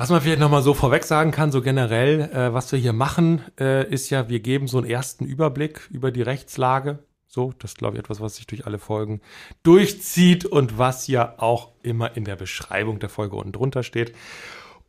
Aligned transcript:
Was 0.00 0.08
man 0.08 0.22
vielleicht 0.22 0.40
nochmal 0.40 0.62
so 0.62 0.72
vorweg 0.72 1.04
sagen 1.04 1.30
kann, 1.30 1.52
so 1.52 1.60
generell, 1.60 2.22
äh, 2.32 2.54
was 2.54 2.72
wir 2.72 2.78
hier 2.78 2.94
machen, 2.94 3.42
äh, 3.60 3.86
ist 3.86 4.08
ja, 4.08 4.30
wir 4.30 4.40
geben 4.40 4.66
so 4.66 4.78
einen 4.78 4.86
ersten 4.88 5.26
Überblick 5.26 5.90
über 5.90 6.10
die 6.10 6.22
Rechtslage. 6.22 7.00
So, 7.26 7.52
das 7.58 7.72
ist, 7.72 7.76
glaube 7.76 7.96
ich, 7.96 8.00
etwas, 8.00 8.18
was 8.18 8.36
sich 8.36 8.46
durch 8.46 8.64
alle 8.64 8.78
Folgen 8.78 9.20
durchzieht 9.62 10.46
und 10.46 10.78
was 10.78 11.06
ja 11.06 11.34
auch 11.36 11.72
immer 11.82 12.16
in 12.16 12.24
der 12.24 12.36
Beschreibung 12.36 12.98
der 12.98 13.10
Folge 13.10 13.36
unten 13.36 13.52
drunter 13.52 13.82
steht. 13.82 14.16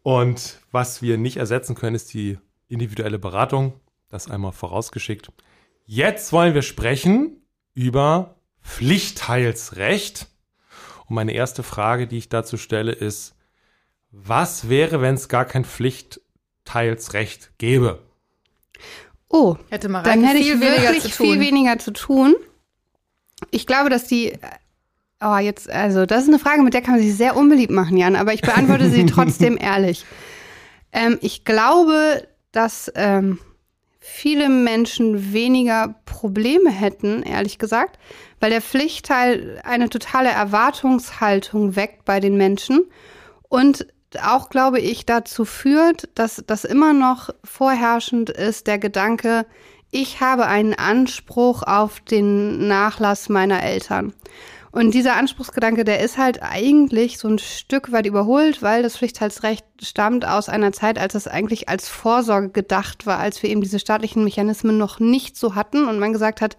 Und 0.02 0.62
was 0.72 1.02
wir 1.02 1.18
nicht 1.18 1.36
ersetzen 1.36 1.76
können, 1.76 1.98
ist 1.98 2.14
die 2.14 2.38
individuelle 2.70 3.20
Beratung. 3.20 3.74
Das 4.08 4.32
einmal 4.32 4.54
vorausgeschickt. 4.54 5.30
Jetzt 5.86 6.32
wollen 6.32 6.54
wir 6.54 6.62
sprechen 6.62 7.42
über 7.74 8.36
Pflichtteilsrecht. 8.64 10.28
Und 11.06 11.16
meine 11.16 11.34
erste 11.34 11.64
Frage, 11.64 12.08
die 12.08 12.18
ich 12.18 12.30
dazu 12.30 12.56
stelle, 12.56 12.94
ist, 12.94 13.36
was 14.12 14.70
wäre, 14.70 15.02
wenn 15.02 15.16
es 15.16 15.30
gar 15.30 15.46
kein 15.46 15.66
Pflichtteilsrecht 15.66 17.58
gäbe? 17.58 18.00
Oh, 19.30 19.56
hätte 19.70 19.88
Mareike 19.88 20.10
dann 20.10 20.24
hätte 20.24 20.40
ich 20.40 20.60
wirklich 20.60 21.14
viel 21.14 21.40
weniger 21.40 21.80
zu 21.80 21.92
tun. 21.92 22.36
Ich 23.50 23.66
glaube, 23.66 23.90
dass 23.90 24.06
die. 24.06 24.34
Oh, 25.24 25.38
jetzt, 25.38 25.70
also, 25.70 26.06
das 26.06 26.24
ist 26.24 26.30
eine 26.30 26.40
Frage, 26.40 26.64
mit 26.64 26.74
der 26.74 26.82
kann 26.82 26.96
man 26.96 27.04
sich 27.04 27.16
sehr 27.16 27.38
unbeliebt 27.38 27.72
machen, 27.72 27.96
Jan, 27.96 28.16
aber 28.16 28.34
ich 28.34 28.42
beantworte 28.42 28.90
sie 28.90 29.06
trotzdem 29.08 29.58
ehrlich. 29.58 30.06
Ähm, 30.92 31.18
ich 31.22 31.46
glaube, 31.46 32.28
dass 32.52 32.92
ähm, 32.96 33.40
viele 34.00 34.50
Menschen 34.50 35.32
weniger 35.32 35.96
Probleme 36.06 36.72
hätten, 36.72 37.24
ehrlich 37.24 37.60
gesagt, 37.60 38.00
weil 38.40 38.50
der 38.50 38.62
Pflichtteil 38.62 39.62
eine 39.64 39.90
totale 39.90 40.30
Erwartungshaltung 40.30 41.76
weckt 41.76 42.04
bei 42.04 42.20
den 42.20 42.36
Menschen 42.36 42.90
und 43.48 43.86
auch, 44.22 44.50
glaube 44.50 44.80
ich, 44.80 45.06
dazu 45.06 45.46
führt, 45.46 46.10
dass 46.16 46.44
das 46.46 46.66
immer 46.66 46.94
noch 46.94 47.30
vorherrschend 47.44 48.30
ist, 48.30 48.68
der 48.68 48.80
Gedanke, 48.80 49.46
ich 49.92 50.22
habe 50.22 50.48
einen 50.48 50.74
Anspruch 50.74 51.64
auf 51.64 52.00
den 52.00 52.68
Nachlass 52.68 53.30
meiner 53.30 53.62
Eltern. 53.62 54.14
Und 54.72 54.94
dieser 54.94 55.18
Anspruchsgedanke, 55.18 55.84
der 55.84 56.00
ist 56.00 56.18
halt 56.18 56.42
eigentlich 56.42 57.18
so 57.18 57.28
ein 57.28 57.40
Stück 57.40 57.92
weit 57.92 58.06
überholt, 58.06 58.62
weil 58.62 58.84
das 58.84 58.96
Pflichtteilsrecht 58.96 59.66
stammt 59.82 60.26
aus 60.26 60.48
einer 60.48 60.72
Zeit, 60.72 60.98
als 60.98 61.14
es 61.14 61.28
eigentlich 61.28 61.68
als 61.68 61.90
Vorsorge 61.90 62.50
gedacht 62.50 63.06
war, 63.06 63.20
als 63.20 63.44
wir 63.44 63.50
eben 63.50 63.60
diese 63.60 63.80
staatlichen 63.80 64.24
Mechanismen 64.24 64.78
noch 64.78 65.00
nicht 65.00 65.36
so 65.36 65.56
hatten 65.56 65.90
und 65.90 66.00
man 66.00 66.14
gesagt 66.14 66.40
hat, 66.40 66.56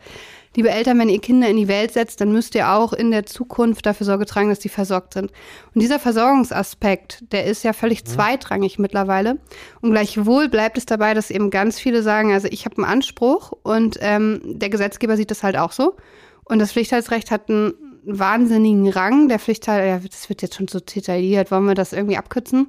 liebe 0.55 0.71
Eltern, 0.71 0.99
wenn 0.99 1.09
ihr 1.09 1.21
Kinder 1.21 1.49
in 1.49 1.57
die 1.57 1.69
Welt 1.69 1.93
setzt, 1.93 2.21
dann 2.21 2.33
müsst 2.33 2.55
ihr 2.55 2.71
auch 2.71 2.93
in 2.93 3.11
der 3.11 3.27
Zukunft 3.27 3.87
dafür 3.87 4.07
Sorge 4.07 4.27
tragen, 4.27 4.49
dass 4.49 4.59
die 4.59 4.69
versorgt 4.69 5.15
sind. 5.15 5.31
Und 5.75 5.81
dieser 5.81 5.99
Versorgungsaspekt, 5.99 7.25
der 7.33 7.45
ist 7.45 7.63
ja 7.63 7.73
völlig 7.73 8.05
zweitrangig 8.05 8.79
mittlerweile. 8.79 9.39
Und 9.81 9.93
gleichwohl 9.93 10.49
bleibt 10.49 10.79
es 10.79 10.87
dabei, 10.87 11.15
dass 11.15 11.31
eben 11.31 11.51
ganz 11.51 11.79
viele 11.79 12.03
sagen, 12.03 12.33
also 12.33 12.49
ich 12.51 12.65
habe 12.65 12.77
einen 12.77 12.87
Anspruch 12.87 13.53
und 13.63 13.99
ähm, 14.01 14.41
der 14.45 14.69
Gesetzgeber 14.69 15.17
sieht 15.17 15.31
das 15.31 15.43
halt 15.43 15.57
auch 15.57 15.73
so. 15.73 15.97
Und 16.45 16.59
das 16.59 16.73
Pflichtteilsrecht 16.73 17.31
hat 17.31 17.49
einen 17.49 17.75
wahnsinnigen 18.05 18.89
Rang. 18.89 19.29
Der 19.29 19.39
Pflichtteil, 19.39 19.89
ja, 19.89 19.99
das 19.99 20.29
wird 20.29 20.43
jetzt 20.43 20.57
schon 20.57 20.69
so 20.69 20.81
detailliert. 20.81 21.51
Wollen 21.51 21.67
wir 21.67 21.75
das 21.75 21.93
irgendwie 21.93 22.17
abkürzen? 22.17 22.69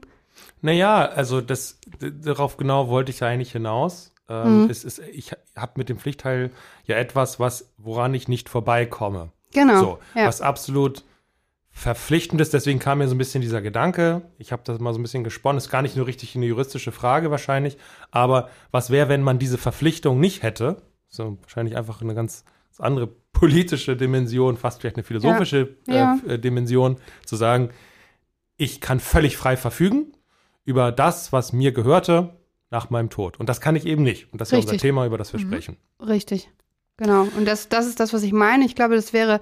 Naja, 0.62 1.06
also 1.06 1.42
das, 1.42 1.80
darauf 2.00 2.58
genau 2.58 2.88
wollte 2.88 3.12
ich 3.12 3.20
ja 3.20 3.28
eigentlich 3.28 3.52
hinaus. 3.52 4.13
Ähm, 4.34 4.70
es 4.70 4.84
ist, 4.84 5.00
ich 5.00 5.32
habe 5.56 5.74
mit 5.76 5.90
dem 5.90 5.98
Pflichtteil 5.98 6.52
ja 6.86 6.96
etwas, 6.96 7.40
was, 7.40 7.74
woran 7.78 8.14
ich 8.14 8.28
nicht 8.28 8.50
vorbeikomme. 8.50 9.32
Genau. 9.54 9.80
So, 9.80 10.00
ja. 10.16 10.28
was 10.28 10.42
absolut 10.42 11.04
verpflichtend 11.72 12.40
ist. 12.40 12.54
Deswegen 12.54 12.80
kam 12.80 13.00
mir 13.00 13.08
so 13.08 13.16
ein 13.16 13.18
bisschen 13.18 13.42
dieser 13.42 13.62
Gedanke. 13.62 14.22
Ich 14.38 14.52
habe 14.52 14.62
das 14.66 14.80
mal 14.80 14.94
so 14.94 15.00
ein 15.00 15.04
bisschen 15.04 15.24
gesponnen. 15.24 15.58
Ist 15.58 15.70
gar 15.70 15.82
nicht 15.82 15.96
nur 15.96 16.08
richtig 16.08 16.36
eine 16.36 16.46
juristische 16.46 16.92
Frage 16.92 17.32
wahrscheinlich. 17.32 17.78
Aber 18.12 18.50
was 18.72 18.90
wäre, 18.90 19.10
wenn 19.10 19.24
man 19.24 19.40
diese 19.40 19.58
Verpflichtung 19.58 20.20
nicht 20.20 20.44
hätte? 20.44 20.84
So 21.08 21.38
wahrscheinlich 21.42 21.76
einfach 21.76 22.02
eine 22.02 22.16
ganz 22.16 22.46
andere 22.80 23.08
politische 23.34 23.96
Dimension, 23.98 24.58
fast 24.58 24.82
vielleicht 24.82 24.96
eine 24.96 25.04
philosophische 25.04 25.76
Ja. 25.88 26.18
Äh, 26.28 26.40
Dimension, 26.40 26.98
zu 27.26 27.36
sagen, 27.36 27.70
ich 28.58 28.82
kann 28.82 29.00
völlig 29.00 29.38
frei 29.38 29.58
verfügen 29.58 30.14
über 30.66 30.92
das, 30.92 31.34
was 31.34 31.54
mir 31.54 31.72
gehörte 31.72 32.36
nach 32.74 32.90
meinem 32.90 33.10
Tod. 33.10 33.40
Und 33.40 33.48
das 33.48 33.62
kann 33.62 33.76
ich 33.76 33.86
eben 33.86 34.04
nicht. 34.04 34.34
Und 34.34 34.42
das 34.42 34.50
ist 34.50 34.52
ja 34.52 34.58
unser 34.58 34.72
Richtig. 34.74 34.90
Thema, 34.90 35.06
über 35.06 35.18
das 35.18 35.32
wir 35.32 35.40
sprechen. 35.40 35.78
Richtig. 36.02 36.50
Genau. 36.98 37.28
Und 37.38 37.46
das, 37.46 37.70
das 37.70 37.86
ist 37.86 38.00
das, 38.00 38.14
was 38.14 38.24
ich 38.24 38.34
meine. 38.34 38.66
Ich 38.66 38.76
glaube, 38.76 38.96
das 38.96 39.14
wäre 39.14 39.40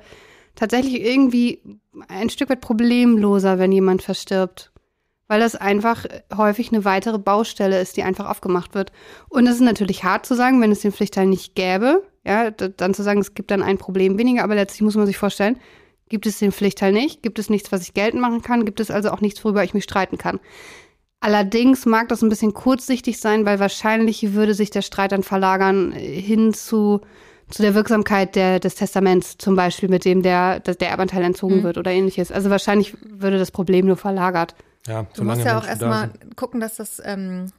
tatsächlich 0.53 1.01
irgendwie 1.01 1.79
ein 2.09 2.29
Stück 2.29 2.49
weit 2.49 2.61
problemloser, 2.61 3.57
wenn 3.57 3.71
jemand 3.71 4.03
verstirbt. 4.03 4.71
Weil 5.27 5.39
das 5.39 5.55
einfach 5.55 6.05
häufig 6.35 6.73
eine 6.73 6.83
weitere 6.83 7.17
Baustelle 7.17 7.79
ist, 7.79 7.95
die 7.95 8.03
einfach 8.03 8.29
aufgemacht 8.29 8.75
wird. 8.75 8.91
Und 9.29 9.47
es 9.47 9.55
ist 9.55 9.61
natürlich 9.61 10.03
hart 10.03 10.25
zu 10.25 10.35
sagen, 10.35 10.61
wenn 10.61 10.73
es 10.73 10.81
den 10.81 10.91
Pflichtteil 10.91 11.25
nicht 11.25 11.55
gäbe, 11.55 12.03
ja, 12.25 12.51
dann 12.51 12.93
zu 12.93 13.01
sagen, 13.01 13.21
es 13.21 13.33
gibt 13.33 13.49
dann 13.49 13.63
ein 13.63 13.77
Problem 13.77 14.17
weniger, 14.17 14.43
aber 14.43 14.55
letztlich 14.55 14.81
muss 14.81 14.95
man 14.95 15.05
sich 15.05 15.17
vorstellen, 15.17 15.57
gibt 16.09 16.25
es 16.25 16.37
den 16.37 16.51
Pflichtteil 16.51 16.91
nicht, 16.91 17.23
gibt 17.23 17.39
es 17.39 17.49
nichts, 17.49 17.71
was 17.71 17.81
ich 17.81 17.93
geltend 17.93 18.21
machen 18.21 18.41
kann, 18.41 18.65
gibt 18.65 18.81
es 18.81 18.91
also 18.91 19.09
auch 19.09 19.21
nichts, 19.21 19.43
worüber 19.45 19.63
ich 19.63 19.73
mich 19.73 19.85
streiten 19.85 20.17
kann. 20.17 20.41
Allerdings 21.21 21.85
mag 21.85 22.09
das 22.09 22.23
ein 22.23 22.29
bisschen 22.29 22.53
kurzsichtig 22.53 23.19
sein, 23.19 23.45
weil 23.45 23.59
wahrscheinlich 23.59 24.33
würde 24.33 24.55
sich 24.55 24.71
der 24.71 24.81
Streit 24.81 25.11
dann 25.11 25.21
verlagern 25.23 25.93
äh, 25.93 25.99
hin 26.19 26.53
zu, 26.53 27.01
zu 27.49 27.61
der 27.61 27.75
Wirksamkeit 27.75 28.35
der, 28.35 28.59
des 28.59 28.73
Testaments, 28.75 29.37
zum 29.37 29.55
Beispiel, 29.55 29.87
mit 29.87 30.03
dem 30.03 30.23
der, 30.23 30.59
der 30.59 30.73
der 30.75 30.89
Erbanteil 30.89 31.23
entzogen 31.23 31.59
Mhm. 31.59 31.63
wird 31.63 31.77
oder 31.77 31.91
ähnliches. 31.91 32.31
Also 32.31 32.49
wahrscheinlich 32.49 32.95
würde 33.07 33.37
das 33.37 33.51
Problem 33.51 33.85
nur 33.85 33.97
verlagert. 33.97 34.55
Ja, 34.87 35.05
Du 35.15 35.23
musst 35.23 35.45
ja 35.45 35.59
auch 35.59 35.67
erstmal 35.67 36.09
gucken, 36.35 36.59
dass 36.59 36.77
das, 36.77 36.99
ähm, 37.05 37.51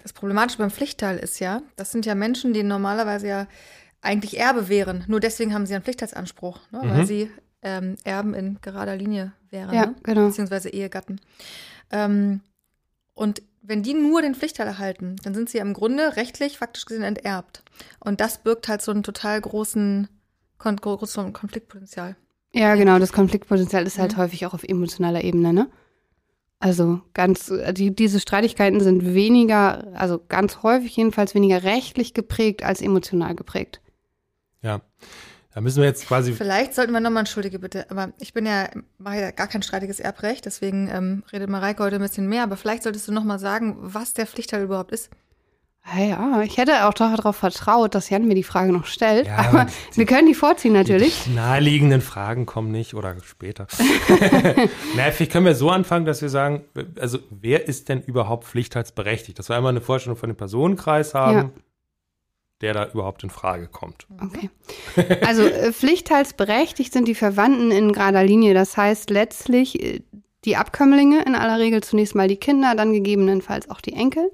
das 0.00 0.12
Problematische 0.12 0.58
beim 0.58 0.70
Pflichtteil 0.70 1.18
ist 1.18 1.40
ja, 1.40 1.60
das 1.74 1.90
sind 1.90 2.06
ja 2.06 2.14
Menschen, 2.14 2.52
die 2.52 2.62
normalerweise 2.62 3.26
ja 3.26 3.46
eigentlich 4.00 4.38
Erbe 4.38 4.68
wären. 4.68 5.02
Nur 5.08 5.18
deswegen 5.18 5.52
haben 5.54 5.66
sie 5.66 5.74
einen 5.74 5.82
Pflichtteilsanspruch, 5.82 6.60
ne? 6.70 6.82
weil 6.84 7.00
Mhm. 7.02 7.04
sie 7.06 7.30
ähm, 7.62 7.96
Erben 8.04 8.32
in 8.34 8.58
gerader 8.62 8.94
Linie 8.94 9.32
wären, 9.50 9.74
Ja, 9.74 9.86
ne? 9.86 9.94
genau. 10.04 10.26
beziehungsweise 10.28 10.68
Ehegatten. 10.68 11.20
Ähm, 11.90 12.42
und 13.18 13.42
wenn 13.62 13.82
die 13.82 13.94
nur 13.94 14.22
den 14.22 14.34
Pflichtteil 14.34 14.66
erhalten, 14.66 15.16
dann 15.24 15.34
sind 15.34 15.50
sie 15.50 15.58
ja 15.58 15.64
im 15.64 15.74
Grunde 15.74 16.16
rechtlich 16.16 16.56
faktisch 16.58 16.86
gesehen 16.86 17.02
enterbt. 17.02 17.62
Und 18.00 18.20
das 18.20 18.38
birgt 18.42 18.68
halt 18.68 18.80
so 18.80 18.92
einen 18.92 19.02
total 19.02 19.40
großen, 19.40 20.08
kon 20.56 20.76
großen 20.76 21.32
Konfliktpotenzial. 21.32 22.16
Ja, 22.54 22.76
genau, 22.76 22.98
das 22.98 23.12
Konfliktpotenzial 23.12 23.86
ist 23.86 23.98
halt 23.98 24.12
Mhm. 24.12 24.16
häufig 24.22 24.46
auch 24.46 24.54
auf 24.54 24.64
emotionaler 24.64 25.22
Ebene, 25.22 25.52
ne? 25.52 25.68
Also 26.60 27.02
ganz, 27.14 27.52
die, 27.72 27.94
diese 27.94 28.20
Streitigkeiten 28.20 28.80
sind 28.80 29.14
weniger, 29.14 29.92
also 29.94 30.20
ganz 30.28 30.62
häufig 30.62 30.96
jedenfalls 30.96 31.34
weniger 31.34 31.62
rechtlich 31.62 32.14
geprägt 32.14 32.64
als 32.64 32.80
emotional 32.80 33.34
geprägt. 33.34 33.80
Ja. 34.62 34.80
Da 35.58 35.62
müssen 35.62 35.78
wir 35.82 35.88
jetzt 35.88 36.06
quasi. 36.06 36.34
Vielleicht 36.34 36.72
sollten 36.72 36.92
wir 36.92 37.00
nochmal, 37.00 37.22
entschuldige 37.22 37.58
bitte, 37.58 37.90
aber 37.90 38.12
ich 38.20 38.32
bin 38.32 38.46
ja, 38.46 38.68
mache 38.98 39.20
ja 39.20 39.30
gar 39.32 39.48
kein 39.48 39.60
streitiges 39.60 39.98
Erbrecht, 39.98 40.46
deswegen 40.46 40.88
ähm, 40.88 41.24
redet 41.32 41.50
Mareike 41.50 41.82
heute 41.82 41.96
ein 41.96 42.02
bisschen 42.02 42.28
mehr, 42.28 42.44
aber 42.44 42.56
vielleicht 42.56 42.84
solltest 42.84 43.08
du 43.08 43.12
nochmal 43.12 43.40
sagen, 43.40 43.76
was 43.80 44.14
der 44.14 44.28
Pflichtteil 44.28 44.62
überhaupt 44.62 44.92
ist. 44.92 45.10
Ah 45.82 45.98
Ja, 45.98 46.42
ich 46.42 46.58
hätte 46.58 46.86
auch 46.86 46.94
darauf 46.94 47.34
vertraut, 47.34 47.96
dass 47.96 48.08
Jan 48.08 48.28
mir 48.28 48.36
die 48.36 48.44
Frage 48.44 48.72
noch 48.72 48.86
stellt. 48.86 49.26
Ja, 49.26 49.36
aber 49.36 49.60
aber 49.62 49.70
wir 49.94 50.06
können 50.06 50.28
die 50.28 50.34
vorziehen 50.34 50.74
natürlich. 50.74 51.24
Die 51.24 51.34
naheliegenden 51.34 52.02
Fragen 52.02 52.46
kommen 52.46 52.70
nicht 52.70 52.94
oder 52.94 53.16
später. 53.24 53.66
naja, 54.96 55.10
vielleicht 55.10 55.32
können 55.32 55.46
wir 55.46 55.56
so 55.56 55.70
anfangen, 55.70 56.06
dass 56.06 56.22
wir 56.22 56.28
sagen, 56.28 56.66
also 57.00 57.18
wer 57.30 57.66
ist 57.66 57.88
denn 57.88 58.00
überhaupt 58.02 58.44
pflichtteilsberechtigt? 58.44 59.36
Dass 59.36 59.48
wir 59.48 59.56
einmal 59.56 59.70
eine 59.70 59.80
Vorstellung 59.80 60.16
von 60.16 60.28
dem 60.28 60.36
Personenkreis 60.36 61.14
haben, 61.14 61.36
Ja. 61.36 61.50
Der 62.60 62.74
da 62.74 62.88
überhaupt 62.92 63.22
in 63.22 63.30
Frage 63.30 63.68
kommt. 63.68 64.06
Okay. 64.20 64.50
Also 65.24 65.42
äh, 65.42 65.72
pflichtteilsberechtigt 65.72 66.92
sind 66.92 67.06
die 67.06 67.14
Verwandten 67.14 67.70
in 67.70 67.92
gerader 67.92 68.24
Linie. 68.24 68.54
Das 68.54 68.76
heißt 68.76 69.10
letztlich 69.10 69.82
äh, 69.82 70.00
die 70.44 70.56
Abkömmlinge, 70.56 71.24
in 71.24 71.34
aller 71.34 71.58
Regel 71.58 71.82
zunächst 71.82 72.14
mal 72.14 72.28
die 72.28 72.36
Kinder, 72.36 72.74
dann 72.74 72.92
gegebenenfalls 72.92 73.70
auch 73.70 73.80
die 73.80 73.92
Enkel. 73.92 74.32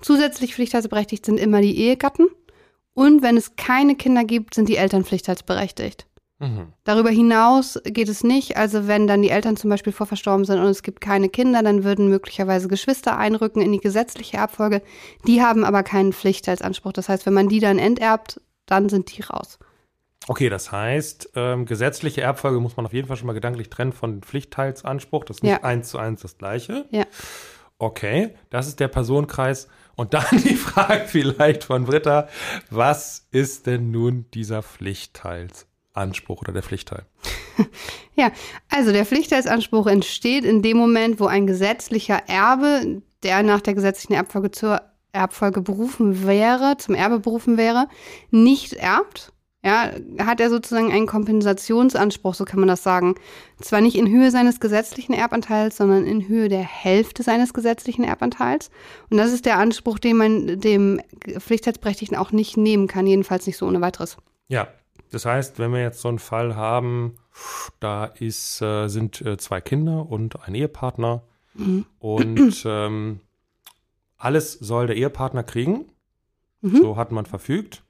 Zusätzlich 0.00 0.54
pflichtteilsberechtigt 0.54 1.24
sind 1.24 1.38
immer 1.38 1.60
die 1.60 1.78
Ehegatten. 1.78 2.28
Und 2.92 3.22
wenn 3.22 3.36
es 3.36 3.56
keine 3.56 3.96
Kinder 3.96 4.24
gibt, 4.24 4.54
sind 4.54 4.68
die 4.68 4.76
Eltern 4.76 5.04
pflichtteilsberechtigt. 5.04 6.06
Mhm. 6.44 6.72
Darüber 6.84 7.10
hinaus 7.10 7.78
geht 7.84 8.08
es 8.08 8.22
nicht. 8.24 8.56
Also 8.56 8.86
wenn 8.86 9.06
dann 9.06 9.22
die 9.22 9.30
Eltern 9.30 9.56
zum 9.56 9.70
Beispiel 9.70 9.92
vorverstorben 9.92 10.44
sind 10.44 10.58
und 10.58 10.66
es 10.66 10.82
gibt 10.82 11.00
keine 11.00 11.28
Kinder, 11.28 11.62
dann 11.62 11.84
würden 11.84 12.08
möglicherweise 12.08 12.68
Geschwister 12.68 13.16
einrücken 13.16 13.62
in 13.62 13.72
die 13.72 13.78
gesetzliche 13.80 14.36
Erbfolge. 14.36 14.82
Die 15.26 15.42
haben 15.42 15.64
aber 15.64 15.82
keinen 15.82 16.12
Pflichtteilsanspruch. 16.12 16.92
Das 16.92 17.08
heißt, 17.08 17.26
wenn 17.26 17.34
man 17.34 17.48
die 17.48 17.60
dann 17.60 17.78
enterbt, 17.78 18.40
dann 18.66 18.88
sind 18.88 19.16
die 19.16 19.22
raus. 19.22 19.58
Okay, 20.26 20.48
das 20.48 20.72
heißt, 20.72 21.30
ähm, 21.34 21.66
gesetzliche 21.66 22.22
Erbfolge 22.22 22.58
muss 22.60 22.76
man 22.76 22.86
auf 22.86 22.92
jeden 22.94 23.08
Fall 23.08 23.16
schon 23.18 23.26
mal 23.26 23.34
gedanklich 23.34 23.68
trennen 23.68 23.92
von 23.92 24.22
Pflichtteilsanspruch. 24.22 25.24
Das 25.24 25.36
ist 25.38 25.42
nicht 25.42 25.52
Ja. 25.52 25.62
eins 25.64 25.90
zu 25.90 25.98
eins 25.98 26.22
das 26.22 26.38
gleiche. 26.38 26.86
Ja. 26.90 27.04
Okay, 27.78 28.34
das 28.50 28.66
ist 28.66 28.80
der 28.80 28.88
Personenkreis. 28.88 29.68
Und 29.96 30.14
dann 30.14 30.24
die 30.44 30.54
Frage 30.56 31.04
vielleicht 31.06 31.64
von 31.64 31.84
Britta, 31.84 32.28
was 32.70 33.26
ist 33.32 33.66
denn 33.66 33.90
nun 33.90 34.26
dieser 34.32 34.62
Pflichtteilsanspruch 34.62 35.68
oder 36.40 36.52
der 36.52 36.62
Pflichtteil? 36.62 37.04
Ja, 38.16 38.30
also 38.68 38.92
der 38.92 39.04
Pflichtteilsanspruch 39.04 39.88
entsteht 39.88 40.44
in 40.44 40.62
dem 40.62 40.76
Moment, 40.76 41.18
wo 41.18 41.26
ein 41.26 41.46
gesetzlicher 41.46 42.22
Erbe, 42.28 43.02
der 43.24 43.42
nach 43.42 43.60
der 43.60 43.74
gesetzlichen 43.74 44.12
Erbfolge 44.12 44.52
zur 44.52 44.82
Erbfolge 45.12 45.60
berufen 45.60 46.26
wäre, 46.26 46.76
zum 46.76 46.94
Erbe 46.94 47.18
berufen 47.18 47.56
wäre, 47.56 47.88
nicht 48.30 48.74
erbt. 48.74 49.32
Ja, 49.64 49.92
hat 50.18 50.40
er 50.40 50.50
sozusagen 50.50 50.92
einen 50.92 51.06
Kompensationsanspruch, 51.06 52.34
so 52.34 52.44
kann 52.44 52.60
man 52.60 52.68
das 52.68 52.82
sagen. 52.82 53.14
Zwar 53.62 53.80
nicht 53.80 53.96
in 53.96 54.10
Höhe 54.10 54.30
seines 54.30 54.60
gesetzlichen 54.60 55.14
Erbanteils, 55.14 55.78
sondern 55.78 56.04
in 56.04 56.28
Höhe 56.28 56.50
der 56.50 56.62
Hälfte 56.62 57.22
seines 57.22 57.54
gesetzlichen 57.54 58.04
Erbanteils. 58.04 58.70
Und 59.08 59.16
das 59.16 59.32
ist 59.32 59.46
der 59.46 59.58
Anspruch, 59.58 59.98
den 59.98 60.18
man 60.18 60.60
dem 60.60 61.00
Pflichtteilsberechtigten 61.38 62.16
auch 62.16 62.30
nicht 62.30 62.58
nehmen 62.58 62.88
kann, 62.88 63.06
jedenfalls 63.06 63.46
nicht 63.46 63.56
so 63.56 63.66
ohne 63.66 63.80
weiteres. 63.80 64.18
Ja, 64.48 64.68
das 65.10 65.26
heißt, 65.26 65.58
wenn 65.58 65.72
wir 65.72 65.80
jetzt 65.80 66.00
so 66.00 66.08
einen 66.08 66.18
Fall 66.18 66.56
haben, 66.56 67.16
da 67.80 68.04
ist, 68.06 68.60
äh, 68.62 68.88
sind 68.88 69.20
äh, 69.22 69.36
zwei 69.38 69.60
Kinder 69.60 70.08
und 70.08 70.42
ein 70.46 70.54
Ehepartner 70.54 71.22
und 71.98 72.62
ähm, 72.66 73.20
alles 74.18 74.52
soll 74.54 74.86
der 74.86 74.96
Ehepartner 74.96 75.42
kriegen, 75.42 75.86
Mhm. 76.60 76.76
so 76.80 76.96
hat 76.96 77.12
man 77.12 77.26
verfügt, 77.26 77.82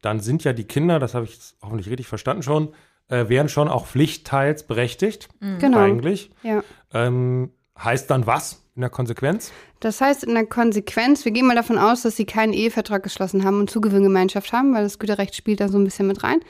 dann 0.00 0.18
sind 0.18 0.42
ja 0.42 0.52
die 0.52 0.64
Kinder, 0.64 0.98
das 0.98 1.14
habe 1.14 1.24
ich 1.26 1.38
hoffentlich 1.62 1.88
richtig 1.88 2.08
verstanden 2.08 2.42
schon, 2.42 2.74
äh, 3.08 3.28
wären 3.28 3.48
schon 3.48 3.68
auch 3.68 3.86
pflichtteilsberechtigt 3.86 5.28
Genau. 5.60 5.78
eigentlich. 5.78 6.30
Ja. 6.42 6.64
Ähm, 6.92 7.52
heißt 7.78 8.10
dann 8.10 8.26
was 8.26 8.61
in 8.74 8.80
der 8.80 8.90
Konsequenz? 8.90 9.52
Das 9.80 10.00
heißt 10.00 10.24
in 10.24 10.34
der 10.34 10.46
Konsequenz, 10.46 11.24
wir 11.24 11.32
gehen 11.32 11.46
mal 11.46 11.56
davon 11.56 11.76
aus, 11.76 12.02
dass 12.02 12.16
sie 12.16 12.24
keinen 12.24 12.52
Ehevertrag 12.52 13.02
geschlossen 13.02 13.44
haben 13.44 13.60
und 13.60 13.70
Zugewinngemeinschaft 13.70 14.52
haben, 14.52 14.74
weil 14.74 14.84
das 14.84 14.98
Güterrecht 14.98 15.34
spielt 15.34 15.60
da 15.60 15.68
so 15.68 15.78
ein 15.78 15.84
bisschen 15.84 16.06
mit 16.06 16.22
rein. 16.22 16.40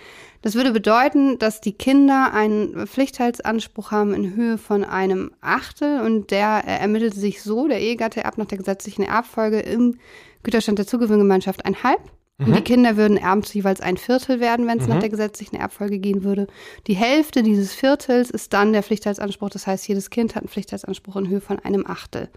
Das 0.42 0.54
würde 0.54 0.72
bedeuten, 0.72 1.38
dass 1.38 1.60
die 1.60 1.72
Kinder 1.72 2.32
einen 2.32 2.86
Pflichtteilsanspruch 2.86 3.90
haben 3.90 4.14
in 4.14 4.36
Höhe 4.36 4.58
von 4.58 4.84
einem 4.84 5.32
Achtel 5.40 6.00
und 6.00 6.30
der 6.30 6.64
ermittelt 6.64 7.14
sich 7.14 7.42
so, 7.42 7.66
der 7.66 7.80
Ehegatte 7.80 8.22
erbt 8.22 8.38
nach 8.38 8.46
der 8.46 8.58
gesetzlichen 8.58 9.02
Erbfolge 9.02 9.60
im 9.60 9.98
Güterstand 10.42 10.78
der 10.78 10.86
Zugewinngemeinschaft 10.86 11.64
ein 11.64 11.82
Halb. 11.82 12.00
Und 12.38 12.56
die 12.56 12.62
Kinder 12.62 12.96
würden 12.96 13.16
erben 13.16 13.44
zu 13.44 13.54
jeweils 13.54 13.80
ein 13.80 13.96
Viertel 13.96 14.40
werden, 14.40 14.66
wenn 14.66 14.80
es 14.80 14.88
nach 14.88 14.98
der 14.98 15.10
gesetzlichen 15.10 15.56
Erbfolge 15.56 15.98
gehen 15.98 16.24
würde. 16.24 16.48
Die 16.88 16.94
Hälfte 16.94 17.42
dieses 17.42 17.72
Viertels 17.72 18.30
ist 18.30 18.52
dann 18.52 18.72
der 18.72 18.82
Pflichtteilsanspruch. 18.82 19.50
Das 19.50 19.66
heißt, 19.66 19.86
jedes 19.86 20.10
Kind 20.10 20.34
hat 20.34 20.42
einen 20.42 20.48
Pflichtteilsanspruch 20.48 21.16
in 21.16 21.28
Höhe 21.28 21.40
von 21.40 21.60
einem 21.60 21.86
Achtel. 21.86 22.30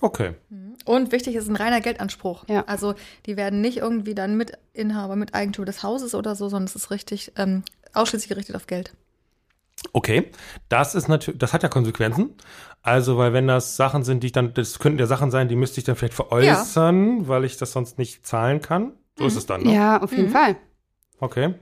Okay. 0.00 0.34
Und 0.84 1.12
wichtig 1.12 1.34
ist 1.34 1.48
ein 1.48 1.56
reiner 1.56 1.80
Geldanspruch. 1.80 2.44
Ja. 2.48 2.64
Also 2.66 2.94
die 3.26 3.36
werden 3.36 3.60
nicht 3.60 3.78
irgendwie 3.78 4.14
dann 4.14 4.36
Mitinhaber, 4.36 5.16
mit 5.16 5.34
Eigentum 5.34 5.64
des 5.64 5.82
Hauses 5.82 6.14
oder 6.14 6.34
so, 6.34 6.48
sondern 6.48 6.66
es 6.66 6.76
ist 6.76 6.90
richtig 6.90 7.32
ähm, 7.36 7.64
ausschließlich 7.92 8.28
gerichtet 8.28 8.56
auf 8.56 8.66
Geld. 8.66 8.92
Okay, 9.92 10.30
das 10.68 10.94
ist 10.94 11.08
natürlich, 11.08 11.38
das 11.38 11.52
hat 11.52 11.62
ja 11.62 11.68
Konsequenzen. 11.68 12.34
Also, 12.82 13.16
weil 13.18 13.32
wenn 13.32 13.46
das 13.46 13.76
Sachen 13.76 14.04
sind, 14.04 14.22
die 14.22 14.28
ich 14.28 14.32
dann, 14.32 14.54
das 14.54 14.78
könnten 14.78 14.98
ja 14.98 15.06
Sachen 15.06 15.30
sein, 15.30 15.48
die 15.48 15.56
müsste 15.56 15.80
ich 15.80 15.84
dann 15.84 15.96
vielleicht 15.96 16.14
veräußern, 16.14 17.28
weil 17.28 17.44
ich 17.44 17.56
das 17.56 17.72
sonst 17.72 17.98
nicht 17.98 18.26
zahlen 18.26 18.60
kann. 18.60 18.92
So 19.20 19.26
ist 19.26 19.36
es 19.36 19.46
dann, 19.46 19.62
ne? 19.62 19.74
Ja, 19.74 20.02
auf 20.02 20.12
jeden 20.12 20.30
Fall. 20.30 20.56
Okay. 21.20 21.54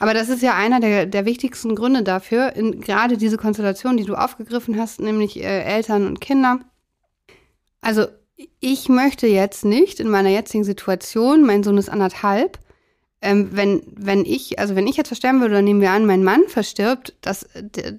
Aber 0.00 0.14
das 0.14 0.28
ist 0.28 0.42
ja 0.42 0.54
einer 0.54 0.80
der, 0.80 1.06
der 1.06 1.24
wichtigsten 1.24 1.76
Gründe 1.76 2.02
dafür, 2.02 2.54
in, 2.56 2.80
gerade 2.80 3.16
diese 3.16 3.36
Konstellation, 3.36 3.96
die 3.96 4.04
du 4.04 4.16
aufgegriffen 4.16 4.78
hast, 4.78 5.00
nämlich 5.00 5.40
äh, 5.40 5.62
Eltern 5.62 6.06
und 6.06 6.20
Kinder. 6.20 6.58
Also 7.80 8.06
ich 8.58 8.88
möchte 8.88 9.28
jetzt 9.28 9.64
nicht 9.64 10.00
in 10.00 10.08
meiner 10.08 10.30
jetzigen 10.30 10.64
Situation, 10.64 11.46
mein 11.46 11.62
Sohn 11.62 11.78
ist 11.78 11.88
anderthalb, 11.88 12.58
ähm, 13.24 13.48
wenn, 13.52 13.82
wenn 13.96 14.26
ich, 14.26 14.58
also 14.58 14.76
wenn 14.76 14.86
ich 14.86 14.98
jetzt 14.98 15.08
versterben 15.08 15.40
würde, 15.40 15.54
dann 15.54 15.64
nehmen 15.64 15.80
wir 15.80 15.90
an, 15.90 16.04
mein 16.04 16.22
Mann 16.22 16.42
verstirbt, 16.46 17.14
dass 17.22 17.48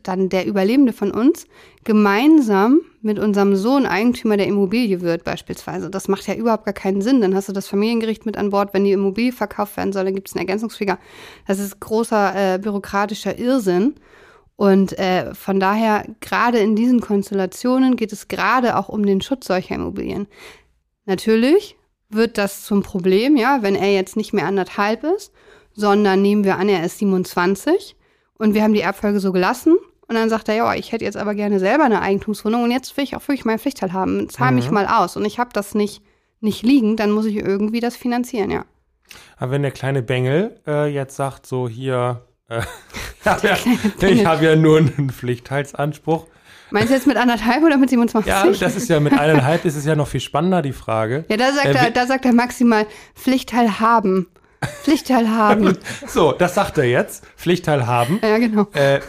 dann 0.04 0.30
der 0.30 0.45
Überlebende 0.45 0.94
von 0.94 1.10
uns 1.10 1.48
gemeinsam 1.83 2.81
mit 3.01 3.18
unserem 3.18 3.56
Sohn 3.56 3.88
Eigentümer 3.88 4.38
der 4.38 4.45
Immobilie 4.45 5.01
wird, 5.01 5.24
beispielsweise. 5.24 5.89
Das 5.89 6.07
macht 6.07 6.27
ja 6.27 6.36
überhaupt 6.36 6.66
gar 6.66 6.75
keinen 6.75 7.01
Sinn. 7.01 7.22
Dann 7.22 7.33
hast 7.33 7.50
du 7.50 7.54
das 7.54 7.68
Familiengericht 7.68 8.27
mit 8.27 8.38
an 8.38 8.51
Bord, 8.51 8.74
wenn 8.74 8.83
die 8.83 8.92
Immobilie 8.92 9.31
verkauft 9.31 9.77
werden 9.77 9.94
soll, 9.94 10.06
dann 10.06 10.16
gibt 10.16 10.30
es 10.30 10.36
einen 10.36 10.48
Ergänzungsflieger. 10.48 11.00
Das 11.48 11.57
ist 11.57 11.80
großer 11.80 12.56
äh, 12.56 12.60
bürokratischer 12.60 13.39
Irrsinn. 13.39 13.95
Und 14.56 14.98
äh, 15.00 15.33
von 15.33 15.60
daher, 15.60 16.06
gerade 16.22 16.60
in 16.60 16.75
diesen 16.75 17.01
Konstellationen 17.01 17.95
geht 17.95 18.13
es 18.13 18.27
gerade 18.27 18.77
auch 18.77 18.89
um 18.89 19.04
den 19.06 19.22
Schutz 19.22 19.48
solcher 19.48 19.75
Immobilien. 19.75 20.27
Natürlich 21.06 21.75
wird 22.09 22.37
das 22.37 22.63
zum 22.63 22.83
Problem, 22.83 23.35
ja, 23.35 23.59
wenn 23.61 23.75
er 23.75 23.93
jetzt 23.93 24.15
nicht 24.15 24.33
mehr 24.33 24.45
anderthalb 24.45 25.03
ist, 25.03 25.33
sondern 25.73 26.21
nehmen 26.21 26.43
wir 26.43 26.57
an, 26.57 26.69
er 26.69 26.85
ist 26.85 26.99
27 26.99 27.95
und 28.37 28.53
wir 28.53 28.63
haben 28.63 28.73
die 28.73 28.81
Erbfolge 28.81 29.19
so 29.19 29.31
gelassen 29.31 29.75
und 30.07 30.15
dann 30.15 30.29
sagt 30.29 30.47
er, 30.49 30.55
ja, 30.55 30.73
ich 30.75 30.91
hätte 30.91 31.05
jetzt 31.05 31.17
aber 31.17 31.35
gerne 31.35 31.59
selber 31.59 31.83
eine 31.83 32.01
Eigentumswohnung 32.01 32.63
und 32.63 32.71
jetzt 32.71 32.95
will 32.95 33.03
ich 33.03 33.15
auch 33.15 33.21
wirklich 33.21 33.45
meinen 33.45 33.59
Pflichtteil 33.59 33.93
haben, 33.93 34.29
zahl 34.29 34.51
mich 34.51 34.71
mal 34.71 34.87
aus 34.87 35.17
und 35.17 35.25
ich 35.25 35.39
habe 35.39 35.49
das 35.53 35.75
nicht, 35.75 36.01
nicht 36.39 36.63
liegen, 36.63 36.95
dann 36.95 37.11
muss 37.11 37.25
ich 37.25 37.35
irgendwie 37.35 37.79
das 37.79 37.95
finanzieren, 37.95 38.51
ja. 38.51 38.65
Aber 39.37 39.51
wenn 39.51 39.61
der 39.61 39.71
kleine 39.71 40.01
Bengel 40.01 40.59
äh, 40.65 40.87
jetzt 40.87 41.15
sagt, 41.15 41.45
so 41.45 41.67
hier, 41.67 42.21
äh, 42.49 42.61
ich 43.19 43.25
habe 43.25 43.47
ja, 43.47 44.25
hab 44.25 44.41
ja 44.41 44.55
nur 44.55 44.77
einen 44.77 45.09
Pflichtteilsanspruch. 45.09 46.27
Meinst 46.75 46.89
du 46.89 46.94
jetzt 46.95 47.07
mit 47.07 47.16
anderthalb 47.16 47.63
oder 47.63 47.77
mit 47.77 47.89
27? 47.89 48.30
Ja, 48.30 48.45
das 48.51 48.75
ist 48.75 48.89
ja 48.89 49.00
mit 49.00 49.13
eineinhalb 49.13 49.63
ist 49.63 49.77
es 49.77 49.86
ja 49.86 49.95
noch 49.95 50.10
viel 50.10 50.19
spannender, 50.19 50.62
die 50.62 50.74
Frage. 50.74 51.24
Ja, 51.30 51.38
da 51.38 51.54
sagt, 51.54 51.68
Äh, 51.68 51.74
er, 51.74 51.92
da 51.92 52.06
sagt 52.06 52.25
er 52.25 52.33
maximal 52.33 52.86
Pflichtteil 53.16 53.80
haben. 53.80 54.27
Pflichtteil 54.83 55.30
haben. 55.30 55.77
So, 56.07 56.33
das 56.33 56.54
sagt 56.56 56.77
er 56.77 56.83
jetzt. 56.83 57.24
Pflichtteil 57.38 57.88
haben. 57.88 58.19
ja, 58.22 58.38
genau. 58.39 58.68
Äh, 58.74 59.00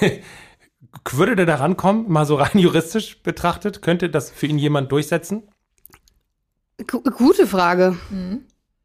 würde 1.10 1.34
der 1.36 1.46
da 1.46 1.56
rankommen, 1.56 2.08
mal 2.08 2.26
so 2.26 2.36
rein 2.36 2.58
juristisch 2.58 3.22
betrachtet? 3.22 3.82
Könnte 3.82 4.08
das 4.08 4.30
für 4.30 4.46
ihn 4.46 4.58
jemand 4.58 4.92
durchsetzen? 4.92 5.48
Gu- 6.86 7.02
Gute 7.02 7.46
Frage. 7.48 7.96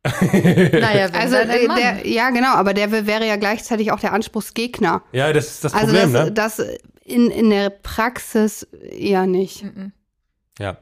Naja, 0.04 1.08
wenn 1.14 1.16
Also 1.16 1.36
äh, 1.38 1.66
Mann. 1.68 1.78
der, 1.78 2.06
ja, 2.08 2.30
genau, 2.32 2.56
aber 2.56 2.74
der 2.74 2.92
wär- 2.92 3.06
wäre 3.08 3.26
ja 3.26 3.38
gleichzeitig 3.38 3.92
auch 3.94 4.02
der 4.02 4.12
Anspruchsgegner. 4.12 5.02
Ja, 5.14 5.32
das 5.32 5.48
ist 5.48 5.64
das 5.64 5.74
Also 5.74 5.86
Problem, 5.86 6.12
das, 6.12 6.26
ne? 6.26 6.32
das 6.34 6.62
in, 7.06 7.30
in 7.30 7.50
der 7.50 7.70
Praxis 7.70 8.64
eher 8.64 9.28
nicht. 9.28 9.66
Ja, 10.60 10.78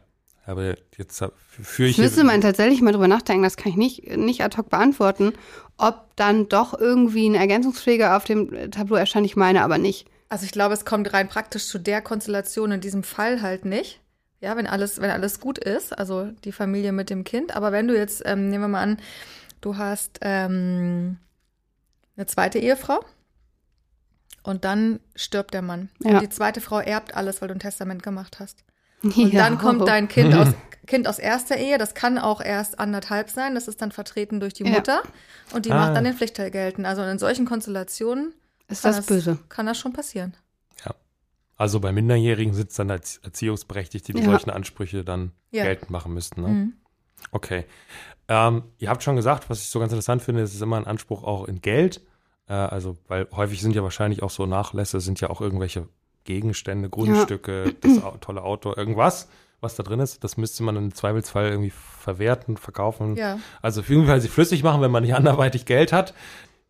aber 0.46 0.75
jetzt 0.98 1.24
führe 1.62 1.90
ich 1.90 1.96
Das 1.96 2.04
müsste 2.04 2.24
man 2.24 2.42
tatsächlich 2.42 2.82
mal 2.82 2.92
drüber 2.92 3.08
nachdenken, 3.08 3.44
das 3.44 3.58
kann 3.58 3.72
ich 3.72 3.78
nicht, 3.78 4.18
nicht 4.18 4.44
ad 4.44 4.58
hoc 4.58 4.70
beantworten, 4.70 5.34
ob 5.78 6.16
dann 6.16 6.50
doch 6.50 6.78
irgendwie 6.78 7.28
ein 7.30 7.36
Ergänzungspfleger 7.36 8.18
auf 8.18 8.24
dem 8.24 8.72
Tableau 8.72 8.98
erscheint, 8.98 9.25
ich 9.25 9.36
meine 9.36 9.63
aber 9.63 9.78
nicht. 9.78 10.08
Also 10.30 10.46
ich 10.46 10.51
glaube, 10.51 10.74
es 10.74 10.86
kommt 10.86 11.13
rein 11.13 11.28
praktisch 11.28 11.68
zu 11.68 11.78
der 11.78 12.01
Konstellation 12.01 12.72
in 12.72 12.82
diesem 12.82 13.04
Fall 13.04 13.42
halt 13.42 13.66
nicht. 13.66 14.00
Ja, 14.40 14.56
wenn 14.56 14.66
alles, 14.66 15.00
wenn 15.00 15.12
alles 15.12 15.40
gut 15.40 15.60
ist, 15.60 15.98
also 15.98 16.32
die 16.46 16.51
Familie 16.51 16.94
mit 16.94 17.10
dem 17.10 17.24
Kind. 17.24 17.56
Aber 17.56 17.72
wenn 17.72 17.88
du 17.88 17.96
jetzt, 17.96 18.24
ähm, 18.25 18.50
nehmen 18.50 18.63
wir 18.63 18.68
mal 18.70 18.82
an, 18.82 18.98
du 19.60 19.78
hast 19.78 20.20
ähm, 20.22 21.18
eine 22.16 22.25
zweite 22.25 22.58
Ehefrau 22.58 23.01
und 24.43 24.63
dann 24.65 25.00
stirbt 25.15 25.53
der 25.53 25.62
Mann. 25.62 25.89
Ja. 26.00 26.15
Und 26.15 26.21
die 26.21 26.29
zweite 26.29 26.62
Frau 26.62 26.79
erbt 26.79 27.15
alles, 27.15 27.41
weil 27.41 27.48
du 27.50 27.55
ein 27.55 27.60
Testament 27.60 28.03
gemacht 28.03 28.39
hast. 28.39 28.63
Und 29.03 29.15
ja. 29.33 29.43
dann 29.43 29.57
kommt 29.57 29.88
dein 29.88 30.07
Kind 30.10 30.36
aus, 30.36 30.50
Kind 30.86 31.07
aus 31.07 31.17
erster 31.17 31.57
Ehe, 31.57 31.77
das 31.79 31.95
kann 31.95 32.19
auch 32.19 32.39
erst 32.41 32.79
anderthalb 32.79 33.29
sein, 33.31 33.55
das 33.55 33.67
ist 33.67 33.81
dann 33.81 33.91
vertreten 33.91 34.39
durch 34.39 34.53
die 34.53 34.63
Ja. 34.63 34.71
Mutter 34.71 35.01
und 35.53 35.65
die 35.65 35.71
Ah. 35.71 35.77
macht 35.79 35.95
dann 35.95 36.03
den 36.03 36.13
Pflichtteil 36.15 36.51
geltend. 36.51 36.86
Also 36.86 37.01
in 37.03 37.17
solchen 37.17 37.45
Konstellationen 37.45 38.33
Ist 38.67 38.83
kann 38.83 38.91
das 38.95 39.05
böse? 39.07 39.39
kann 39.50 39.65
das 39.65 39.77
schon 39.79 39.93
passieren. 39.93 40.36
Also 41.57 41.79
bei 41.79 41.91
Minderjährigen 41.91 42.55
sitzt 42.55 42.79
dann 42.79 42.89
als 42.89 43.17
Erziehungsberechtigte, 43.19 44.13
die 44.13 44.19
Ja. 44.19 44.25
solchen 44.25 44.50
Ansprüche 44.50 45.03
dann 45.03 45.31
Ja. 45.51 45.63
geltend 45.63 45.91
machen 45.91 46.12
müssten. 46.12 46.41
Ne? 46.41 46.48
Mhm. 46.48 46.74
Okay. 47.31 47.65
Ähm, 48.27 48.63
ihr 48.79 48.89
habt 48.89 49.03
schon 49.03 49.15
gesagt, 49.15 49.48
was 49.50 49.62
ich 49.62 49.69
so 49.69 49.79
ganz 49.79 49.91
interessant 49.91 50.24
finde, 50.24 50.41
es 50.41 50.55
ist 50.55 50.62
immer 50.63 50.77
ein 50.77 50.88
Anspruch 50.88 51.24
auch 51.24 51.45
in 51.48 51.62
Geld. 51.62 52.01
Äh, 52.51 52.55
also, 52.55 52.98
weil 53.08 53.27
häufig 53.34 53.62
sind 53.62 53.75
ja 53.75 53.81
wahrscheinlich 53.84 54.22
auch 54.24 54.29
so 54.29 54.46
Nachlässe, 54.46 55.00
sind 55.00 55.22
ja 55.22 55.29
auch 55.29 55.39
irgendwelche 55.39 55.88
Gegenstände, 56.25 56.89
Grundstücke, 56.89 57.74
das 57.79 58.03
Au- 58.03 58.17
tolle 58.20 58.43
Auto, 58.43 58.74
irgendwas, 58.75 59.29
was 59.62 59.75
da 59.75 59.84
drin 59.84 60.00
ist. 60.01 60.24
Das 60.24 60.36
müsste 60.38 60.62
man 60.63 60.75
im 60.75 60.93
Zweifelsfall 60.93 61.50
irgendwie 61.50 61.72
verwerten, 61.72 62.58
verkaufen. 62.58 63.15
Ja. 63.15 63.39
Also 63.62 63.81
auf 63.81 63.89
jeden 63.89 64.05
Fall 64.05 64.20
sie 64.22 64.27
flüssig 64.27 64.63
machen, 64.63 64.81
wenn 64.81 64.91
man 64.91 65.03
nicht 65.03 65.15
anderweitig 65.22 65.65
Geld 65.65 65.93
hat. 65.93 66.13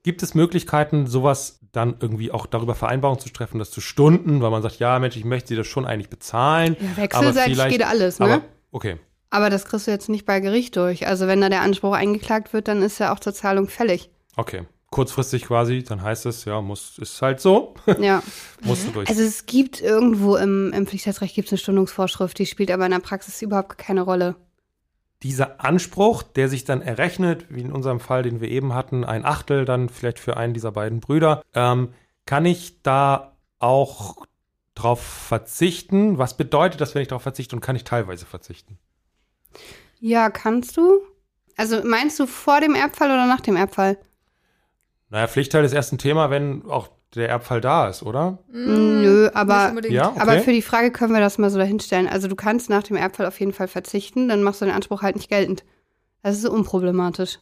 Gibt 0.03 0.23
es 0.23 0.33
Möglichkeiten, 0.35 1.05
sowas 1.07 1.59
dann 1.71 1.95
irgendwie 1.99 2.31
auch 2.31 2.45
darüber 2.45 2.75
Vereinbarungen 2.75 3.19
zu 3.19 3.29
treffen, 3.29 3.59
dass 3.59 3.71
zu 3.71 3.81
Stunden, 3.81 4.41
weil 4.41 4.49
man 4.51 4.61
sagt, 4.61 4.79
ja, 4.79 4.97
Mensch, 4.99 5.15
ich 5.15 5.25
möchte 5.25 5.49
sie 5.49 5.55
das 5.55 5.67
schon 5.67 5.85
eigentlich 5.85 6.09
bezahlen. 6.09 6.75
Ja, 6.79 6.97
wechselseitig 6.97 7.67
geht 7.69 7.85
alles, 7.85 8.19
ne? 8.19 8.25
Aber, 8.25 8.41
okay. 8.71 8.97
Aber 9.29 9.49
das 9.49 9.65
kriegst 9.65 9.87
du 9.87 9.91
jetzt 9.91 10.09
nicht 10.09 10.25
bei 10.25 10.39
Gericht 10.41 10.75
durch. 10.75 11.07
Also 11.07 11.27
wenn 11.27 11.39
da 11.39 11.49
der 11.49 11.61
Anspruch 11.61 11.93
eingeklagt 11.93 12.51
wird, 12.53 12.67
dann 12.67 12.81
ist 12.81 12.99
er 12.99 13.13
auch 13.13 13.19
zur 13.19 13.33
Zahlung 13.33 13.67
fällig. 13.69 14.09
Okay. 14.35 14.63
Kurzfristig 14.91 15.45
quasi, 15.45 15.83
dann 15.83 16.01
heißt 16.03 16.25
es, 16.25 16.45
ja, 16.45 16.61
muss, 16.61 16.97
ist 16.99 17.21
halt 17.21 17.39
so, 17.39 17.73
Ja. 17.99 18.21
musst 18.61 18.85
du 18.87 18.91
durch. 18.91 19.09
Also 19.09 19.21
es 19.23 19.45
gibt 19.45 19.81
irgendwo 19.81 20.35
im, 20.35 20.71
im 20.73 20.85
Pflichtheitsrecht 20.85 21.33
gibt's 21.33 21.51
eine 21.51 21.57
Stundungsvorschrift, 21.59 22.37
die 22.37 22.45
spielt 22.45 22.69
aber 22.71 22.85
in 22.85 22.91
der 22.91 22.99
Praxis 22.99 23.41
überhaupt 23.41 23.77
keine 23.77 24.01
Rolle. 24.01 24.35
dieser 25.23 25.63
Anspruch, 25.63 26.23
der 26.23 26.49
sich 26.49 26.65
dann 26.65 26.81
errechnet, 26.81 27.45
wie 27.49 27.61
in 27.61 27.71
unserem 27.71 27.99
Fall, 27.99 28.23
den 28.23 28.41
wir 28.41 28.49
eben 28.49 28.73
hatten, 28.73 29.03
ein 29.05 29.23
Achtel 29.25 29.65
dann 29.65 29.87
vielleicht 29.89 30.19
für 30.19 30.35
einen 30.37 30.53
dieser 30.53 30.71
beiden 30.73 30.99
Brüder, 30.99 31.41
ähm, 31.53 31.93
kann 32.25 32.45
ich 32.45 32.81
da 32.83 33.37
auch 33.59 34.25
drauf 34.75 35.01
verzichten? 35.01 36.17
Was 36.17 36.35
bedeutet 36.35 36.81
das, 36.81 36.95
wenn 36.95 37.01
ich 37.01 37.07
darauf 37.07 37.23
verzichte 37.23 37.55
und 37.55 37.61
kann 37.61 37.75
ich 37.75 37.83
teilweise 37.83 38.25
verzichten? 38.25 38.77
Ja, 39.99 40.29
kannst 40.29 40.75
du? 40.77 41.01
Also 41.55 41.81
meinst 41.83 42.19
du 42.19 42.25
vor 42.25 42.59
dem 42.59 42.75
Erbfall 42.75 43.09
oder 43.09 43.27
nach 43.27 43.41
dem 43.41 43.55
Erbfall? 43.55 43.97
Naja, 45.11 45.27
Pflichtteil 45.27 45.63
ist 45.63 45.73
erst 45.73 45.91
ein 45.93 45.97
Thema, 45.99 46.29
wenn 46.29 46.63
auch 46.65 46.89
der 47.15 47.27
Erbfall 47.29 47.59
da 47.61 47.89
ist, 47.89 48.01
oder? 48.03 48.39
Nö, 48.51 49.23
Nicht 49.25 49.35
aber. 49.35 49.73
Ja, 49.89 50.09
okay. 50.09 50.19
aber 50.19 50.39
für 50.39 50.53
die 50.53 50.61
Frage 50.61 50.91
können 50.91 51.13
wir 51.13 51.19
das 51.19 51.37
mal 51.37 51.49
so 51.49 51.57
dahinstellen. 51.59 52.07
Also 52.07 52.27
du 52.29 52.35
kannst 52.35 52.69
nach 52.69 52.83
dem 52.83 52.95
Erbfall 52.95 53.25
auf 53.25 53.39
jeden 53.39 53.51
Fall 53.53 53.67
verzichten, 53.67 54.29
dann 54.29 54.41
machst 54.43 54.61
du 54.61 54.65
den 54.65 54.73
Anspruch 54.73 55.01
halt 55.01 55.17
nicht 55.17 55.29
geltend. 55.29 55.63
Das 56.23 56.37
ist 56.37 56.45
unproblematisch. 56.47 57.39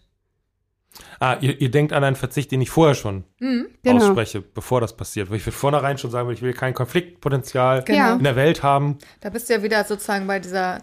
Ah, 1.20 1.38
ihr, 1.40 1.62
ihr 1.62 1.70
denkt 1.70 1.94
an 1.94 2.04
einen 2.04 2.16
Verzicht, 2.16 2.52
den 2.52 2.62
ich 2.62 2.72
vorher 2.72 2.96
schon 2.96 3.24
Mhm. 3.40 3.68
Genau. 3.84 3.98
ausspreche, 4.08 4.42
bevor 4.42 4.82
das 4.82 4.98
passiert. 4.98 5.30
Weil 5.30 5.38
ich 5.38 5.46
will 5.46 5.54
vornherein 5.54 6.00
schon 6.00 6.10
sagen, 6.10 6.28
will, 6.28 6.34
ich 6.34 6.42
will 6.42 6.54
kein 6.54 6.74
Konfliktpotenzial 6.74 7.84
Genau. 7.84 8.16
In 8.16 8.24
der 8.24 8.36
Welt 8.36 8.64
haben. 8.64 8.98
Da 9.22 9.30
bist 9.30 9.48
du 9.50 9.54
ja 9.54 9.62
wieder 9.62 9.84
sozusagen 9.84 10.26
bei 10.26 10.40
dieser 10.40 10.80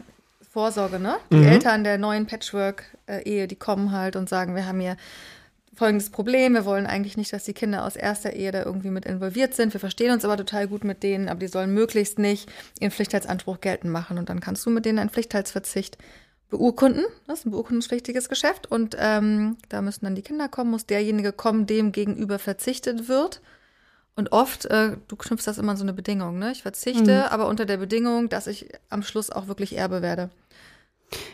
Vorsorge, 0.53 1.01
ne? 1.01 1.17
Die 1.33 1.37
Mhm. 1.39 1.49
Eltern 1.49 1.83
der 1.85 1.99
neuen 1.99 2.27
Patchwork-Ehe, 2.27 3.49
die 3.49 3.57
kommen 3.57 3.91
halt 3.91 4.15
und 4.15 4.29
sagen, 4.29 4.55
wir 4.55 4.67
haben 4.67 4.79
hier 4.79 4.97
folgendes 5.77 6.11
Problem, 6.11 6.55
wir 6.55 6.65
wollen 6.65 6.87
eigentlich 6.87 7.17
nicht, 7.17 7.33
dass 7.33 7.45
die 7.45 7.53
Kinder 7.53 7.85
aus 7.85 7.97
erster 7.97 8.33
Ehe 8.33 8.51
da 8.51 8.65
irgendwie 8.65 8.91
mit 8.91 9.05
involviert 9.05 9.55
sind. 9.55 9.73
Wir 9.75 9.81
verstehen 9.81 10.11
uns 10.11 10.25
aber 10.25 10.37
total 10.37 10.67
gut 10.67 10.85
mit 10.85 11.03
denen, 11.03 11.29
aber 11.29 11.41
die 11.41 11.49
sollen 11.49 11.75
möglichst 11.75 12.19
nicht 12.19 12.51
ihren 12.81 12.91
Pflichtheitsanspruch 12.91 13.61
geltend 13.61 13.93
machen. 13.93 14.19
Und 14.19 14.31
dann 14.31 14.41
kannst 14.41 14.65
du 14.65 14.71
mit 14.71 14.87
denen 14.87 14.99
einen 14.99 15.11
Pflichtheitsverzicht 15.11 15.99
beurkunden. 16.49 17.05
Das 17.27 17.41
ist 17.41 17.47
ein 17.47 17.51
beurkundungspflichtiges 17.51 18.29
Geschäft. 18.29 18.71
Und 18.71 18.97
ähm, 18.99 19.59
da 19.69 19.83
müssen 19.83 20.07
dann 20.07 20.15
die 20.15 20.23
Kinder 20.23 20.49
kommen, 20.49 20.71
muss 20.71 20.87
derjenige 20.87 21.33
kommen, 21.33 21.67
dem 21.67 21.93
gegenüber 21.93 22.39
verzichtet 22.39 23.09
wird. 23.09 23.43
Und 24.15 24.33
oft, 24.33 24.65
äh, 24.67 24.97
du 25.09 25.17
knüpfst 25.17 25.47
das 25.47 25.59
immer 25.59 25.73
an 25.73 25.77
so 25.77 25.85
eine 25.85 25.93
Bedingung, 25.93 26.39
ne? 26.39 26.53
Ich 26.53 26.63
verzichte, 26.63 27.31
aber 27.31 27.49
unter 27.49 27.67
der 27.67 27.77
Bedingung, 27.77 28.31
dass 28.31 28.47
ich 28.47 28.71
am 28.89 29.03
Schluss 29.03 29.29
auch 29.29 29.47
wirklich 29.47 29.77
Erbe 29.77 30.01
werde. 30.01 30.31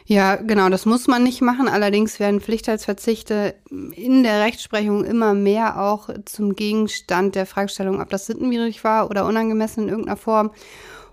Ja, 0.04 0.36
genau, 0.36 0.68
das 0.68 0.84
muss 0.84 1.06
man 1.06 1.22
nicht 1.22 1.40
machen. 1.40 1.68
Allerdings 1.68 2.20
werden 2.20 2.40
Pflichtheitsverzichte 2.40 3.54
in 3.70 4.22
der 4.22 4.40
Rechtsprechung 4.40 5.04
immer 5.04 5.34
mehr 5.34 5.80
auch 5.80 6.10
zum 6.24 6.54
Gegenstand 6.54 7.34
der 7.34 7.46
Fragestellung, 7.46 8.00
ob 8.00 8.10
das 8.10 8.26
sittenwidrig 8.26 8.84
war 8.84 9.08
oder 9.08 9.26
unangemessen 9.26 9.84
in 9.84 9.88
irgendeiner 9.88 10.16
Form. 10.16 10.50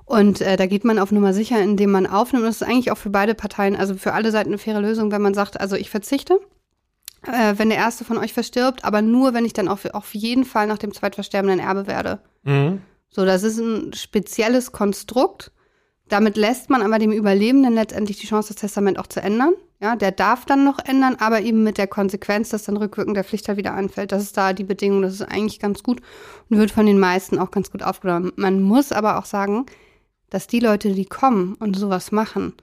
Und 0.05 0.41
äh, 0.41 0.57
da 0.57 0.65
geht 0.65 0.85
man 0.85 0.97
auf 0.97 1.11
Nummer 1.11 1.33
sicher, 1.33 1.61
indem 1.61 1.91
man 1.91 2.07
aufnimmt. 2.07 2.45
Das 2.45 2.61
ist 2.61 2.67
eigentlich 2.67 2.91
auch 2.91 2.97
für 2.97 3.11
beide 3.11 3.35
Parteien, 3.35 3.75
also 3.75 3.93
für 3.95 4.13
alle 4.13 4.31
Seiten 4.31 4.49
eine 4.49 4.57
faire 4.57 4.81
Lösung, 4.81 5.11
wenn 5.11 5.21
man 5.21 5.35
sagt, 5.35 5.61
also 5.61 5.75
ich 5.75 5.91
verzichte, 5.91 6.39
äh, 7.27 7.53
wenn 7.57 7.69
der 7.69 7.77
erste 7.77 8.03
von 8.03 8.17
euch 8.17 8.33
verstirbt, 8.33 8.83
aber 8.83 9.01
nur, 9.01 9.33
wenn 9.33 9.45
ich 9.45 9.53
dann 9.53 9.67
auf, 9.67 9.85
auf 9.93 10.15
jeden 10.15 10.45
Fall 10.45 10.65
nach 10.67 10.79
dem 10.79 10.93
Zweitversterben 10.93 11.51
ein 11.51 11.59
Erbe 11.59 11.85
werde. 11.85 12.19
Mhm. 12.43 12.81
So, 13.11 13.23
das 13.23 13.43
ist 13.43 13.59
ein 13.59 13.93
spezielles 13.93 14.71
Konstrukt. 14.71 15.51
Damit 16.09 16.37
lässt 16.37 16.69
man 16.69 16.81
aber 16.81 16.99
dem 16.99 17.11
Überlebenden 17.11 17.73
letztendlich 17.73 18.17
die 18.19 18.27
Chance, 18.27 18.49
das 18.49 18.61
Testament 18.61 18.99
auch 18.99 19.07
zu 19.07 19.21
ändern. 19.21 19.53
Ja, 19.81 19.95
der 19.95 20.11
darf 20.11 20.45
dann 20.45 20.65
noch 20.65 20.79
ändern, 20.79 21.15
aber 21.19 21.39
eben 21.39 21.63
mit 21.63 21.77
der 21.77 21.87
Konsequenz, 21.87 22.49
dass 22.49 22.63
dann 22.63 22.75
rückwirkend 22.75 23.15
der 23.15 23.23
Pflichtteil 23.23 23.55
wieder 23.55 23.73
anfällt. 23.73 24.11
Das 24.11 24.23
ist 24.23 24.35
da 24.35 24.51
die 24.51 24.65
Bedingung. 24.65 25.01
Das 25.01 25.13
ist 25.13 25.21
eigentlich 25.21 25.59
ganz 25.59 25.83
gut 25.83 26.01
und 26.49 26.57
wird 26.57 26.71
von 26.71 26.85
den 26.85 26.99
meisten 26.99 27.39
auch 27.39 27.51
ganz 27.51 27.71
gut 27.71 27.81
aufgenommen. 27.83 28.33
Man 28.35 28.61
muss 28.61 28.91
aber 28.91 29.17
auch 29.17 29.25
sagen, 29.25 29.65
dass 30.29 30.47
die 30.47 30.59
Leute, 30.59 30.91
die 30.93 31.05
kommen 31.05 31.55
und 31.55 31.77
sowas 31.77 32.11
machen, 32.11 32.53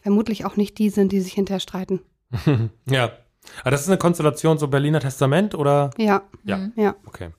vermutlich 0.00 0.46
auch 0.46 0.56
nicht 0.56 0.78
die 0.78 0.88
sind, 0.88 1.12
die 1.12 1.20
sich 1.20 1.34
hinterher 1.34 1.60
streiten. 1.60 2.00
Ja. 2.88 3.12
Aber 3.62 3.72
das 3.72 3.82
ist 3.82 3.88
eine 3.88 3.98
Konstellation, 3.98 4.56
so 4.56 4.68
Berliner 4.68 5.00
Testament 5.00 5.56
oder? 5.56 5.90
Ja, 5.98 6.22
Ja. 6.44 6.68
ja. 6.76 6.94
Okay. 7.06 7.30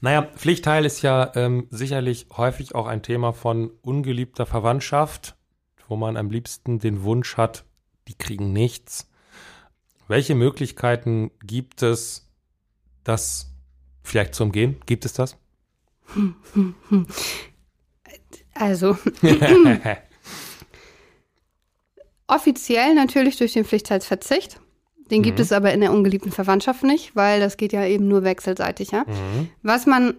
Naja, 0.00 0.22
Pflichtteil 0.22 0.84
ist 0.84 1.02
ja 1.02 1.32
ähm, 1.34 1.66
sicherlich 1.70 2.26
häufig 2.36 2.74
auch 2.74 2.86
ein 2.86 3.02
Thema 3.02 3.32
von 3.32 3.70
ungeliebter 3.82 4.46
Verwandtschaft, 4.46 5.36
wo 5.88 5.96
man 5.96 6.16
am 6.16 6.30
liebsten 6.30 6.78
den 6.78 7.02
Wunsch 7.02 7.36
hat, 7.36 7.64
die 8.08 8.14
kriegen 8.14 8.52
nichts. 8.52 9.10
Welche 10.08 10.34
Möglichkeiten 10.34 11.30
gibt 11.42 11.82
es, 11.82 12.30
das 13.04 13.52
vielleicht 14.02 14.34
zu 14.34 14.44
umgehen? 14.44 14.76
Gibt 14.86 15.04
es 15.04 15.12
das? 15.12 15.36
Also, 18.58 18.96
Offiziell 22.26 22.94
natürlich 22.94 23.36
durch 23.36 23.52
den 23.52 23.64
Pflichtteilsverzicht. 23.64 24.60
Den 25.10 25.22
gibt 25.22 25.38
Mhm. 25.38 25.42
es 25.42 25.52
aber 25.52 25.72
in 25.72 25.80
der 25.80 25.92
ungeliebten 25.92 26.32
Verwandtschaft 26.32 26.82
nicht, 26.82 27.14
weil 27.14 27.40
das 27.40 27.56
geht 27.56 27.72
ja 27.72 27.84
eben 27.84 28.08
nur 28.08 28.24
wechselseitig, 28.24 28.90
ja. 28.90 29.04
mhm. 29.06 29.48
Was 29.62 29.86
man 29.86 30.14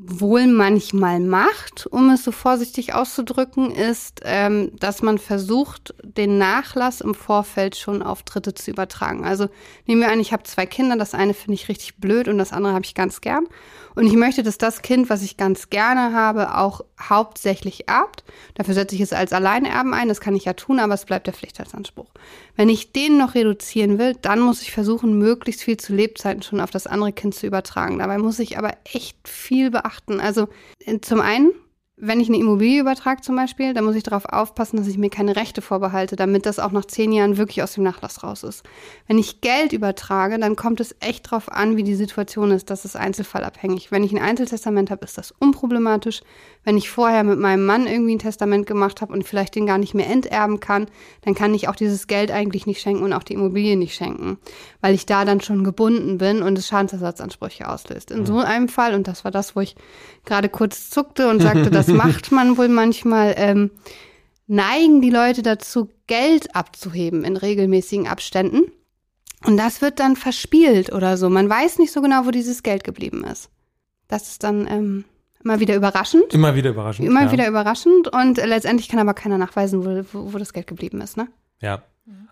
wohl 0.00 0.46
manchmal 0.46 1.18
macht, 1.18 1.88
um 1.90 2.08
es 2.10 2.22
so 2.22 2.30
vorsichtig 2.30 2.94
auszudrücken, 2.94 3.72
ist, 3.72 4.20
ähm, 4.24 4.70
dass 4.78 5.02
man 5.02 5.18
versucht, 5.18 5.92
den 6.04 6.38
Nachlass 6.38 7.00
im 7.00 7.16
Vorfeld 7.16 7.74
schon 7.74 8.00
auf 8.04 8.22
Dritte 8.22 8.54
zu 8.54 8.70
übertragen. 8.70 9.24
Also 9.24 9.48
nehmen 9.86 10.00
wir 10.00 10.12
an, 10.12 10.20
ich 10.20 10.32
habe 10.32 10.44
zwei 10.44 10.66
Kinder, 10.66 10.96
das 10.96 11.14
eine 11.14 11.34
finde 11.34 11.54
ich 11.54 11.68
richtig 11.68 11.96
blöd 11.96 12.28
und 12.28 12.38
das 12.38 12.52
andere 12.52 12.74
habe 12.74 12.84
ich 12.84 12.94
ganz 12.94 13.20
gern. 13.20 13.48
Und 13.98 14.06
ich 14.06 14.14
möchte, 14.14 14.44
dass 14.44 14.58
das 14.58 14.82
Kind, 14.82 15.10
was 15.10 15.24
ich 15.24 15.36
ganz 15.36 15.70
gerne 15.70 16.14
habe, 16.14 16.56
auch 16.56 16.82
hauptsächlich 17.00 17.88
erbt. 17.88 18.22
Dafür 18.54 18.74
setze 18.74 18.94
ich 18.94 19.00
es 19.00 19.12
als 19.12 19.32
Alleinerben 19.32 19.92
ein, 19.92 20.06
das 20.06 20.20
kann 20.20 20.36
ich 20.36 20.44
ja 20.44 20.52
tun, 20.52 20.78
aber 20.78 20.94
es 20.94 21.04
bleibt 21.04 21.26
der 21.26 21.34
Pflichtheitsanspruch. 21.34 22.06
Wenn 22.54 22.68
ich 22.68 22.92
den 22.92 23.18
noch 23.18 23.34
reduzieren 23.34 23.98
will, 23.98 24.14
dann 24.22 24.38
muss 24.38 24.62
ich 24.62 24.70
versuchen, 24.70 25.18
möglichst 25.18 25.64
viel 25.64 25.78
zu 25.78 25.96
Lebzeiten 25.96 26.42
schon 26.42 26.60
auf 26.60 26.70
das 26.70 26.86
andere 26.86 27.12
Kind 27.12 27.34
zu 27.34 27.48
übertragen. 27.48 27.98
Dabei 27.98 28.18
muss 28.18 28.38
ich 28.38 28.56
aber 28.56 28.70
echt 28.84 29.16
viel 29.26 29.72
beachten. 29.72 30.20
Also 30.20 30.46
äh, 30.86 31.00
zum 31.00 31.20
einen, 31.20 31.50
wenn 32.00 32.20
ich 32.20 32.28
eine 32.28 32.38
Immobilie 32.38 32.80
übertrage 32.80 33.22
zum 33.22 33.34
Beispiel, 33.34 33.74
dann 33.74 33.84
muss 33.84 33.96
ich 33.96 34.02
darauf 34.02 34.24
aufpassen, 34.24 34.76
dass 34.76 34.86
ich 34.86 34.98
mir 34.98 35.10
keine 35.10 35.36
Rechte 35.36 35.62
vorbehalte, 35.62 36.16
damit 36.16 36.46
das 36.46 36.58
auch 36.58 36.70
nach 36.70 36.84
zehn 36.84 37.12
Jahren 37.12 37.36
wirklich 37.36 37.62
aus 37.62 37.72
dem 37.72 37.82
Nachlass 37.84 38.22
raus 38.22 38.44
ist. 38.44 38.62
Wenn 39.06 39.18
ich 39.18 39.40
Geld 39.40 39.72
übertrage, 39.72 40.38
dann 40.38 40.54
kommt 40.54 40.80
es 40.80 40.94
echt 41.00 41.30
drauf 41.30 41.50
an, 41.50 41.76
wie 41.76 41.82
die 41.82 41.96
Situation 41.96 42.52
ist. 42.52 42.70
Das 42.70 42.84
ist 42.84 42.96
einzelfallabhängig. 42.96 43.90
Wenn 43.90 44.04
ich 44.04 44.12
ein 44.12 44.22
Einzeltestament 44.22 44.90
habe, 44.90 45.04
ist 45.04 45.18
das 45.18 45.32
unproblematisch. 45.38 46.22
Wenn 46.64 46.76
ich 46.76 46.90
vorher 46.90 47.24
mit 47.24 47.38
meinem 47.38 47.66
Mann 47.66 47.86
irgendwie 47.86 48.14
ein 48.14 48.20
Testament 48.20 48.66
gemacht 48.66 49.00
habe 49.00 49.12
und 49.12 49.26
vielleicht 49.26 49.54
den 49.54 49.66
gar 49.66 49.78
nicht 49.78 49.94
mehr 49.94 50.08
enterben 50.08 50.60
kann, 50.60 50.86
dann 51.22 51.34
kann 51.34 51.54
ich 51.54 51.68
auch 51.68 51.76
dieses 51.76 52.06
Geld 52.06 52.30
eigentlich 52.30 52.66
nicht 52.66 52.80
schenken 52.80 53.04
und 53.04 53.12
auch 53.12 53.22
die 53.22 53.34
Immobilie 53.34 53.76
nicht 53.76 53.94
schenken, 53.94 54.38
weil 54.80 54.94
ich 54.94 55.06
da 55.06 55.24
dann 55.24 55.40
schon 55.40 55.64
gebunden 55.64 56.18
bin 56.18 56.42
und 56.42 56.58
es 56.58 56.68
Schadensersatzansprüche 56.68 57.68
auslöst. 57.68 58.10
In 58.10 58.26
so 58.26 58.38
einem 58.38 58.68
Fall, 58.68 58.94
und 58.94 59.08
das 59.08 59.24
war 59.24 59.30
das, 59.30 59.56
wo 59.56 59.60
ich 59.60 59.76
gerade 60.28 60.48
kurz 60.48 60.90
zuckte 60.90 61.28
und 61.28 61.40
sagte, 61.40 61.70
das 61.70 61.86
macht 61.88 62.30
man 62.30 62.56
wohl 62.56 62.68
manchmal, 62.68 63.34
ähm, 63.36 63.70
neigen 64.46 65.02
die 65.02 65.10
Leute 65.10 65.42
dazu, 65.42 65.90
Geld 66.06 66.54
abzuheben 66.54 67.24
in 67.24 67.36
regelmäßigen 67.36 68.06
Abständen. 68.06 68.70
Und 69.44 69.56
das 69.56 69.82
wird 69.82 70.00
dann 70.00 70.16
verspielt 70.16 70.92
oder 70.92 71.16
so. 71.16 71.28
Man 71.28 71.48
weiß 71.48 71.78
nicht 71.78 71.92
so 71.92 72.02
genau, 72.02 72.26
wo 72.26 72.30
dieses 72.30 72.62
Geld 72.62 72.84
geblieben 72.84 73.24
ist. 73.24 73.50
Das 74.08 74.28
ist 74.28 74.42
dann 74.42 74.66
ähm, 74.68 75.04
immer 75.44 75.60
wieder 75.60 75.76
überraschend. 75.76 76.32
Immer 76.34 76.54
wieder 76.54 76.70
überraschend. 76.70 77.06
Immer 77.06 77.24
ja. 77.24 77.32
wieder 77.32 77.48
überraschend 77.48 78.08
und 78.08 78.38
letztendlich 78.38 78.88
kann 78.88 78.98
aber 78.98 79.14
keiner 79.14 79.38
nachweisen, 79.38 79.84
wo, 79.84 80.04
wo, 80.12 80.32
wo 80.32 80.38
das 80.38 80.52
Geld 80.52 80.66
geblieben 80.66 81.00
ist, 81.00 81.16
ne? 81.16 81.28
Ja. 81.60 81.82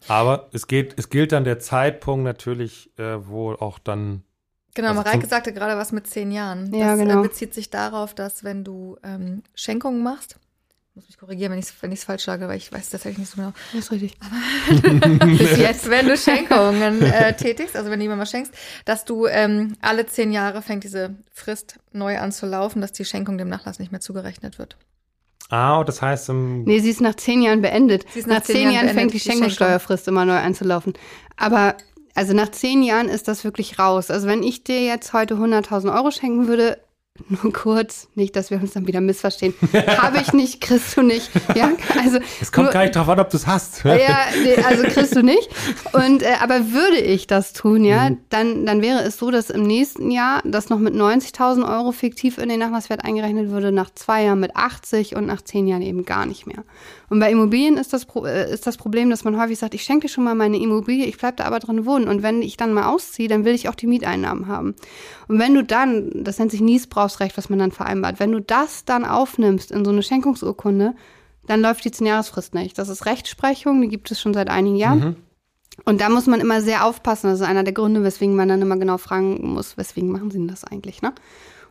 Aber 0.09 0.49
es 0.53 0.67
geht, 0.67 0.95
es 0.97 1.11
gilt 1.11 1.33
dann 1.33 1.45
der 1.45 1.59
Zeitpunkt 1.59 2.25
natürlich, 2.25 2.91
äh, 2.99 3.27
wo 3.27 3.53
auch 3.53 3.79
dann 3.79 4.23
Genau, 4.77 4.89
Also 4.89 5.01
Mareike 5.03 5.27
sagte 5.27 5.55
gerade 5.55 5.79
was 5.79 5.91
mit 5.91 6.07
zehn 6.07 6.31
Jahren. 6.31 6.73
Ja, 6.75 6.91
das 6.95 7.01
genau. 7.01 7.21
äh, 7.21 7.29
bezieht 7.29 7.55
sich 7.55 7.71
darauf, 7.71 8.15
dass 8.15 8.45
wenn 8.45 8.63
du 8.63 8.99
ähm, 9.03 9.43
Schenkungen 9.55 10.03
machst, 10.03 10.37
ich 10.91 10.97
muss 10.97 11.07
mich 11.09 11.19
korrigieren, 11.19 11.53
wenn 11.53 11.59
ich 11.59 11.65
es 11.65 11.75
wenn 11.81 11.93
ich's 11.93 12.05
falsch 12.05 12.25
sage, 12.25 12.47
weil 12.47 12.59
ich 12.59 12.71
weiß 12.71 12.91
tatsächlich 12.91 13.19
nicht 13.19 13.31
so 13.31 13.37
genau. 13.37 13.53
Das 13.73 13.85
ist 13.85 13.91
richtig. 13.91 14.19
Bis 15.39 15.57
jetzt, 15.57 15.89
wenn 15.89 16.07
du 16.07 16.17
Schenkungen 16.17 17.03
äh, 17.03 17.35
tätigst, 17.35 17.75
also 17.75 17.91
wenn 17.91 17.99
du 17.99 18.05
jemandem 18.05 18.23
was 18.23 18.31
schenkst, 18.31 18.53
dass 18.85 19.07
du 19.07 19.27
ähm, 19.27 19.77
alle 19.81 20.05
zehn 20.07 20.31
Jahre 20.31 20.61
fängt 20.61 20.85
diese 20.85 21.15
Frist 21.33 21.79
neu 21.93 22.19
an 22.19 22.33
zu 22.33 22.45
laufen, 22.45 22.83
dass 22.83 22.93
die 22.93 23.07
Schenkung 23.07 23.39
dem 23.39 23.49
Nachlass 23.49 23.79
nicht 23.79 23.93
mehr 23.93 24.01
zugerechnet 24.03 24.59
wird. 24.59 24.77
Ah, 25.49 25.85
das 25.85 26.03
heißt, 26.03 26.29
im, 26.29 26.65
Nee, 26.65 26.81
sie 26.81 26.91
ist 26.91 27.01
nach 27.01 27.15
zehn 27.15 27.41
Jahren 27.41 27.63
beendet. 27.63 28.05
Sie 28.13 28.19
ist 28.19 28.27
nach, 28.27 28.43
zehn, 28.43 28.65
Jahren, 28.71 28.87
beendet, 28.87 28.95
fängt 28.95 29.15
die 29.15 29.21
Schenkung. 29.21 29.45
Schenkungssteuerfrist 29.45 30.09
immer 30.09 30.25
neu 30.27 30.37
anzulaufen. 30.37 30.93
Aber 31.37 31.77
also 32.17 32.33
nach 32.33 32.51
zehn 32.51 32.83
Jahren 32.83 33.11
ist 33.11 33.29
das 33.29 33.45
wirklich 33.45 33.79
raus. 33.79 34.11
Also 34.11 34.27
wenn 34.27 34.43
ich 34.43 34.65
dir 34.65 34.83
jetzt 34.83 35.13
heute 35.13 35.35
100.000 35.35 35.95
Euro 35.95 36.11
schenken 36.11 36.49
würde, 36.49 36.79
nur 37.29 37.53
kurz, 37.53 38.09
nicht, 38.15 38.37
dass 38.37 38.51
wir 38.51 38.61
uns 38.61 38.73
dann 38.73 38.87
wieder 38.87 39.01
missverstehen. 39.01 39.55
Habe 39.99 40.19
ich 40.21 40.33
nicht, 40.33 40.61
kriegst 40.61 40.97
du 40.97 41.03
nicht. 41.03 41.31
Ja, 41.55 41.71
also 42.03 42.19
Es 42.41 42.53
kommt 42.53 42.67
nur- 42.67 42.73
gar 42.73 42.83
nicht 42.83 42.95
drauf 42.97 43.09
an, 43.09 43.21
ob 43.21 43.31
du 43.31 43.37
es 43.37 43.47
hast. 43.47 43.85
ja, 43.85 43.95
nee, 44.43 44.57
also 44.63 44.83
kriegst 44.85 45.15
du 45.17 45.23
nicht. 45.23 45.49
Und 45.93 46.23
äh, 46.23 46.35
aber 46.41 46.73
würde 46.73 46.99
ich 46.99 47.27
das 47.27 47.53
tun, 47.53 47.85
ja, 47.85 48.11
dann, 48.31 48.67
dann 48.67 48.83
wäre 48.83 49.03
es 49.03 49.17
so, 49.19 49.31
dass 49.31 49.51
im 49.51 49.63
nächsten 49.63 50.11
Jahr 50.11 50.43
das 50.45 50.69
noch 50.69 50.79
mit 50.79 50.95
90.000 50.95 51.69
Euro 51.71 51.93
fiktiv 51.93 52.39
in 52.39 52.49
den 52.49 52.61
Nachlasswert 52.61 53.05
eingerechnet 53.05 53.51
würde, 53.51 53.73
nach 53.73 53.91
zwei 53.95 54.25
Jahren 54.25 54.41
mit 54.41 54.55
80 54.57 55.17
und 55.17 55.27
nach 55.27 55.43
zehn 55.43 55.67
Jahren 55.67 55.83
eben 55.83 56.05
gar 56.05 56.27
nicht 56.27 56.47
mehr. 56.47 56.65
Und 57.09 57.21
bei 57.21 57.31
Immobilien 57.31 57.77
ist 57.77 57.93
das, 57.93 58.07
äh, 58.25 58.53
ist 58.53 58.67
das 58.67 58.77
Problem, 58.77 59.11
dass 59.11 59.23
man 59.25 59.41
häufig 59.41 59.59
sagt, 59.59 59.75
ich 59.75 59.83
schenke 59.85 60.07
dir 60.09 60.13
schon 60.13 60.25
mal 60.25 60.35
meine 60.35 60.59
Immobilie, 60.59 61.07
ich 61.07 61.19
bleib 61.19 61.37
da 61.37 61.45
aber 61.45 61.61
drin 61.61 61.87
wohnen. 61.87 62.09
Und 62.09 62.23
wenn 62.25 62.43
ich 62.43 62.57
dann 62.57 62.73
mal 62.73 62.87
ausziehe, 62.89 63.29
dann 63.29 63.45
will 63.45 63.55
ich 63.55 63.69
auch 63.69 63.75
die 63.77 63.87
Mieteinnahmen 63.87 64.49
haben. 64.49 64.75
Und 65.29 65.39
wenn 65.39 65.55
du 65.55 65.63
dann, 65.63 66.11
das 66.15 66.39
nennt 66.39 66.51
sich 66.51 66.61
Niesbrauchsrecht, 67.07 67.37
was 67.37 67.49
man 67.49 67.59
dann 67.59 67.73
vereinbart, 67.73 68.21
wenn 68.21 68.33
du 68.33 68.41
das 68.41 68.85
dann 68.85 69.05
aufnimmst 69.05 69.71
in 69.71 69.85
so 69.85 69.91
eine 69.91 70.03
Schenkungsurkunde, 70.03 70.95
dann 71.47 71.61
läuft 71.61 71.85
die 71.85 71.91
10-Jahresfrist 71.91 72.55
nicht. 72.55 72.79
Das 72.79 72.89
ist 72.89 73.07
Rechtsprechung, 73.07 73.81
die 73.81 73.89
gibt 73.89 74.11
es 74.11 74.21
schon 74.21 74.35
seit 74.35 74.51
einigen 74.51 74.77
Jahren. 74.77 75.17
Und 75.85 76.01
da 76.01 76.09
muss 76.09 76.27
man 76.27 76.41
immer 76.41 76.61
sehr 76.61 76.85
aufpassen. 76.85 77.29
Das 77.29 77.41
ist 77.41 77.47
einer 77.47 77.63
der 77.63 77.75
Gründe, 77.75 78.03
weswegen 78.03 78.35
man 78.35 78.49
dann 78.49 78.63
immer 78.63 78.77
genau 78.77 78.99
fragen 78.99 79.53
muss, 79.53 79.77
weswegen 79.77 80.11
machen 80.11 80.31
sie 80.31 80.39
denn 80.39 80.49
das 80.49 80.65
eigentlich, 80.65 81.03
ne? 81.03 81.13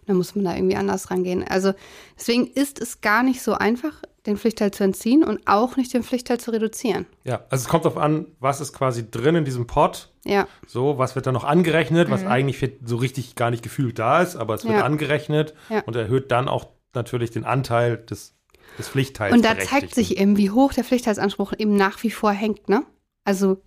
Und 0.05 0.09
dann 0.09 0.17
muss 0.17 0.35
man 0.35 0.45
da 0.45 0.55
irgendwie 0.55 0.75
anders 0.75 1.09
rangehen. 1.09 1.43
Also 1.47 1.73
deswegen 2.15 2.45
ist 2.47 2.79
es 2.79 3.01
gar 3.01 3.23
nicht 3.23 3.41
so 3.41 3.53
einfach, 3.53 4.03
den 4.27 4.37
Pflichtteil 4.37 4.69
zu 4.71 4.83
entziehen 4.83 5.23
und 5.23 5.41
auch 5.47 5.77
nicht 5.77 5.93
den 5.93 6.03
Pflichtteil 6.03 6.39
zu 6.39 6.51
reduzieren. 6.51 7.07
Ja, 7.23 7.43
also 7.49 7.63
es 7.63 7.67
kommt 7.67 7.85
darauf 7.85 7.97
an, 7.97 8.27
was 8.39 8.61
ist 8.61 8.73
quasi 8.73 9.09
drin 9.09 9.35
in 9.35 9.45
diesem 9.45 9.65
Pot. 9.67 10.11
Ja, 10.23 10.47
So, 10.67 10.97
was 10.99 11.15
wird 11.15 11.25
da 11.27 11.31
noch 11.31 11.43
angerechnet, 11.43 12.09
was 12.11 12.23
eigentlich 12.25 12.71
so 12.83 12.97
richtig 12.97 13.35
gar 13.35 13.49
nicht 13.51 13.61
gefühlt 13.63 13.97
da 13.99 14.21
ist, 14.21 14.35
aber 14.35 14.53
es 14.55 14.63
wird 14.65 14.77
Ja. 14.77 14.83
angerechnet 14.85 15.53
Ja. 15.69 15.81
und 15.85 15.95
erhöht 15.95 16.31
dann 16.31 16.47
auch 16.47 16.67
natürlich 16.93 17.29
den 17.31 17.43
Anteil 17.45 17.97
des, 17.97 18.35
des 18.79 18.87
Pflichtteils. 18.89 19.33
und 19.33 19.43
da 19.45 19.57
zeigt 19.59 19.93
sich 19.95 20.17
eben, 20.17 20.37
wie 20.37 20.49
hoch 20.51 20.73
der 20.73 20.83
Pflichtteilsanspruch 20.83 21.53
eben 21.57 21.75
nach 21.75 22.01
wie 22.03 22.11
vor 22.11 22.31
hängt, 22.31 22.69
ne? 22.69 22.83
Also 23.23 23.61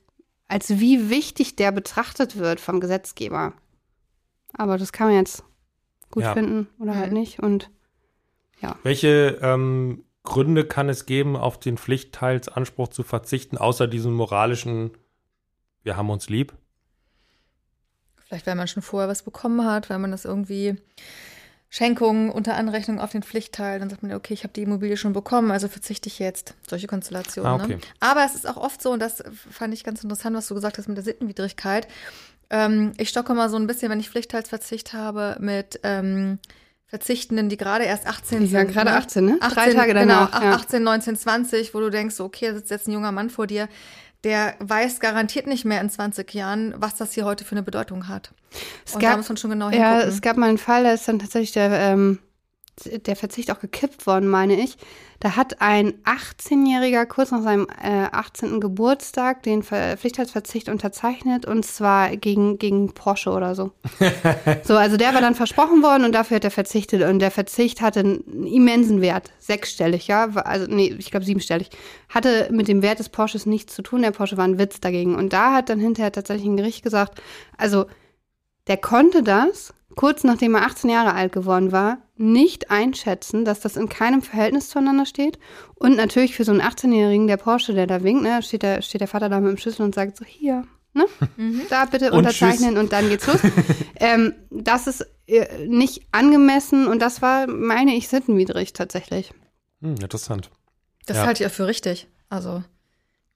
als 0.49 0.81
wie 0.81 1.11
wichtig 1.11 1.57
der 1.57 1.73
betrachtet 1.73 2.37
wird 2.39 2.59
vom 2.61 2.81
Gesetzgeber. 2.81 3.53
Aber 4.55 4.79
das 4.79 4.93
kann 4.93 5.09
man 5.09 5.17
jetzt 5.17 5.45
gut 6.11 6.23
Ja. 6.23 6.33
finden 6.33 6.69
oder 6.79 6.95
halt 6.97 7.13
nicht. 7.13 7.41
Und 7.41 7.71
Welche 8.83 9.39
ähm, 9.41 10.05
Gründe 10.25 10.65
kann 10.65 10.89
es 10.89 11.07
geben, 11.07 11.37
auf 11.37 11.59
den 11.59 11.79
Pflichtteilsanspruch 11.79 12.89
zu 12.89 13.03
verzichten, 13.03 13.57
außer 13.57 13.87
diesem 13.87 14.13
moralischen, 14.13 14.91
wir 15.83 15.97
haben 15.97 16.11
uns 16.11 16.29
lieb? 16.29 16.55
Vielleicht, 18.27 18.47
weil 18.47 18.57
man 18.57 18.69
schon 18.69 18.83
vorher 18.83 19.09
was 19.09 19.23
bekommen 19.23 19.65
hat, 19.65 19.89
weil 19.89 19.99
man 19.99 20.11
das 20.11 20.27
irgendwie 20.27 20.77
Schenkungen 21.71 22.31
unter 22.31 22.57
Anrechnung 22.57 22.99
auf 23.01 23.11
den 23.11 23.23
Pflichtteil, 23.23 23.79
dann 23.79 23.91
sagt 23.91 24.03
man, 24.03 24.13
okay, 24.13 24.35
ich 24.35 24.43
habe 24.43 24.53
die 24.53 24.63
Immobilie 24.63 24.97
schon 24.97 25.13
bekommen, 25.13 25.51
also 25.51 25.69
verzichte 25.69 26.09
ich 26.09 26.19
jetzt. 26.19 26.55
Solche 26.67 26.87
Konstellationen. 26.87 27.61
Ah, 27.61 27.65
okay. 27.65 27.77
ne? 27.77 27.81
Aber 28.01 28.25
es 28.25 28.35
ist 28.35 28.49
auch 28.49 28.57
oft 28.57 28.83
so, 28.83 28.91
und 28.91 29.01
das 29.01 29.23
fand 29.51 29.75
ich 29.75 29.85
ganz 29.85 30.03
interessant, 30.03 30.37
was 30.37 30.49
du 30.49 30.55
gesagt 30.55 30.79
hast 30.79 30.89
mit 30.89 30.97
der 30.97 31.05
Sittenwidrigkeit. 31.05 31.87
Ähm, 32.51 32.93
ich 32.99 33.09
stocke 33.11 33.35
mal 33.35 33.51
so 33.51 33.57
ein 33.57 33.67
bisschen, 33.67 33.91
wenn 33.91 34.01
ich 34.01 34.09
Pflichtteilsverzicht 34.11 34.93
habe, 34.93 35.37
mit 35.41 35.81
ähm, 35.83 36.39
Verzichtenden, 36.87 37.49
die 37.51 37.57
gerade 37.59 37.85
erst 37.85 38.07
18 38.07 38.45
Ich 38.45 38.51
sind. 38.51 38.73
gerade 38.73 38.93
18, 38.93 39.25
ne? 39.25 39.37
18, 39.41 39.55
Drei 39.55 39.73
Tage 39.75 39.93
genau, 39.95 40.01
danach, 40.27 40.43
ja. 40.43 40.53
18, 40.53 40.83
19, 40.83 41.17
20, 41.17 41.75
wo 41.75 41.81
du 41.81 41.91
denkst, 41.91 42.15
so, 42.15 42.25
okay, 42.25 42.47
da 42.49 42.55
sitzt 42.55 42.71
jetzt 42.71 42.89
ein 42.89 42.93
junger 42.93 43.13
Mann 43.13 43.29
vor 43.29 43.47
dir, 43.47 43.69
der 44.25 44.55
weiß 44.61 44.99
garantiert 45.01 45.47
nicht 45.47 45.65
mehr 45.67 45.81
in 45.83 45.91
20 45.91 46.33
Jahren, 46.33 46.75
was 46.79 46.97
das 46.97 47.13
hier 47.13 47.25
heute 47.27 47.45
für 47.45 47.53
eine 47.53 47.63
Bedeutung 47.63 48.09
hat. 48.09 48.33
Es 48.87 48.95
Und 48.95 49.01
gab- 49.01 49.11
da 49.13 49.17
muss 49.19 49.29
man 49.29 49.37
schon 49.37 49.51
genau 49.51 49.69
Ja, 49.71 49.91
hingucken. 49.91 50.09
es 50.09 50.21
gab 50.23 50.37
mal 50.39 50.49
einen 50.49 50.59
Fall, 50.59 50.85
da 50.85 50.93
ist 50.93 51.07
dann 51.07 51.19
tatsächlich 51.19 51.53
der, 51.53 51.71
ähm, 51.71 52.19
der 52.85 53.17
Verzicht 53.17 53.51
auch 53.51 53.61
gekippt 53.61 54.07
worden, 54.07 54.29
meine 54.29 54.55
ich. 54.55 54.77
Da 55.21 55.35
hat 55.35 55.61
ein 55.61 55.95
18-Jähriger 56.05 57.05
kurz 57.05 57.33
nach 57.33 57.43
seinem 57.43 57.67
äh, 57.83 58.07
18. 58.13 58.61
Geburtstag 58.61 59.43
den 59.43 59.65
Ver 59.65 59.97
Pflichtteilsverzicht 59.97 60.69
unterzeichnet 60.69 61.45
und 61.45 61.65
zwar 61.65 62.17
gegen, 62.17 62.59
gegen 62.59 62.95
Porsche 62.95 63.31
oder 63.31 63.57
so. 63.57 63.73
so, 64.63 64.77
also 64.77 64.97
der 64.97 65.15
war 65.15 65.21
dann 65.21 65.35
versprochen 65.35 65.83
worden 65.83 66.05
und 66.05 66.13
dafür 66.13 66.37
hat 66.37 66.45
er 66.45 66.53
verzichtet 66.53 67.03
und 67.03 67.19
der 67.19 67.33
Verzicht 67.33 67.81
hatte 67.81 68.01
einen 68.01 68.47
immensen 68.47 69.01
Wert, 69.01 69.33
sechsstellig, 69.41 70.07
ja, 70.07 70.29
also 70.29 70.67
nee, 70.69 70.95
ich 70.97 71.11
glaube 71.11 71.27
siebenstellig. 71.27 71.71
Hatte 72.09 72.49
mit 72.53 72.69
dem 72.69 72.83
Wert 72.83 73.01
des 73.01 73.09
Porsches 73.09 73.45
nichts 73.45 73.75
zu 73.75 73.83
tun, 73.83 74.03
der 74.03 74.13
Porsche 74.13 74.37
war 74.37 74.45
ein 74.45 74.59
Witz 74.59 74.79
dagegen 74.79 75.17
und 75.17 75.33
da 75.33 75.53
hat 75.53 75.69
dann 75.69 75.81
hinterher 75.81 76.13
tatsächlich 76.13 76.47
ein 76.47 76.57
Gericht 76.57 76.85
gesagt, 76.85 77.21
also 77.57 77.87
der 78.69 78.77
konnte 78.77 79.25
das, 79.25 79.75
kurz 79.97 80.25
nachdem 80.25 80.55
er 80.55 80.63
18 80.67 80.91
Jahre 80.91 81.15
alt 81.15 81.33
geworden 81.33 81.73
war, 81.73 81.99
nicht 82.17 82.71
einschätzen, 82.71 83.45
dass 83.45 83.61
das 83.61 83.77
in 83.77 83.89
keinem 83.89 84.23
Verhältnis 84.23 84.69
zueinander 84.69 85.07
steht. 85.07 85.39
Und 85.75 85.97
natürlich 85.97 86.35
für 86.35 86.45
so 86.45 86.53
einen 86.53 86.61
18-Jährigen, 86.63 87.27
der 87.27 87.37
Porsche, 87.37 87.75
der 87.75 87.87
da 87.87 88.03
winkt, 88.03 88.23
ne, 88.23 88.43
steht 88.43 88.63
der, 88.63 88.83
steht 88.83 89.01
der 89.01 89.09
Vater 89.09 89.29
da 89.29 89.41
mit 89.41 89.51
dem 89.51 89.57
Schlüssel 89.59 89.83
und 89.83 89.95
sagt 89.95 90.17
so, 90.17 90.25
hier, 90.25 90.65
ne, 90.95 91.05
da 91.71 91.85
bitte 91.85 92.11
Und 92.13 92.19
unterzeichnen 92.19 92.77
und 92.77 92.93
dann 92.93 93.09
geht's 93.09 93.27
los. 93.27 93.41
ähm, 93.97 94.35
das 94.51 94.87
ist 94.87 95.07
äh, 95.27 95.67
nicht 95.67 96.03
angemessen 96.13 96.87
und 96.89 97.01
das 97.01 97.23
war, 97.23 97.47
meine 97.47 97.95
ich, 97.95 98.09
sittenwidrig 98.09 98.73
tatsächlich. 98.73 99.33
Hm, 99.81 99.97
interessant. 99.97 100.51
Das 101.07 101.19
Ja. 101.19 101.27
halte 101.27 101.45
ich 101.45 101.51
auch 101.51 101.55
für 101.55 101.67
richtig. 101.67 102.09
Also, 102.29 102.63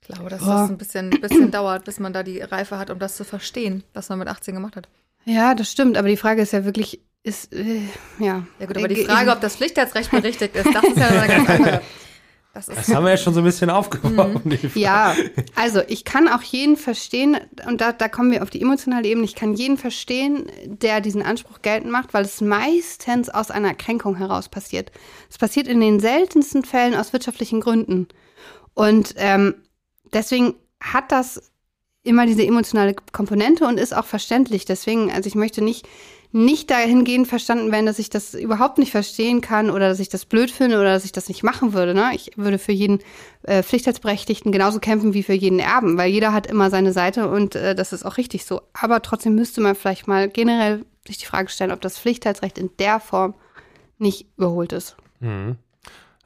ich 0.00 0.08
glaube, 0.08 0.28
dass 0.28 0.40
Boah. 0.40 0.62
das 0.62 0.70
ein 0.70 0.78
bisschen, 0.78 1.10
bisschen 1.10 1.50
dauert, 1.50 1.84
bis 1.84 2.00
man 2.00 2.12
da 2.12 2.22
die 2.22 2.40
Reife 2.40 2.78
hat, 2.78 2.90
um 2.90 2.98
das 2.98 3.16
zu 3.16 3.24
verstehen, 3.24 3.84
was 3.94 4.08
man 4.08 4.18
mit 4.18 4.28
18 4.28 4.54
gemacht 4.54 4.74
hat. 4.76 4.88
Ja, 5.24 5.54
das 5.54 5.70
stimmt, 5.70 5.96
aber 5.96 6.08
die 6.08 6.16
Frage 6.16 6.42
ist 6.42 6.52
ja 6.52 6.64
wirklich, 6.64 7.00
ist, 7.22 7.52
äh, 7.52 7.80
ja. 8.18 8.44
Ja 8.58 8.66
gut, 8.66 8.76
aber 8.76 8.88
die 8.88 9.02
Äh, 9.02 9.04
Frage, 9.04 9.30
ob 9.30 9.40
das 9.40 9.56
Pflichtheitsrecht 9.56 10.10
berechtigt 10.10 10.56
ist, 10.56 10.74
das 10.74 10.84
ist 10.84 10.96
ja 10.96 11.08
eine 11.08 11.26
ganz 11.28 11.48
andere. 11.48 11.80
Das 12.54 12.68
ist, 12.68 12.76
Das 12.76 12.94
haben 12.94 13.04
wir 13.04 13.12
ja 13.12 13.16
schon 13.16 13.32
so 13.32 13.40
ein 13.40 13.44
bisschen 13.44 13.70
aufgeworfen. 13.70 14.42
die 14.50 14.58
Frage. 14.58 14.78
Ja, 14.78 15.16
also 15.54 15.80
ich 15.88 16.04
kann 16.04 16.28
auch 16.28 16.42
jeden 16.42 16.76
verstehen, 16.76 17.38
und 17.66 17.80
da, 17.80 17.92
da 17.92 18.08
kommen 18.10 18.30
wir 18.30 18.42
auf 18.42 18.50
die 18.50 18.60
emotionale 18.60 19.08
Ebene, 19.08 19.24
ich 19.24 19.34
kann 19.34 19.54
jeden 19.54 19.78
verstehen, 19.78 20.52
der 20.66 21.00
diesen 21.00 21.22
Anspruch 21.22 21.62
geltend 21.62 21.90
macht, 21.90 22.12
weil 22.12 22.26
es 22.26 22.42
meistens 22.42 23.30
aus 23.30 23.50
einer 23.50 23.72
Kränkung 23.72 24.16
heraus 24.16 24.50
passiert. 24.50 24.92
Es 25.30 25.38
passiert 25.38 25.66
in 25.66 25.80
den 25.80 25.98
seltensten 25.98 26.62
Fällen 26.62 26.94
aus 26.94 27.14
wirtschaftlichen 27.14 27.62
Gründen. 27.62 28.08
Und 28.74 29.14
ähm, 29.16 29.54
deswegen 30.12 30.54
hat 30.78 31.10
das 31.10 31.51
immer 32.04 32.26
diese 32.26 32.44
emotionale 32.44 32.94
Komponente 33.12 33.66
und 33.66 33.78
ist 33.78 33.94
auch 33.96 34.04
verständlich. 34.04 34.64
Deswegen, 34.64 35.10
also 35.12 35.26
ich 35.28 35.34
möchte 35.34 35.62
nicht, 35.62 35.86
nicht 36.32 36.70
dahingehend 36.70 37.28
verstanden 37.28 37.70
werden, 37.70 37.86
dass 37.86 37.98
ich 37.98 38.10
das 38.10 38.34
überhaupt 38.34 38.78
nicht 38.78 38.90
verstehen 38.90 39.40
kann 39.40 39.70
oder 39.70 39.88
dass 39.88 40.00
ich 40.00 40.08
das 40.08 40.24
blöd 40.24 40.50
finde 40.50 40.76
oder 40.80 40.92
dass 40.92 41.04
ich 41.04 41.12
das 41.12 41.28
nicht 41.28 41.42
machen 41.42 41.74
würde. 41.74 41.94
Ne? 41.94 42.10
Ich 42.14 42.32
würde 42.36 42.58
für 42.58 42.72
jeden 42.72 43.00
äh, 43.42 43.62
Pflichtheitsberechtigten 43.62 44.50
genauso 44.50 44.80
kämpfen 44.80 45.14
wie 45.14 45.22
für 45.22 45.34
jeden 45.34 45.58
Erben, 45.58 45.96
weil 45.96 46.10
jeder 46.10 46.32
hat 46.32 46.46
immer 46.46 46.70
seine 46.70 46.92
Seite 46.92 47.28
und 47.28 47.54
äh, 47.54 47.74
das 47.74 47.92
ist 47.92 48.04
auch 48.04 48.16
richtig 48.16 48.46
so. 48.46 48.62
Aber 48.72 49.02
trotzdem 49.02 49.34
müsste 49.34 49.60
man 49.60 49.74
vielleicht 49.74 50.08
mal 50.08 50.28
generell 50.28 50.84
sich 51.06 51.18
die 51.18 51.26
Frage 51.26 51.50
stellen, 51.50 51.72
ob 51.72 51.80
das 51.80 51.98
Pflichtheitsrecht 51.98 52.58
in 52.58 52.70
der 52.78 52.98
Form 52.98 53.34
nicht 53.98 54.26
überholt 54.36 54.72
ist. 54.72 54.96
Mhm. 55.20 55.56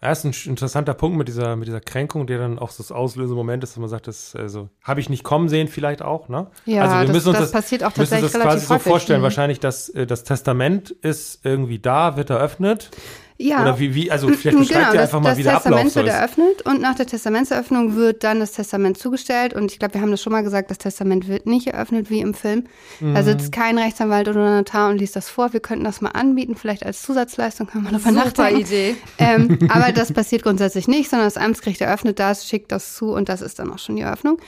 Ja, 0.02 0.12
ist 0.12 0.24
ein 0.24 0.34
interessanter 0.44 0.92
Punkt 0.92 1.16
mit 1.16 1.26
dieser, 1.26 1.56
mit 1.56 1.68
dieser 1.68 1.80
Kränkung, 1.80 2.26
der 2.26 2.38
dann 2.38 2.58
auch 2.58 2.70
so 2.70 2.82
das 2.82 2.92
auslösende 2.92 3.34
Moment 3.34 3.64
ist, 3.64 3.72
dass 3.72 3.78
man 3.78 3.88
sagt, 3.88 4.06
das 4.08 4.36
also, 4.36 4.68
habe 4.82 5.00
ich 5.00 5.08
nicht 5.08 5.24
kommen 5.24 5.48
sehen, 5.48 5.68
vielleicht 5.68 6.02
auch, 6.02 6.28
ne? 6.28 6.48
Ja, 6.66 6.82
also 6.82 6.96
wir 6.96 7.04
das- 7.06 7.12
müssen 7.14 7.28
uns 7.30 7.38
das 7.38 7.50
passiert 7.52 7.82
auch 7.82 7.96
müssen 7.96 8.00
uns 8.00 8.10
tatsächlich 8.10 8.32
das 8.32 8.42
quasi 8.42 8.66
so 8.66 8.78
vorstellen. 8.78 9.20
Mhm. 9.20 9.24
Wahrscheinlich, 9.24 9.58
dass 9.58 9.88
äh, 9.88 10.06
das 10.06 10.24
Testament 10.24 10.90
ist 10.90 11.40
irgendwie 11.44 11.78
da, 11.78 12.16
wird 12.18 12.28
eröffnet. 12.28 12.90
Ja. 13.38 13.62
Oder 13.62 13.78
wie, 13.78 13.94
wie, 13.94 14.10
also 14.10 14.28
vielleicht 14.32 14.58
beschreibt 14.58 14.68
Genau, 14.68 14.92
ihr 14.92 14.92
das, 14.94 15.02
einfach 15.02 15.20
mal, 15.20 15.28
das 15.30 15.38
wie 15.38 15.42
der 15.42 15.56
Ablauf 15.56 15.82
Testament 15.82 15.92
so 15.92 16.00
wird 16.00 16.08
eröffnet 16.08 16.62
und 16.62 16.80
nach 16.80 16.94
der 16.94 17.06
Testamentseröffnung 17.06 17.96
wird 17.96 18.24
dann 18.24 18.40
das 18.40 18.52
Testament 18.52 18.98
zugestellt. 18.98 19.54
Und 19.54 19.72
ich 19.72 19.78
glaube, 19.78 19.94
wir 19.94 20.00
haben 20.00 20.10
das 20.10 20.22
schon 20.22 20.32
mal 20.32 20.42
gesagt, 20.42 20.70
das 20.70 20.78
Testament 20.78 21.28
wird 21.28 21.46
nicht 21.46 21.66
eröffnet 21.66 22.10
wie 22.10 22.20
im 22.20 22.34
Film. 22.34 22.64
Mhm. 23.00 23.14
Da 23.14 23.22
sitzt 23.22 23.52
kein 23.52 23.78
Rechtsanwalt 23.78 24.28
oder 24.28 24.56
Notar 24.56 24.90
und 24.90 24.98
liest 24.98 25.16
das 25.16 25.28
vor. 25.28 25.52
Wir 25.52 25.60
könnten 25.60 25.84
das 25.84 26.00
mal 26.00 26.10
anbieten, 26.10 26.56
vielleicht 26.56 26.84
als 26.84 27.02
Zusatzleistung, 27.02 27.66
kann 27.66 27.82
man 27.82 27.92
darüber 27.92 28.10
super 28.10 28.24
nachdenken. 28.24 28.60
Idee. 28.60 28.96
Ähm, 29.18 29.58
aber 29.68 29.92
das 29.92 30.12
passiert 30.12 30.42
grundsätzlich 30.42 30.88
nicht, 30.88 31.10
sondern 31.10 31.26
das 31.26 31.36
Amtsgericht 31.36 31.80
eröffnet 31.80 32.18
das, 32.18 32.48
schickt 32.48 32.72
das 32.72 32.94
zu 32.94 33.12
und 33.12 33.28
das 33.28 33.42
ist 33.42 33.58
dann 33.58 33.72
auch 33.72 33.78
schon 33.78 33.96
die 33.96 34.02
Eröffnung. 34.02 34.38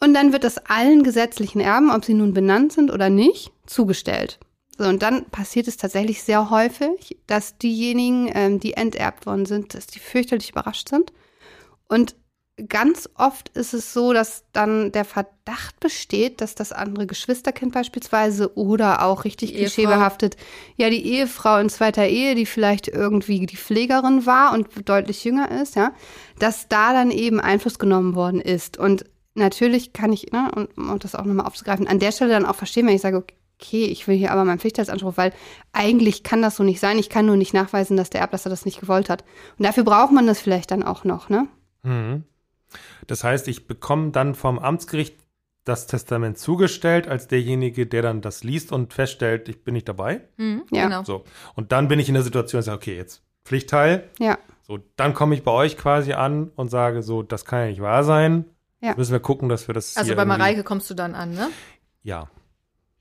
Und 0.00 0.14
dann 0.14 0.32
wird 0.32 0.42
das 0.42 0.58
allen 0.58 1.04
gesetzlichen 1.04 1.60
Erben, 1.60 1.92
ob 1.92 2.04
sie 2.04 2.14
nun 2.14 2.34
benannt 2.34 2.72
sind 2.72 2.90
oder 2.90 3.08
nicht, 3.08 3.52
zugestellt. 3.66 4.40
So, 4.78 4.84
und 4.84 5.02
dann 5.02 5.26
passiert 5.26 5.68
es 5.68 5.76
tatsächlich 5.76 6.22
sehr 6.22 6.50
häufig, 6.50 7.18
dass 7.26 7.58
diejenigen, 7.58 8.30
ähm, 8.34 8.60
die 8.60 8.74
enterbt 8.74 9.26
worden 9.26 9.46
sind, 9.46 9.74
dass 9.74 9.86
die 9.86 9.98
fürchterlich 9.98 10.50
überrascht 10.50 10.88
sind. 10.88 11.12
Und 11.88 12.16
ganz 12.68 13.08
oft 13.16 13.48
ist 13.50 13.74
es 13.74 13.92
so, 13.92 14.12
dass 14.12 14.44
dann 14.52 14.92
der 14.92 15.04
Verdacht 15.04 15.80
besteht, 15.80 16.40
dass 16.40 16.54
das 16.54 16.72
andere 16.72 17.06
Geschwisterkind 17.06 17.72
beispielsweise 17.72 18.56
oder 18.56 19.04
auch 19.04 19.24
richtig 19.24 19.54
klischeebehaftet, 19.54 20.36
ja, 20.76 20.90
die 20.90 21.04
Ehefrau 21.04 21.58
in 21.58 21.68
zweiter 21.68 22.06
Ehe, 22.06 22.34
die 22.34 22.46
vielleicht 22.46 22.88
irgendwie 22.88 23.46
die 23.46 23.56
Pflegerin 23.56 24.26
war 24.26 24.52
und 24.52 24.68
deutlich 24.88 25.24
jünger 25.24 25.50
ist, 25.62 25.76
ja, 25.76 25.92
dass 26.38 26.68
da 26.68 26.92
dann 26.92 27.10
eben 27.10 27.40
Einfluss 27.40 27.78
genommen 27.78 28.14
worden 28.14 28.40
ist. 28.40 28.78
Und 28.78 29.04
natürlich 29.34 29.92
kann 29.92 30.12
ich, 30.12 30.32
ne, 30.32 30.50
und 30.54 30.76
um 30.76 30.98
das 30.98 31.14
auch 31.14 31.24
nochmal 31.24 31.46
aufzugreifen, 31.46 31.88
an 31.88 31.98
der 31.98 32.12
Stelle 32.12 32.32
dann 32.32 32.46
auch 32.46 32.56
verstehen, 32.56 32.86
wenn 32.86 32.94
ich 32.94 33.02
sage, 33.02 33.16
okay, 33.16 33.34
ich 33.70 34.08
will 34.08 34.16
hier 34.16 34.32
aber 34.32 34.44
meinen 34.44 34.58
Pflichtheitsanspruch, 34.58 35.16
weil 35.16 35.32
eigentlich 35.72 36.22
kann 36.22 36.42
das 36.42 36.56
so 36.56 36.62
nicht 36.64 36.80
sein. 36.80 36.98
Ich 36.98 37.08
kann 37.08 37.26
nur 37.26 37.36
nicht 37.36 37.54
nachweisen, 37.54 37.96
dass 37.96 38.10
der 38.10 38.20
Erblasser 38.20 38.50
das 38.50 38.64
nicht 38.64 38.80
gewollt 38.80 39.08
hat. 39.08 39.24
Und 39.58 39.64
dafür 39.64 39.84
braucht 39.84 40.12
man 40.12 40.26
das 40.26 40.40
vielleicht 40.40 40.70
dann 40.70 40.82
auch 40.82 41.04
noch, 41.04 41.28
ne? 41.28 41.46
Mhm. 41.82 42.24
Das 43.06 43.24
heißt, 43.24 43.48
ich 43.48 43.66
bekomme 43.66 44.10
dann 44.10 44.34
vom 44.34 44.58
Amtsgericht 44.58 45.16
das 45.64 45.86
Testament 45.86 46.38
zugestellt 46.38 47.06
als 47.06 47.28
derjenige, 47.28 47.86
der 47.86 48.02
dann 48.02 48.20
das 48.20 48.42
liest 48.42 48.72
und 48.72 48.92
feststellt, 48.92 49.48
ich 49.48 49.62
bin 49.62 49.74
nicht 49.74 49.88
dabei. 49.88 50.22
Mhm, 50.36 50.64
Ja. 50.70 50.84
Genau. 50.84 51.04
So. 51.04 51.24
Und 51.54 51.72
dann 51.72 51.88
bin 51.88 52.00
ich 52.00 52.08
in 52.08 52.14
der 52.14 52.24
Situation, 52.24 52.60
ich 52.60 52.66
sage, 52.66 52.76
okay, 52.76 52.96
jetzt 52.96 53.22
Pflichtteil. 53.44 54.10
Ja. 54.18 54.38
So, 54.62 54.78
dann 54.96 55.14
komme 55.14 55.34
ich 55.34 55.42
bei 55.44 55.50
euch 55.50 55.76
quasi 55.76 56.12
an 56.14 56.50
und 56.56 56.68
sage 56.70 57.02
so, 57.02 57.22
das 57.22 57.44
kann 57.44 57.60
ja 57.60 57.66
nicht 57.66 57.80
wahr 57.80 58.04
sein. 58.04 58.44
Ja. 58.80 58.94
Müssen 58.96 59.12
wir 59.12 59.20
gucken, 59.20 59.48
dass 59.48 59.68
wir 59.68 59.74
das 59.74 59.96
Also 59.96 60.08
hier 60.08 60.16
bei 60.16 60.24
Mareike 60.24 60.64
kommst 60.64 60.90
du 60.90 60.94
dann 60.94 61.14
an, 61.14 61.34
ne? 61.34 61.48
Ja. 62.02 62.28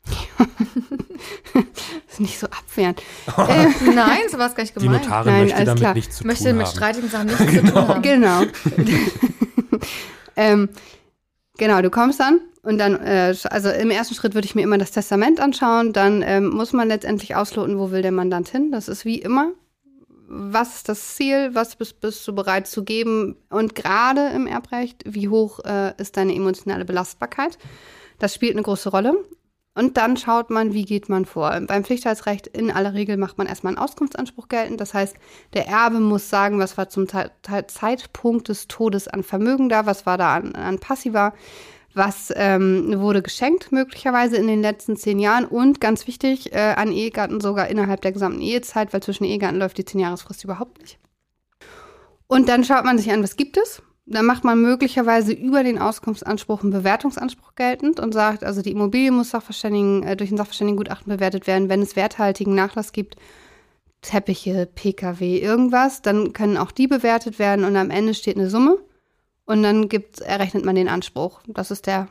Das 0.08 1.64
ist 2.14 2.20
nicht 2.20 2.40
so 2.40 2.48
abwehrend. 2.48 3.02
Nein, 3.38 4.22
so 4.30 4.38
war 4.38 4.48
es 4.48 4.56
gar 4.56 4.64
nicht 4.64 4.76
Die 4.76 4.80
gemeint. 4.80 5.04
Notarin 5.04 5.32
Nein, 5.32 5.42
möchte 5.44 5.56
alles 5.56 5.66
damit 5.68 5.82
klar. 5.82 5.94
nichts 5.94 6.18
zu 6.18 6.28
möchte 6.28 6.44
tun 6.46 6.58
mit 6.58 6.68
haben. 6.68 6.76
streitigen 6.76 7.10
Sachen 7.10 7.26
nichts 7.28 7.46
zu 7.46 7.62
tun 7.62 7.76
haben. 7.76 8.02
Genau. 8.02 8.42
ähm, 10.36 10.70
genau, 11.58 11.82
du 11.82 11.90
kommst 11.90 12.20
dann 12.20 12.40
und 12.64 12.78
dann, 12.78 12.96
äh, 12.96 13.36
also 13.50 13.70
im 13.70 13.92
ersten 13.92 14.16
Schritt 14.16 14.34
würde 14.34 14.46
ich 14.46 14.56
mir 14.56 14.62
immer 14.62 14.78
das 14.78 14.92
Testament 14.92 15.40
anschauen. 15.40 15.94
Dann 15.94 16.24
ähm, 16.26 16.50
muss 16.50 16.74
man 16.74 16.88
letztendlich 16.88 17.36
ausloten, 17.36 17.78
wo 17.78 17.92
will 17.92 18.02
der 18.02 18.12
Mandant 18.12 18.50
hin. 18.50 18.72
Das 18.72 18.88
ist 18.88 19.06
wie 19.06 19.20
immer. 19.20 19.52
Was 20.28 20.78
ist 20.78 20.90
das 20.90 21.16
Ziel? 21.16 21.50
Was 21.54 21.76
bist, 21.76 22.00
bist 22.00 22.26
du 22.28 22.34
bereit 22.34 22.68
zu 22.68 22.84
geben? 22.84 23.36
Und 23.50 23.76
gerade 23.76 24.30
im 24.30 24.48
Erbrecht, 24.48 25.04
wie 25.06 25.28
hoch 25.28 25.60
äh, 25.66 25.94
ist 25.98 26.18
deine 26.18 26.34
emotionale 26.34 26.86
Belastbarkeit? 26.86 27.58
Das 28.20 28.36
spielt 28.36 28.54
eine 28.54 28.62
große 28.62 28.90
Rolle. 28.90 29.16
Und 29.74 29.96
dann 29.96 30.18
schaut 30.18 30.50
man, 30.50 30.74
wie 30.74 30.84
geht 30.84 31.08
man 31.08 31.26
vor. 31.26 31.58
Beim 31.62 31.86
Pflichtheitsrecht 31.86 32.48
in 32.48 32.72
aller 32.72 32.94
Regel 32.94 33.16
macht 33.16 33.38
man 33.38 33.48
erstmal 33.48 33.72
einen 33.72 33.84
Auskunftsanspruch 33.84 34.50
geltend. 34.50 34.82
Das 34.82 34.94
heißt, 34.94 35.16
der 35.54 35.68
Erbe 35.68 36.02
muss 36.02 36.30
sagen, 36.30 36.60
was 36.60 36.78
war 36.78 36.90
zum 36.90 37.08
Zeitpunkt 37.08 38.50
des 38.50 38.68
Todes 38.68 39.08
an 39.08 39.24
Vermögen 39.24 39.70
da, 39.70 39.86
was 39.86 40.06
war 40.06 40.18
da 40.18 40.36
an, 40.36 40.56
an 40.56 40.80
Passiva, 40.80 41.34
was 41.94 42.34
ähm, 42.36 43.00
wurde 43.00 43.22
geschenkt 43.22 43.72
möglicherweise 43.72 44.36
in 44.36 44.48
den 44.48 44.62
letzten 44.62 44.98
zehn 44.98 45.20
Jahren 45.20 45.46
und 45.46 45.80
ganz 45.80 46.06
wichtig, 46.06 46.54
äh, 46.54 46.74
an 46.76 46.92
Ehegatten 46.92 47.40
sogar 47.40 47.70
innerhalb 47.70 48.02
der 48.02 48.12
gesamten 48.12 48.42
Ehezeit, 48.42 48.92
weil 48.92 49.04
zwischen 49.04 49.24
Ehegatten 49.24 49.60
läuft 49.60 49.78
die 49.78 49.86
Zehnjahresfrist 49.86 50.44
überhaupt 50.44 50.82
nicht. 50.82 51.00
Und 52.28 52.50
dann 52.50 52.64
schaut 52.64 52.86
man 52.86 52.98
sich 52.98 53.12
an, 53.12 53.24
was 53.24 53.38
gibt 53.38 53.58
es. 53.58 53.82
Dann 54.12 54.26
macht 54.26 54.44
man 54.44 54.62
möglicherweise 54.62 55.32
über 55.32 55.64
den 55.64 55.80
Auskunftsanspruch 55.80 56.62
einen 56.62 56.72
Bewertungsanspruch 56.72 57.56
geltend 57.56 58.00
und 58.00 58.14
sagt, 58.14 58.44
also 58.44 58.62
die 58.62 58.72
Immobilie 58.72 59.12
muss 59.12 59.30
Sachverständigen, 59.30 60.04
äh, 60.04 60.18
durch 60.18 60.32
ein 60.32 60.38
Sachverständigengutachten 60.38 61.12
bewertet 61.14 61.48
werden. 61.48 61.70
Wenn 61.70 61.82
es 61.82 61.96
werthaltigen 61.96 62.54
Nachlass 62.54 62.92
gibt, 62.92 63.16
Teppiche, 64.02 64.66
Pkw, 64.66 65.38
irgendwas, 65.38 66.02
dann 66.02 66.34
können 66.34 66.58
auch 66.58 66.72
die 66.72 66.88
bewertet 66.88 67.40
werden 67.40 67.64
und 67.64 67.76
am 67.76 67.92
Ende 67.92 68.14
steht 68.14 68.36
eine 68.36 68.50
Summe 68.50 68.80
und 69.46 69.64
dann 69.64 69.90
gibt, 69.90 70.20
errechnet 70.20 70.66
man 70.66 70.76
den 70.76 70.90
Anspruch. 70.90 71.42
Das 71.48 71.72
ist 71.72 71.88
der, 71.88 72.08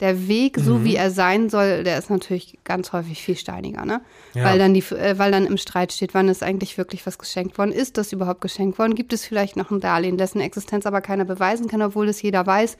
der 0.00 0.28
Weg, 0.28 0.58
so 0.58 0.76
Mhm. 0.78 0.84
wie 0.84 0.96
er 0.96 1.10
sein 1.10 1.50
soll, 1.50 1.84
der 1.84 1.98
ist 1.98 2.10
natürlich 2.10 2.58
ganz 2.64 2.92
häufig 2.92 3.22
viel 3.22 3.36
steiniger, 3.36 3.84
ne? 3.84 4.00
Ja. 4.34 4.44
Weil 4.44 4.58
dann 4.58 4.72
die, 4.74 4.80
äh, 4.94 5.18
weil 5.18 5.30
dann 5.30 5.46
im 5.46 5.56
Streit 5.58 5.92
steht, 5.92 6.14
wann 6.14 6.28
ist 6.28 6.42
eigentlich 6.42 6.78
wirklich 6.78 7.06
was 7.06 7.18
geschenkt 7.18 7.58
worden? 7.58 7.72
Ist 7.72 7.98
das 7.98 8.12
überhaupt 8.12 8.40
geschenkt 8.40 8.78
worden? 8.78 8.94
Gibt 8.94 9.12
es 9.12 9.24
vielleicht 9.24 9.56
noch 9.56 9.70
ein 9.70 9.80
Darlehen, 9.80 10.16
dessen 10.16 10.40
Existenz 10.40 10.86
aber 10.86 11.00
keiner 11.00 11.24
beweisen 11.24 11.68
kann, 11.68 11.82
obwohl 11.82 12.08
es 12.08 12.22
jeder 12.22 12.46
weiß? 12.46 12.76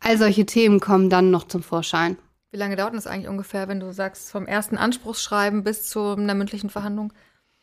All 0.00 0.18
solche 0.18 0.46
Themen 0.46 0.80
kommen 0.80 1.10
dann 1.10 1.30
noch 1.30 1.44
zum 1.48 1.62
Vorschein. 1.62 2.16
Wie 2.50 2.56
lange 2.58 2.76
dauert 2.76 2.94
das 2.94 3.06
eigentlich 3.06 3.28
ungefähr, 3.28 3.68
wenn 3.68 3.80
du 3.80 3.92
sagst, 3.92 4.30
vom 4.30 4.46
ersten 4.46 4.78
Anspruchsschreiben 4.78 5.64
bis 5.64 5.88
zu 5.88 6.00
einer 6.00 6.34
mündlichen 6.34 6.70
Verhandlung? 6.70 7.12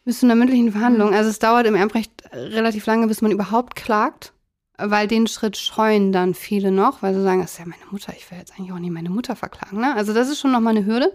Bis 0.03 0.19
zu 0.19 0.27
einer 0.27 0.35
mündlichen 0.35 0.71
Verhandlung. 0.71 1.13
Also 1.15 1.31
es 1.31 1.39
dauert 1.39 1.65
im 1.65 1.73
Erbrecht 1.73 2.11
relativ 2.31 2.85
lange, 2.85 3.07
bis 3.07 3.23
man 3.23 3.31
überhaupt 3.31 3.75
klagt, 3.75 4.33
weil 4.77 5.07
den 5.07 5.27
Schritt 5.27 5.57
scheuen 5.57 6.11
dann 6.11 6.33
viele 6.33 6.71
noch, 6.71 7.01
weil 7.01 7.13
sie 7.13 7.21
sagen, 7.23 7.41
das 7.41 7.53
ist 7.53 7.59
ja 7.59 7.65
meine 7.65 7.85
Mutter, 7.91 8.13
ich 8.15 8.29
will 8.29 8.37
jetzt 8.37 8.53
eigentlich 8.57 8.71
auch 8.71 8.79
nicht 8.79 8.91
meine 8.91 9.09
Mutter 9.09 9.35
verklagen. 9.35 9.79
Ne? 9.79 9.95
Also 9.95 10.13
das 10.13 10.29
ist 10.29 10.39
schon 10.39 10.51
nochmal 10.51 10.75
eine 10.75 10.85
Hürde. 10.85 11.13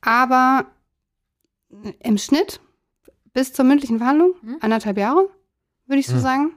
Aber 0.00 0.66
im 2.00 2.18
Schnitt 2.18 2.60
bis 3.32 3.52
zur 3.52 3.64
mündlichen 3.64 3.98
Verhandlung, 3.98 4.32
Mhm. 4.42 4.56
anderthalb 4.60 4.98
Jahre, 4.98 5.28
würde 5.86 6.00
ich 6.00 6.06
so 6.06 6.16
Mhm. 6.16 6.20
sagen. 6.20 6.52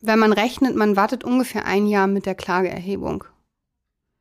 Wenn 0.00 0.18
man 0.18 0.32
rechnet, 0.32 0.74
man 0.76 0.96
wartet 0.96 1.24
ungefähr 1.24 1.64
ein 1.66 1.86
Jahr 1.86 2.06
mit 2.06 2.26
der 2.26 2.34
Klageerhebung. 2.34 3.24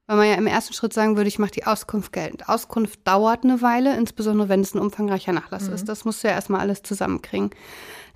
Weil 0.05 0.17
man 0.17 0.27
ja 0.27 0.33
im 0.33 0.47
ersten 0.47 0.73
Schritt 0.73 0.91
sagen 0.91 1.15
würde, 1.15 1.29
ich 1.29 1.39
mache 1.39 1.51
die 1.51 1.65
Auskunft 1.65 2.11
geltend. 2.11 2.49
Auskunft 2.49 2.99
dauert 3.07 3.45
eine 3.45 3.61
Weile, 3.61 3.95
insbesondere 3.95 4.49
wenn 4.49 4.59
es 4.59 4.73
ein 4.75 4.79
umfangreicher 4.79 5.31
Nachlass 5.31 5.69
Mhm. 5.69 5.75
ist. 5.75 5.87
Das 5.87 6.03
musst 6.03 6.23
du 6.23 6.27
ja 6.27 6.33
erstmal 6.33 6.59
alles 6.59 6.83
zusammenkriegen. 6.83 7.51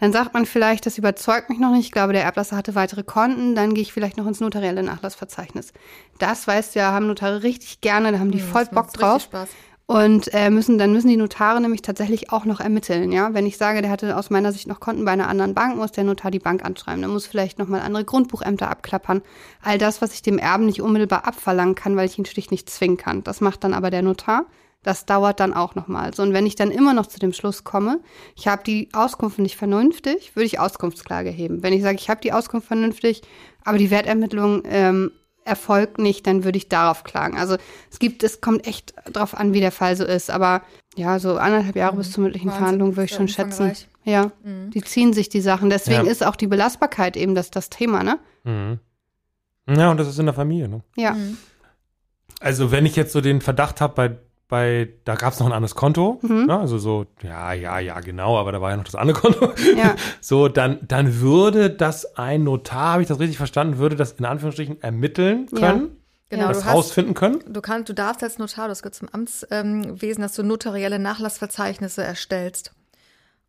Dann 0.02 0.12
sagt 0.12 0.34
man 0.34 0.46
vielleicht, 0.46 0.86
das 0.86 0.98
überzeugt 0.98 1.50
mich 1.50 1.60
noch 1.60 1.72
nicht. 1.72 1.86
Ich 1.86 1.92
glaube, 1.94 2.12
der 2.14 2.24
Erblasser 2.24 2.58
hatte 2.58 2.76
weitere 2.76 3.04
Konten. 3.04 3.56
Dann 3.56 3.74
gehe 3.74 3.82
ich 3.84 3.94
vielleicht 3.94 4.18
noch 4.18 4.28
ins 4.28 4.42
notarielle 4.42 4.84
Nachlassverzeichnis. 4.84 5.72
Das 6.20 6.46
weißt 6.46 6.76
du 6.76 6.80
ja, 6.80 6.92
haben 6.92 7.08
Notare 7.08 7.42
richtig 7.44 7.80
gerne, 7.80 8.12
da 8.12 8.20
haben 8.20 8.32
die 8.32 8.42
Hm, 8.42 8.48
voll 8.48 8.66
das 8.66 8.72
Bock 8.72 8.92
drauf. 8.94 9.22
Spaß. 9.24 9.50
Und 9.90 10.34
äh, 10.34 10.50
müssen, 10.50 10.78
dann 10.78 10.92
müssen 10.92 11.08
die 11.08 11.16
Notare 11.16 11.62
nämlich 11.62 11.82
tatsächlich 11.82 12.30
auch 12.30 12.44
noch 12.44 12.60
ermitteln, 12.60 13.14
ja. 13.14 13.34
Wenn 13.34 13.46
ich 13.46 13.56
sage, 13.56 13.82
der 13.82 13.90
hatte 13.90 14.18
aus 14.18 14.30
meiner 14.30 14.52
Sicht 14.52 14.68
noch 14.68 14.82
Konten 14.82 15.06
bei 15.06 15.14
einer 15.14 15.30
anderen 15.30 15.54
Bank, 15.54 15.78
muss 15.78 15.94
der 15.94 16.04
Notar 16.04 16.30
die 16.30 16.40
Bank 16.40 16.66
anschreiben. 16.66 17.00
Der 17.00 17.10
muss 17.10 17.26
vielleicht 17.26 17.58
nochmal 17.58 17.80
andere 17.80 18.04
Grundbuchämter 18.04 18.70
abklappern. 18.70 19.22
All 19.64 19.78
das, 19.78 20.02
was 20.02 20.14
ich 20.14 20.22
dem 20.22 20.40
Erben 20.40 20.66
nicht 20.66 20.82
unmittelbar 20.82 21.26
abverlangen 21.26 21.76
kann, 21.76 21.96
weil 21.96 22.06
ich 22.06 22.20
ihn 22.20 22.26
schlicht 22.26 22.52
nicht 22.52 22.70
zwingen 22.70 22.98
kann. 22.98 23.24
Das 23.24 23.40
macht 23.40 23.64
dann 23.64 23.74
aber 23.74 23.90
der 23.90 24.02
Notar. 24.02 24.46
Das 24.84 25.06
dauert 25.06 25.40
dann 25.40 25.54
auch 25.54 25.76
nochmal. 25.76 26.14
So, 26.14 26.22
und 26.22 26.34
wenn 26.34 26.46
ich 26.46 26.56
dann 26.56 26.70
immer 26.70 26.94
noch 26.94 27.08
zu 27.08 27.18
dem 27.18 27.32
Schluss 27.32 27.64
komme, 27.64 28.02
ich 28.36 28.50
habe 28.50 28.64
die 28.66 28.90
Auskunft 28.92 29.40
nicht 29.40 29.56
vernünftig, 29.56 30.36
würde 30.36 30.46
ich 30.48 30.60
Auskunftsklage 30.60 31.30
heben. 31.30 31.64
Wenn 31.64 31.72
ich 31.72 31.82
sage, 31.82 31.98
ich 31.98 32.10
habe 32.10 32.20
die 32.20 32.34
Auskunft 32.34 32.68
vernünftig, 32.68 33.22
aber 33.64 33.78
die 33.78 33.90
Wertermittlung 33.90 34.64
ähm, 34.66 35.12
erfolgt 35.48 35.98
nicht, 35.98 36.28
dann 36.28 36.44
würde 36.44 36.58
ich 36.58 36.70
darauf 36.70 37.04
klagen. 37.04 37.38
Also 37.38 37.58
es 37.92 38.00
gibt, 38.00 38.24
es 38.24 38.42
kommt 38.42 38.68
echt 38.68 38.94
drauf 39.12 39.36
an, 39.36 39.54
wie 39.54 39.60
der 39.60 39.72
Fall 39.72 39.96
so 39.96 40.04
ist. 40.06 40.30
Aber 40.30 40.62
ja, 40.96 41.18
so 41.20 41.38
anderthalb 41.38 41.76
Jahre 41.76 41.96
bis 41.98 42.12
zur 42.12 42.24
mündlichen 42.24 42.48
Wahnsinn, 42.48 42.60
Verhandlung 42.64 42.96
würde 42.96 43.06
ich 43.06 43.14
schon 43.16 43.28
schätzen. 43.28 43.72
Ja, 44.04 44.32
Mhm. 44.44 44.72
die 44.72 44.82
ziehen 44.84 45.14
sich 45.14 45.30
die 45.30 45.42
Sachen. 45.42 45.70
Deswegen 45.70 46.06
Ja. 46.06 46.12
ist 46.12 46.26
auch 46.26 46.36
die 46.36 46.48
Belastbarkeit 46.48 47.18
eben 47.18 47.36
das, 47.36 47.52
das 47.52 47.70
Thema, 47.70 48.04
ne? 48.04 48.20
Mhm. 48.44 48.80
Ja, 49.70 49.92
und 49.92 49.98
das 49.98 50.08
ist 50.08 50.18
in 50.20 50.26
der 50.26 50.34
Familie. 50.36 50.68
Ne? 50.70 50.82
Ja. 50.96 51.12
Mhm. 51.14 51.38
Also 52.40 52.72
wenn 52.72 52.86
ich 52.86 52.96
jetzt 52.96 53.12
so 53.14 53.20
den 53.22 53.42
Verdacht 53.42 53.82
habe, 53.82 53.94
bei, 53.96 54.18
bei, 54.50 54.90
da 55.04 55.16
gab 55.16 55.34
es 55.34 55.40
noch 55.40 55.48
ein 55.48 55.52
anderes 55.54 55.76
Konto, 55.76 56.20
Mhm. 56.22 56.46
ne? 56.46 56.58
also 56.60 56.78
so, 56.78 57.06
ja, 57.22 57.52
ja, 57.54 57.80
ja, 57.80 58.00
genau, 58.00 58.38
aber 58.38 58.52
da 58.54 58.62
war 58.62 58.72
ja 58.72 58.78
noch 58.78 58.86
das 58.86 58.96
andere 58.96 59.20
Konto. 59.20 59.52
Ja. 59.76 59.96
So, 60.22 60.48
dann, 60.48 60.80
dann 60.88 61.20
würde 61.20 61.70
das 61.70 62.16
ein 62.18 62.44
Notar, 62.44 62.94
habe 62.94 63.02
ich 63.02 63.08
das 63.10 63.20
richtig 63.20 63.38
verstanden, 63.38 63.78
würde 63.78 63.96
das 63.96 64.14
in 64.14 64.26
Anführungsstrichen 64.26 64.82
ermitteln 64.82 65.48
Ja. 65.54 65.60
können, 65.74 65.98
Genau, 66.30 66.48
das 66.50 66.66
rausfinden 66.66 67.14
können. 67.14 67.40
du 67.48 67.62
kannst, 67.62 67.88
du 67.90 67.94
darfst 67.94 68.22
als 68.24 68.38
Notar, 68.38 68.68
das 68.68 68.82
gehört 68.82 68.96
zum 68.96 69.08
Amtswesen, 69.10 70.22
dass 70.22 70.34
du 70.34 70.44
notarielle 70.44 71.00
Nachlassverzeichnisse 71.00 72.04
erstellst. 72.04 72.72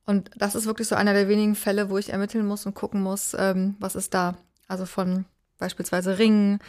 Und 0.07 0.31
das 0.37 0.55
ist 0.55 0.67
wirklich 0.67 0.89
so 0.89 0.95
einer 0.95 1.13
der 1.13 1.29
wenigen 1.29 1.55
Fälle, 1.55 1.91
wo 1.91 1.99
ich 1.99 2.11
ermitteln 2.13 2.47
muss 2.47 2.67
und 2.67 2.75
gucken 2.75 3.03
muss, 3.03 3.37
ähm, 3.39 3.77
was 3.79 3.95
ist 3.97 4.15
da. 4.15 4.37
Also 4.69 4.87
von 4.87 5.25
beispielsweise 5.59 6.19
Ringen, 6.19 6.61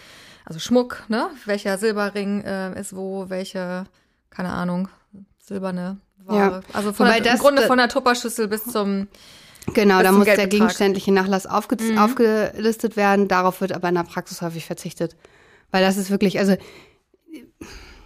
also 0.45 0.59
Schmuck, 0.59 1.03
ne? 1.09 1.29
Welcher 1.45 1.77
Silberring 1.77 2.41
äh, 2.41 2.79
ist 2.79 2.95
wo, 2.95 3.29
welche, 3.29 3.85
keine 4.29 4.49
Ahnung, 4.49 4.87
silberne 5.39 5.97
Ware. 6.25 6.37
Ja. 6.37 6.61
Also 6.73 6.93
von 6.93 7.07
Wobei 7.07 7.19
der, 7.19 7.33
im 7.33 7.39
Grunde 7.39 7.63
von 7.63 7.77
der 7.77 7.89
Tupperschüssel 7.89 8.47
bis 8.47 8.63
zum 8.65 9.07
Genau, 9.73 10.01
da 10.01 10.11
muss 10.11 10.25
der 10.25 10.47
gegenständliche 10.47 11.11
Nachlass 11.11 11.45
aufge 11.45 11.77
Mhm. 11.83 11.97
aufgelistet 11.99 12.95
werden. 12.97 13.27
Darauf 13.27 13.61
wird 13.61 13.71
aber 13.71 13.89
in 13.89 13.95
der 13.95 14.03
Praxis 14.03 14.41
häufig 14.41 14.65
verzichtet. 14.65 15.15
Weil 15.71 15.83
das 15.83 15.97
ist 15.97 16.09
wirklich, 16.09 16.39
also 16.39 16.55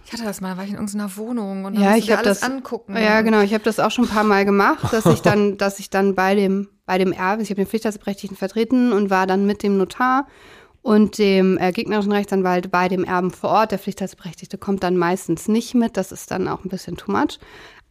Ich 0.05 0.11
hatte 0.11 0.23
das 0.25 0.41
mal, 0.41 0.51
da 0.51 0.57
war 0.57 0.63
ich 0.65 0.69
in 0.71 0.75
irgendeiner 0.75 1.15
Wohnung 1.17 1.65
und 1.65 1.73
dann 1.75 1.81
Ja, 1.83 1.91
musste 1.91 2.11
ich 2.11 2.17
alles 2.17 2.39
das- 2.41 2.43
angucken. 2.49 2.95
Ja, 2.97 3.21
genau. 3.21 3.41
Ich 3.41 3.53
habe 3.53 3.63
das 3.63 3.79
auch 3.79 3.89
schon 3.91 4.05
ein 4.05 4.09
paar 4.11 4.23
Mal 4.25 4.45
gemacht, 4.45 4.91
dass 4.91 5.05
ich 5.05 5.21
dann, 5.21 5.57
dass 5.57 5.79
ich 5.79 5.89
dann 5.89 6.13
bei 6.15 6.35
dem, 6.35 6.67
bei 6.85 6.97
dem 6.97 7.13
Erben, 7.13 7.41
ich 7.41 7.49
habe 7.49 7.55
den 7.61 7.67
Pflichtheitsberechtigten 7.67 8.37
vertreten 8.37 8.91
und 8.93 9.09
war 9.09 9.25
dann 9.25 9.45
mit 9.45 9.63
dem 9.63 9.77
Notar 9.77 10.27
und 10.83 11.17
dem 11.17 11.57
äh, 11.57 11.71
gegnerischen 11.71 12.11
Rechtsanwalt 12.11 12.69
bei 12.69 12.89
dem 12.89 13.05
Erben 13.05 13.31
vor 13.31 13.49
Ort. 13.49 13.71
Der 13.71 13.79
Pflichtheitsberechtigte 13.79 14.57
kommt 14.57 14.83
dann 14.83 14.97
meistens 14.97 15.47
nicht 15.47 15.73
mit. 15.73 15.97
Das 15.97 16.11
ist 16.11 16.29
dann 16.29 16.47
auch 16.47 16.63
ein 16.63 16.69
bisschen 16.69 16.97
too 16.97 17.11
much. 17.11 17.39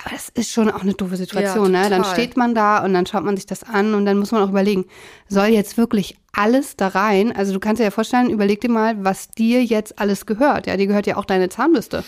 Aber 0.05 0.11
das 0.11 0.28
ist 0.28 0.52
schon 0.52 0.70
auch 0.70 0.83
eine 0.83 0.92
doofe 0.92 1.16
Situation. 1.16 1.72
Ja, 1.72 1.85
ne? 1.85 1.90
Dann 1.90 2.05
steht 2.05 2.37
man 2.37 2.55
da 2.55 2.85
und 2.85 2.92
dann 2.92 3.07
schaut 3.07 3.24
man 3.24 3.37
sich 3.37 3.46
das 3.46 3.62
an 3.64 3.94
und 3.94 4.05
dann 4.05 4.18
muss 4.18 4.31
man 4.31 4.42
auch 4.42 4.50
überlegen, 4.50 4.85
soll 5.26 5.46
jetzt 5.46 5.78
wirklich 5.78 6.18
alles 6.33 6.76
da 6.76 6.88
rein? 6.88 7.35
Also 7.35 7.52
du 7.55 7.61
kannst 7.61 7.81
dir 7.81 7.85
ja 7.85 7.90
vorstellen, 7.90 8.28
überleg 8.28 8.61
dir 8.61 8.70
mal, 8.70 9.02
was 9.05 9.31
dir 9.31 9.64
jetzt 9.64 9.98
alles 9.98 10.26
gehört. 10.26 10.66
Ja, 10.66 10.76
dir 10.76 10.87
gehört 10.87 11.07
ja 11.07 11.16
auch 11.16 11.24
deine 11.24 11.48
Zahnbürste. 11.48 12.05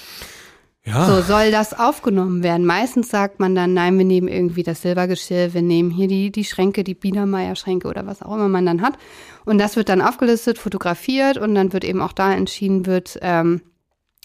Ja. 0.86 1.06
So 1.06 1.22
soll 1.22 1.50
das 1.50 1.72
aufgenommen 1.72 2.42
werden. 2.42 2.66
Meistens 2.66 3.08
sagt 3.08 3.40
man 3.40 3.54
dann, 3.54 3.72
nein, 3.72 3.96
wir 3.96 4.04
nehmen 4.04 4.28
irgendwie 4.28 4.62
das 4.62 4.82
Silbergeschirr, 4.82 5.54
wir 5.54 5.62
nehmen 5.62 5.90
hier 5.90 6.08
die, 6.08 6.30
die 6.30 6.44
Schränke, 6.44 6.84
die 6.84 6.94
Biedermeier-Schränke 6.94 7.88
oder 7.88 8.06
was 8.06 8.20
auch 8.20 8.34
immer 8.34 8.50
man 8.50 8.66
dann 8.66 8.82
hat. 8.82 8.98
Und 9.46 9.58
das 9.58 9.76
wird 9.76 9.88
dann 9.88 10.02
aufgelistet, 10.02 10.58
fotografiert 10.58 11.38
und 11.38 11.54
dann 11.54 11.72
wird 11.72 11.84
eben 11.84 12.02
auch 12.02 12.12
da 12.12 12.34
entschieden 12.34 12.84
wird, 12.84 13.18
ähm, 13.22 13.62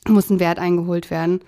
muss 0.05 0.29
ein 0.29 0.41
Wert 0.41 0.59
eingeholt 0.59 1.09
werden. 1.09 1.39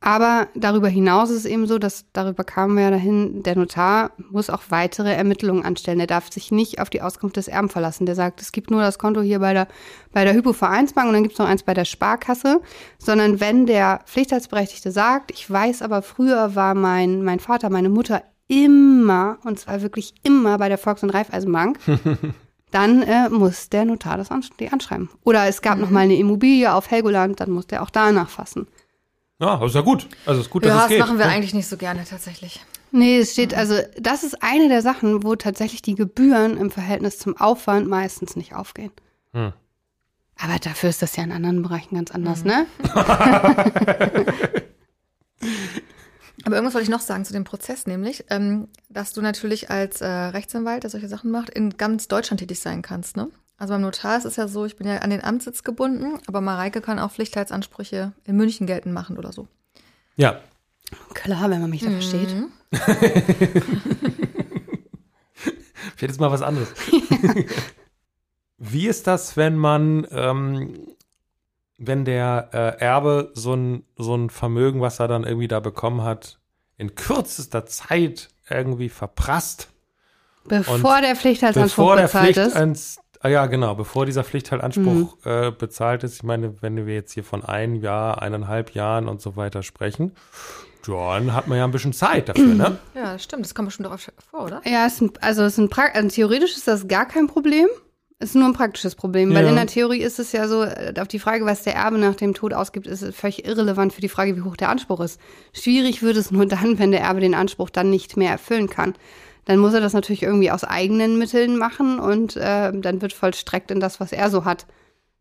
Aber 0.00 0.48
darüber 0.54 0.88
hinaus 0.88 1.30
ist 1.30 1.38
es 1.38 1.44
eben 1.46 1.66
so, 1.66 1.78
dass 1.78 2.04
darüber 2.12 2.44
kamen 2.44 2.76
wir 2.76 2.84
ja 2.84 2.90
dahin, 2.90 3.42
der 3.42 3.56
Notar 3.56 4.10
muss 4.30 4.50
auch 4.50 4.62
weitere 4.68 5.12
Ermittlungen 5.12 5.64
anstellen. 5.64 5.98
Der 5.98 6.06
darf 6.06 6.30
sich 6.30 6.52
nicht 6.52 6.80
auf 6.80 6.90
die 6.90 7.00
Auskunft 7.00 7.36
des 7.36 7.48
Erben 7.48 7.70
verlassen. 7.70 8.04
Der 8.04 8.14
sagt, 8.14 8.42
es 8.42 8.52
gibt 8.52 8.70
nur 8.70 8.82
das 8.82 8.98
Konto 8.98 9.22
hier 9.22 9.38
bei 9.38 9.54
der, 9.54 9.68
bei 10.12 10.24
der 10.24 10.34
Hypovereinsbank 10.34 11.08
und 11.08 11.14
dann 11.14 11.22
gibt 11.22 11.32
es 11.32 11.38
noch 11.38 11.48
eins 11.48 11.62
bei 11.62 11.74
der 11.74 11.86
Sparkasse. 11.86 12.60
Sondern 12.98 13.40
wenn 13.40 13.66
der 13.66 14.00
Pflichtheitsberechtigte 14.04 14.90
sagt, 14.90 15.30
ich 15.30 15.50
weiß 15.50 15.80
aber 15.82 16.02
früher 16.02 16.54
war 16.54 16.74
mein, 16.74 17.22
mein 17.22 17.40
Vater, 17.40 17.70
meine 17.70 17.88
Mutter 17.88 18.22
immer, 18.48 19.38
und 19.44 19.58
zwar 19.58 19.82
wirklich 19.82 20.14
immer 20.22 20.58
bei 20.58 20.68
der 20.68 20.78
Volks- 20.78 21.02
und 21.02 21.10
Raiffeisenbank, 21.10 21.78
dann 22.70 23.02
äh, 23.02 23.28
muss 23.30 23.70
der 23.70 23.86
Notar 23.86 24.18
das 24.18 24.30
ans 24.30 24.50
die 24.60 24.70
anschreiben. 24.70 25.08
Oder 25.24 25.46
es 25.46 25.62
gab 25.62 25.78
noch 25.78 25.90
mal 25.90 26.00
eine 26.00 26.16
Immobilie 26.16 26.72
auf 26.72 26.90
Helgoland, 26.90 27.40
dann 27.40 27.50
muss 27.50 27.66
der 27.66 27.82
auch 27.82 27.90
da 27.90 28.12
nachfassen. 28.12 28.66
Ja, 29.38 29.56
das 29.58 29.70
ist 29.70 29.74
ja 29.74 29.80
gut. 29.82 30.08
Also 30.24 30.40
ist 30.40 30.50
gut, 30.50 30.64
dass 30.64 30.70
Ja, 30.70 30.76
es 30.76 30.82
das 30.82 30.88
geht. 30.90 31.00
machen 31.00 31.18
wir 31.18 31.26
ne? 31.26 31.32
eigentlich 31.32 31.54
nicht 31.54 31.68
so 31.68 31.76
gerne 31.76 32.04
tatsächlich. 32.04 32.64
Nee, 32.90 33.18
es 33.18 33.32
steht, 33.32 33.52
also 33.54 33.74
das 33.98 34.22
ist 34.22 34.42
eine 34.42 34.68
der 34.68 34.80
Sachen, 34.80 35.22
wo 35.24 35.34
tatsächlich 35.36 35.82
die 35.82 35.94
Gebühren 35.94 36.56
im 36.56 36.70
Verhältnis 36.70 37.18
zum 37.18 37.36
Aufwand 37.36 37.88
meistens 37.88 38.36
nicht 38.36 38.54
aufgehen. 38.54 38.92
Hm. 39.32 39.52
Aber 40.38 40.58
dafür 40.58 40.88
ist 40.90 41.02
das 41.02 41.16
ja 41.16 41.24
in 41.24 41.32
anderen 41.32 41.62
Bereichen 41.62 41.96
ganz 41.96 42.10
anders, 42.10 42.44
ne? 42.44 42.66
Aber 46.44 46.54
irgendwas 46.54 46.74
wollte 46.74 46.84
ich 46.84 46.90
noch 46.90 47.00
sagen 47.00 47.24
zu 47.24 47.32
dem 47.32 47.44
Prozess, 47.44 47.86
nämlich, 47.86 48.24
ähm, 48.30 48.68
dass 48.88 49.12
du 49.12 49.20
natürlich 49.20 49.70
als 49.70 50.00
äh, 50.00 50.06
Rechtsanwalt, 50.06 50.84
der 50.84 50.90
solche 50.90 51.08
Sachen 51.08 51.30
macht, 51.30 51.50
in 51.50 51.76
ganz 51.76 52.06
Deutschland 52.08 52.38
tätig 52.40 52.60
sein 52.60 52.82
kannst. 52.82 53.16
Ne? 53.16 53.28
Also 53.58 53.72
beim 53.72 53.80
Notar 53.80 54.18
ist 54.18 54.26
es 54.26 54.36
ja 54.36 54.48
so, 54.48 54.66
ich 54.66 54.76
bin 54.76 54.86
ja 54.86 54.98
an 54.98 55.10
den 55.10 55.24
Amtssitz 55.24 55.62
gebunden, 55.62 56.18
aber 56.26 56.40
Mareike 56.40 56.80
kann 56.82 56.98
auch 56.98 57.10
Pflichtheitsansprüche 57.10 58.12
in 58.24 58.36
München 58.36 58.66
geltend 58.66 58.94
machen 58.94 59.16
oder 59.16 59.32
so. 59.32 59.48
Ja. 60.16 60.40
Klar, 61.14 61.50
wenn 61.50 61.60
man 61.60 61.70
mich 61.70 61.82
da 61.82 61.90
versteht. 61.90 62.28
Vielleicht 65.96 66.12
ist 66.12 66.20
mal 66.20 66.30
was 66.30 66.42
anderes. 66.42 66.68
Wie 68.58 68.86
ist 68.86 69.06
das, 69.06 69.36
wenn 69.36 69.56
man, 69.56 70.06
ähm, 70.10 70.96
wenn 71.78 72.04
der 72.04 72.50
äh, 72.52 72.78
Erbe 72.80 73.32
so 73.34 73.54
ein, 73.54 73.84
so 73.96 74.14
ein 74.14 74.30
Vermögen, 74.30 74.80
was 74.80 75.00
er 75.00 75.08
dann 75.08 75.24
irgendwie 75.24 75.48
da 75.48 75.60
bekommen 75.60 76.02
hat, 76.02 76.38
in 76.76 76.94
kürzester 76.94 77.66
Zeit 77.66 78.28
irgendwie 78.48 78.90
verprasst? 78.90 79.68
Bevor 80.44 81.00
der 81.00 81.16
Pflichtheitsanspruch 81.16 81.84
bevor 81.84 81.96
der 81.96 82.04
bezahlt 82.04 82.34
Pflicht 82.34 82.48
ist. 82.48 82.56
ans, 82.56 82.98
ah 83.20 83.28
ja, 83.28 83.46
genau, 83.46 83.74
bevor 83.74 84.06
dieser 84.06 84.24
Pflichtteilanspruch 84.24 85.16
Mhm. 85.24 85.30
äh, 85.30 85.50
bezahlt 85.50 86.04
ist. 86.04 86.14
Ich 86.16 86.22
meine, 86.22 86.60
wenn 86.62 86.86
wir 86.86 86.94
jetzt 86.94 87.12
hier 87.12 87.24
von 87.24 87.44
einem 87.44 87.74
Jahr, 87.76 88.22
eineinhalb 88.22 88.72
Jahren 88.74 89.08
und 89.08 89.20
so 89.20 89.36
weiter 89.36 89.62
sprechen, 89.62 90.12
dann 90.86 91.34
hat 91.34 91.48
man 91.48 91.58
ja 91.58 91.64
ein 91.64 91.72
bisschen 91.72 91.92
Zeit 91.92 92.28
dafür, 92.28 92.54
ne? 92.54 92.78
Ja, 92.94 93.14
das 93.14 93.24
stimmt. 93.24 93.44
Das 93.44 93.54
kommt 93.54 93.68
bestimmt 93.68 93.88
auch 93.88 93.98
vor, 94.30 94.44
oder? 94.44 94.60
Ja, 94.64 94.86
es 94.86 94.94
ist 94.94 95.00
ein, 95.02 95.10
also, 95.20 95.42
es 95.42 95.54
ist 95.54 95.58
ein 95.58 95.68
pra 95.68 95.86
also 95.94 96.08
theoretisch 96.08 96.56
ist 96.56 96.68
das 96.68 96.86
gar 96.88 97.06
kein 97.06 97.26
Problem. 97.26 97.66
Es 98.18 98.30
ist 98.30 98.34
nur 98.36 98.46
ein 98.46 98.54
praktisches 98.54 98.94
Problem, 98.94 99.34
weil 99.34 99.42
Ja. 99.44 99.50
in 99.50 99.56
der 99.56 99.66
Theorie 99.66 100.00
ist 100.00 100.18
es 100.18 100.32
ja 100.32 100.48
so, 100.48 100.62
äh, 100.62 100.94
auf 100.98 101.08
die 101.08 101.18
Frage, 101.18 101.44
was 101.44 101.64
der 101.64 101.74
Erbe 101.74 101.98
nach 101.98 102.14
dem 102.14 102.32
Tod 102.32 102.54
ausgibt, 102.54 102.86
ist 102.86 103.02
es 103.02 103.14
völlig 103.14 103.44
irrelevant 103.46 103.92
für 103.92 104.00
die 104.00 104.08
Frage, 104.08 104.34
wie 104.36 104.40
hoch 104.42 104.56
der 104.56 104.70
Anspruch 104.70 105.00
ist. 105.00 105.20
Schwierig 105.52 106.02
wird 106.02 106.16
es 106.16 106.30
nur 106.30 106.46
dann, 106.46 106.78
wenn 106.78 106.92
der 106.92 107.00
Erbe 107.02 107.20
den 107.20 107.34
Anspruch 107.34 107.68
dann 107.68 107.90
nicht 107.90 108.16
mehr 108.16 108.30
erfüllen 108.30 108.70
kann. 108.70 108.94
Dann 109.46 109.58
muss 109.58 109.74
er 109.74 109.80
das 109.80 109.92
natürlich 109.92 110.22
irgendwie 110.22 110.50
aus 110.50 110.64
eigenen 110.64 111.18
Mitteln 111.18 111.56
machen 111.56 111.98
und 111.98 112.36
äh, 112.36 112.72
dann 112.72 113.00
wird 113.00 113.12
vollstreckt 113.12 113.70
in 113.70 113.80
das, 113.80 114.00
was 114.00 114.12
er 114.12 114.28
so 114.30 114.44
hat. 114.44 114.66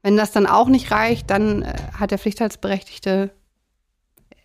Wenn 0.01 0.17
das 0.17 0.31
dann 0.31 0.45
auch 0.45 0.67
nicht 0.67 0.91
reicht, 0.91 1.29
dann 1.29 1.61
äh, 1.61 1.73
hat 1.97 2.11
der 2.11 2.19
Pflichtheitsberechtigte 2.19 3.31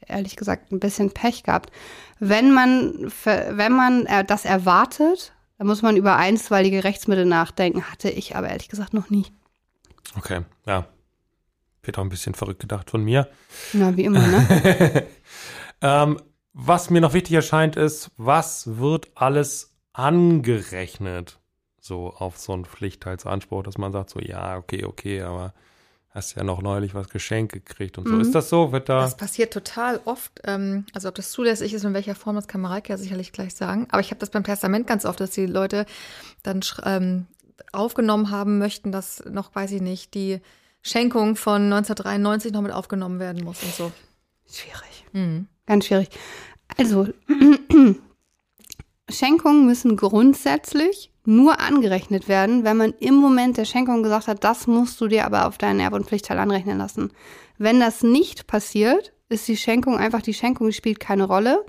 ehrlich 0.07 0.37
gesagt 0.37 0.73
ein 0.73 0.81
bisschen 0.81 1.11
Pech 1.13 1.43
gehabt. 1.45 1.71
Wenn 2.19 2.53
man, 2.53 3.13
wenn 3.25 3.73
man 3.73 4.07
äh, 4.07 4.25
das 4.25 4.45
erwartet, 4.45 5.33
dann 5.59 5.67
muss 5.67 5.83
man 5.83 5.97
über 5.97 6.17
einstweilige 6.17 6.85
Rechtsmittel 6.85 7.25
nachdenken. 7.25 7.91
Hatte 7.91 8.11
ich 8.11 8.37
aber 8.37 8.49
ehrlich 8.49 8.69
gesagt 8.69 8.93
noch 8.93 9.11
nie. 9.11 9.27
Okay, 10.17 10.43
ja. 10.67 10.87
Wird 11.83 11.99
auch 11.99 12.03
ein 12.03 12.11
bisschen 12.11 12.35
verrückt 12.35 12.61
gedacht 12.61 12.91
von 12.91 13.03
mir. 13.03 13.29
Na, 13.73 13.97
wie 13.97 14.05
immer, 14.05 14.27
ne? 14.27 15.07
Ähm, 15.83 16.21
was 16.53 16.91
mir 16.91 17.01
noch 17.01 17.15
wichtig 17.15 17.33
erscheint, 17.33 17.77
ist, 17.77 18.11
was 18.17 18.79
wird 18.79 19.09
alles 19.15 19.70
angerechnet? 20.01 21.39
So 21.81 22.11
auf 22.11 22.39
so 22.39 22.53
einen 22.53 22.65
Pflichtteilsanspruch, 22.65 23.63
dass 23.63 23.79
man 23.79 23.93
sagt, 23.93 24.11
so, 24.11 24.21
ja, 24.21 24.57
okay, 24.57 24.85
okay, 24.85 25.23
aber 25.23 25.55
hast 26.11 26.35
ja 26.35 26.43
noch 26.43 26.61
neulich 26.61 26.95
was 26.95 27.09
geschenkt 27.09 27.53
gekriegt 27.53 27.97
und 27.97 28.07
so. 28.07 28.15
Mhm. 28.15 28.21
Ist 28.21 28.35
das 28.35 28.49
so? 28.49 28.73
Wird 28.73 28.89
da. 28.89 29.01
Das 29.01 29.17
passiert 29.17 29.53
total 29.53 30.01
oft. 30.05 30.41
Ähm, 30.45 30.85
also 30.93 31.09
ob 31.09 31.15
das 31.15 31.31
zulässig 31.31 31.73
ist 31.73 31.85
und 31.85 31.91
in 31.91 31.95
welcher 31.95 32.15
Form, 32.15 32.37
das 32.37 32.49
kann 32.49 32.61
Mareike 32.61 32.93
ja 32.93 32.99
sicherlich 32.99 33.33
gleich 33.33 33.55
sagen. 33.55 33.87
Aber 33.91 34.01
ich 34.01 34.11
habe 34.11 34.19
das 34.19 34.31
beim 34.31 34.45
Testament 34.45 34.87
ganz 34.87 35.05
oft, 35.05 35.21
dass 35.21 35.31
die 35.31 35.47
Leute 35.47 35.87
dann 36.43 36.61
ähm, 36.85 37.27
aufgenommen 37.73 38.31
haben 38.31 38.59
möchten, 38.59 38.91
dass 38.91 39.25
noch, 39.25 39.55
weiß 39.55 39.71
ich 39.73 39.83
nicht, 39.83 40.15
die 40.15 40.41
Schenkung 40.83 41.37
von 41.37 41.73
1993 41.73 42.53
noch 42.53 42.63
mit 42.63 42.73
aufgenommen 42.73 43.21
werden 43.21 43.45
muss 43.45 43.63
und 43.63 43.75
so. 43.75 43.93
Schwierig. 44.51 45.05
Mhm. 45.13 45.47
Ganz 45.67 45.87
schwierig. 45.87 46.09
Also, 46.77 47.09
Schenkungen 49.11 49.67
müssen 49.67 49.97
grundsätzlich 49.97 51.11
nur 51.25 51.61
angerechnet 51.61 52.29
werden, 52.29 52.65
wenn 52.65 52.77
man 52.77 52.95
im 52.99 53.15
Moment 53.15 53.57
der 53.57 53.65
Schenkung 53.65 54.03
gesagt 54.03 54.29
hat, 54.29 54.43
das 54.45 54.67
musst 54.67 55.01
du 55.01 55.09
dir 55.09 55.27
aber 55.27 55.47
auf 55.47 55.59
deinen 55.59 55.81
Erb- 55.81 55.95
und 55.95 56.07
Pflichtteil 56.07 56.39
anrechnen 56.39 56.79
lassen. 56.79 57.13
Wenn 57.59 57.79
das 57.81 58.03
nicht 58.03 58.47
passiert, 58.47 59.13
ist 59.29 59.47
die 59.47 59.57
Schenkung 59.57 59.97
einfach 59.97 60.23
die 60.23 60.35
Schenkung, 60.35 60.69
die 60.69 60.73
spielt 60.73 60.99
keine 60.99 61.25
Rolle. 61.25 61.65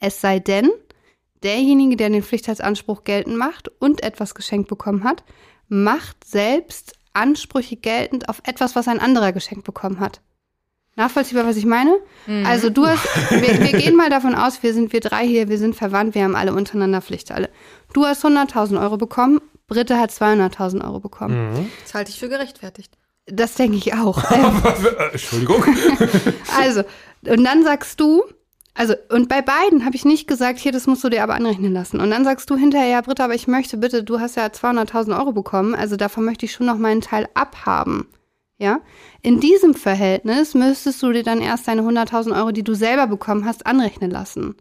Es 0.00 0.20
sei 0.20 0.38
denn, 0.38 0.70
derjenige, 1.42 1.96
der 1.96 2.10
den 2.10 2.22
Pflichtteilsanspruch 2.22 3.04
geltend 3.04 3.36
macht 3.36 3.68
und 3.80 4.02
etwas 4.02 4.34
geschenkt 4.34 4.68
bekommen 4.68 5.04
hat, 5.04 5.24
macht 5.68 6.24
selbst 6.24 6.94
Ansprüche 7.12 7.76
geltend 7.76 8.28
auf 8.28 8.42
etwas, 8.44 8.76
was 8.76 8.88
ein 8.88 9.00
anderer 9.00 9.32
geschenkt 9.32 9.64
bekommen 9.64 10.00
hat. 10.00 10.20
Nachvollziehbar, 10.96 11.46
was 11.46 11.56
ich 11.56 11.66
meine? 11.66 11.94
Also 12.44 12.70
du 12.70 12.86
hast, 12.86 13.04
wir, 13.30 13.60
wir 13.60 13.78
gehen 13.78 13.96
mal 13.96 14.10
davon 14.10 14.34
aus, 14.34 14.62
wir 14.62 14.72
sind 14.72 14.92
wir 14.92 15.00
drei 15.00 15.26
hier, 15.26 15.48
wir 15.48 15.58
sind 15.58 15.76
verwandt, 15.76 16.14
wir 16.14 16.24
haben 16.24 16.34
alle 16.34 16.54
untereinander 16.54 17.02
Pflichtteile. 17.02 17.50
Du 17.92 18.04
hast 18.06 18.24
100.000 18.24 18.80
Euro 18.80 18.96
bekommen, 18.96 19.40
Britte 19.66 19.98
hat 19.98 20.10
200.000 20.10 20.84
Euro 20.84 21.00
bekommen. 21.00 21.52
Mhm. 21.52 21.70
Das 21.82 21.94
halte 21.94 22.10
ich 22.10 22.18
für 22.18 22.28
gerechtfertigt. 22.28 22.96
Das 23.26 23.54
denke 23.54 23.76
ich 23.76 23.94
auch. 23.94 24.22
Äh, 24.30 25.12
Entschuldigung. 25.12 25.64
also, 26.58 26.82
und 27.26 27.44
dann 27.44 27.64
sagst 27.64 28.00
du, 28.00 28.22
also, 28.74 28.94
und 29.08 29.28
bei 29.28 29.42
beiden 29.42 29.84
habe 29.84 29.96
ich 29.96 30.04
nicht 30.04 30.28
gesagt, 30.28 30.58
hier, 30.58 30.70
das 30.70 30.86
musst 30.86 31.02
du 31.02 31.08
dir 31.08 31.22
aber 31.22 31.34
anrechnen 31.34 31.72
lassen. 31.72 32.00
Und 32.00 32.10
dann 32.10 32.24
sagst 32.24 32.48
du 32.50 32.56
hinterher, 32.56 32.88
ja, 32.88 33.00
Britta, 33.00 33.24
aber 33.24 33.34
ich 33.34 33.48
möchte 33.48 33.78
bitte, 33.78 34.04
du 34.04 34.20
hast 34.20 34.36
ja 34.36 34.46
200.000 34.46 35.18
Euro 35.18 35.32
bekommen, 35.32 35.74
also 35.74 35.96
davon 35.96 36.24
möchte 36.24 36.46
ich 36.46 36.52
schon 36.52 36.66
noch 36.66 36.78
meinen 36.78 37.00
Teil 37.00 37.26
abhaben. 37.34 38.06
Ja? 38.58 38.80
In 39.22 39.40
diesem 39.40 39.74
Verhältnis 39.74 40.54
müsstest 40.54 41.02
du 41.02 41.12
dir 41.12 41.22
dann 41.22 41.40
erst 41.40 41.68
deine 41.68 41.82
100.000 41.82 42.36
Euro, 42.36 42.52
die 42.52 42.64
du 42.64 42.74
selber 42.74 43.06
bekommen 43.06 43.44
hast, 43.44 43.66
anrechnen 43.66 44.10
lassen. 44.10 44.56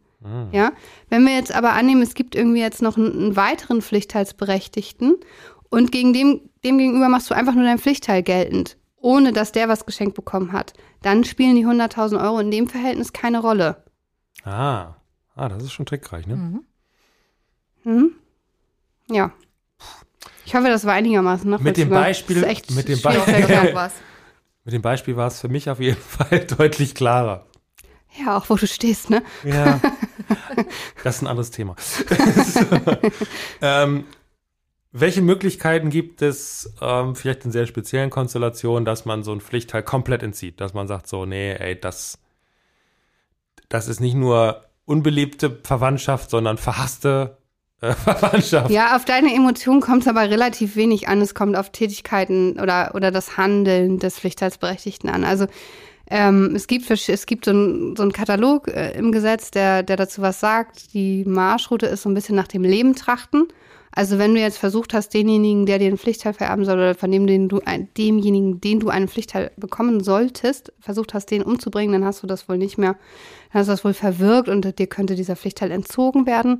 Ja? 0.51 0.71
Wenn 1.10 1.23
wir 1.25 1.36
jetzt 1.36 1.53
aber 1.53 1.73
annehmen, 1.73 2.01
es 2.01 2.15
gibt 2.15 2.36
irgendwie 2.36 2.60
jetzt 2.60 2.81
noch 2.81 2.97
einen, 2.97 3.12
einen 3.12 3.36
weiteren 3.36 3.81
Pflichtteilsberechtigten 3.81 5.17
und 5.69 5.91
gegen 5.91 6.13
dem, 6.13 6.49
dem 6.63 6.77
gegenüber 6.77 7.10
machst 7.10 7.29
du 7.29 7.36
einfach 7.36 7.53
nur 7.53 7.63
dein 7.63 7.77
Pflichtteil 7.77 8.23
geltend, 8.23 8.77
ohne 8.97 9.34
dass 9.34 9.51
der 9.51 9.69
was 9.69 9.86
geschenkt 9.86 10.15
bekommen 10.15 10.51
hat, 10.51 10.73
dann 11.03 11.23
spielen 11.25 11.55
die 11.55 11.65
100.000 11.65 12.21
Euro 12.23 12.39
in 12.39 12.49
dem 12.49 12.67
Verhältnis 12.67 13.13
keine 13.13 13.39
Rolle. 13.39 13.84
Ah. 14.43 14.95
ah, 15.36 15.49
das 15.49 15.63
ist 15.63 15.73
schon 15.73 15.86
trickreich, 15.86 16.25
ne? 16.25 16.36
Mhm. 17.84 18.12
Ja. 19.10 19.31
Ich 20.45 20.55
hoffe, 20.55 20.67
das 20.67 20.85
war 20.85 20.93
einigermaßen 20.93 21.49
noch. 21.49 21.59
Mit 21.59 21.77
dem 21.77 21.89
Beispiel- 21.89 22.35
Das 22.41 22.45
ist 22.45 22.49
echt 22.49 22.71
mit 22.71 22.88
dem 22.88 23.03
was. 23.03 23.93
Mit 24.63 24.73
dem 24.73 24.81
Beispiel 24.81 25.15
war 25.15 25.27
es 25.27 25.39
für 25.39 25.47
mich 25.49 25.69
auf 25.69 25.79
jeden 25.79 26.01
Fall 26.01 26.39
deutlich 26.45 26.95
klarer. 26.95 27.45
Ja, 28.17 28.38
auch 28.38 28.49
wo 28.49 28.55
du 28.55 28.65
stehst, 28.67 29.09
ne? 29.09 29.21
Ja. 29.43 29.79
Das 31.03 31.17
ist 31.17 31.21
ein 31.21 31.27
anderes 31.27 31.51
Thema. 31.51 31.75
so. 31.79 32.61
ähm, 33.61 34.05
welche 34.91 35.21
Möglichkeiten 35.21 35.89
gibt 35.89 36.21
es, 36.21 36.73
ähm, 36.81 37.15
vielleicht 37.15 37.43
in 37.43 37.51
sehr 37.51 37.67
speziellen 37.67 38.09
Konstellationen, 38.09 38.85
dass 38.85 39.03
man 39.03 39.23
so 39.23 39.31
einen 39.31 39.41
Pflichtteil 39.41 39.83
komplett 39.83 40.23
entzieht? 40.23 40.61
Dass 40.61 40.73
man 40.73 40.88
sagt, 40.88 41.07
so, 41.07 41.25
nee, 41.25 41.51
ey, 41.51 41.77
das, 41.79 42.17
das 43.67 43.89
ist 43.89 43.99
nicht 43.99 44.15
nur 44.15 44.63
unbeliebte 44.85 45.59
Verwandtschaft, 45.63 46.29
sondern 46.29 46.57
verhasste 46.57 47.38
Verwandtschaft. 47.79 48.71
Ja, 48.71 48.95
auf 48.95 49.05
deine 49.05 49.33
Emotionen 49.33 49.81
kommt 49.81 50.03
es 50.03 50.07
aber 50.07 50.29
relativ 50.29 50.75
wenig 50.75 51.07
an. 51.07 51.21
Es 51.21 51.35
kommt 51.35 51.55
auf 51.55 51.71
Tätigkeiten 51.71 52.59
oder, 52.59 52.91
oder 52.95 53.11
das 53.11 53.38
Handeln 53.38 53.99
des 53.99 54.19
Pflichtteilsberechtigten 54.19 55.09
an. 55.09 55.23
Also 55.23 55.47
Ähm, 56.07 56.53
es 56.55 56.67
gibt, 56.67 56.89
es 56.91 57.25
gibt 57.25 57.45
so 57.45 57.51
einen 57.51 57.95
so 57.95 58.07
Katalog 58.09 58.67
äh, 58.67 58.91
im 58.97 59.11
Gesetz, 59.11 59.49
der, 59.49 59.81
der 59.81 59.97
dazu 59.97 60.21
was 60.21 60.39
sagt. 60.39 60.93
Die 60.93 61.23
Marschroute 61.25 61.88
ist 61.88 62.03
so 62.03 62.09
ein 62.09 62.13
bisschen 62.13 62.35
nach 62.35 62.47
dem 62.47 62.63
Leben 62.63 62.95
trachten. 62.95 63.47
Also 63.91 64.19
wenn 64.19 64.33
du 64.35 64.41
jetzt 64.41 64.57
versucht 64.57 64.93
hast, 64.93 65.13
denjenigen, 65.13 65.65
der 65.65 65.79
dir 65.79 65.88
einen 65.88 65.97
Pflichtteil 65.97 66.33
vererben 66.33 66.65
soll, 66.65 66.75
oder 66.75 66.95
von 66.95 67.09
dem, 67.09 67.27
den 67.27 67.47
du, 67.47 67.61
demjenigen, 67.97 68.59
den 68.59 68.81
du 68.81 68.89
einen 68.89 69.07
Pflichtteil 69.07 69.51
bekommen 69.55 70.03
solltest, 70.03 70.73
versucht 70.81 71.13
hast, 71.13 71.31
den 71.31 71.41
umzubringen, 71.41 71.93
dann 71.93 72.05
hast 72.05 72.21
du 72.21 72.27
das 72.27 72.49
wohl 72.49 72.57
nicht 72.57 72.77
mehr, 72.77 72.97
dann 73.53 73.61
hast 73.61 73.67
du 73.67 73.71
das 73.71 73.85
wohl 73.85 73.93
verwirkt 73.93 74.49
und 74.49 74.77
dir 74.77 74.88
könnte 74.88 75.15
dieser 75.15 75.38
Pflichtteil 75.38 75.71
entzogen 75.71 76.27
werden. 76.27 76.59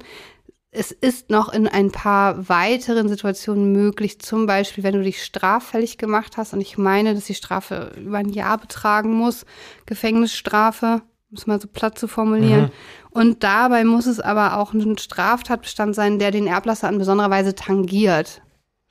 Es 0.78 0.92
ist 0.92 1.30
noch 1.30 1.54
in 1.54 1.68
ein 1.68 1.92
paar 1.92 2.50
weiteren 2.50 3.08
Situationen 3.08 3.72
möglich, 3.72 4.20
zum 4.20 4.46
Beispiel, 4.46 4.84
wenn 4.84 4.94
du 4.94 5.04
dich 5.04 5.24
straffällig 5.24 5.98
gemacht 5.98 6.36
hast 6.36 6.54
und 6.54 6.60
ich 6.60 6.78
meine, 6.78 7.16
dass 7.16 7.26
die 7.26 7.34
Strafe 7.34 7.94
über 7.98 8.18
ein 8.18 8.30
Jahr 8.30 8.58
betragen 8.58 9.14
muss, 9.14 9.46
Gefängnisstrafe, 9.86 11.02
um 11.32 11.38
es 11.38 11.48
mal 11.48 11.62
so 11.62 11.70
platt 11.70 11.98
zu 11.98 12.08
formulieren. 12.08 12.72
Und 13.10 13.44
dabei 13.44 13.86
muss 13.86 14.06
es 14.06 14.20
aber 14.20 14.58
auch 14.58 14.74
ein 14.74 14.98
Straftatbestand 14.98 15.96
sein, 15.96 16.20
der 16.20 16.32
den 16.32 16.48
Erblasser 16.48 16.90
in 16.90 16.98
besonderer 16.98 17.30
Weise 17.30 17.56
tangiert. 17.56 18.42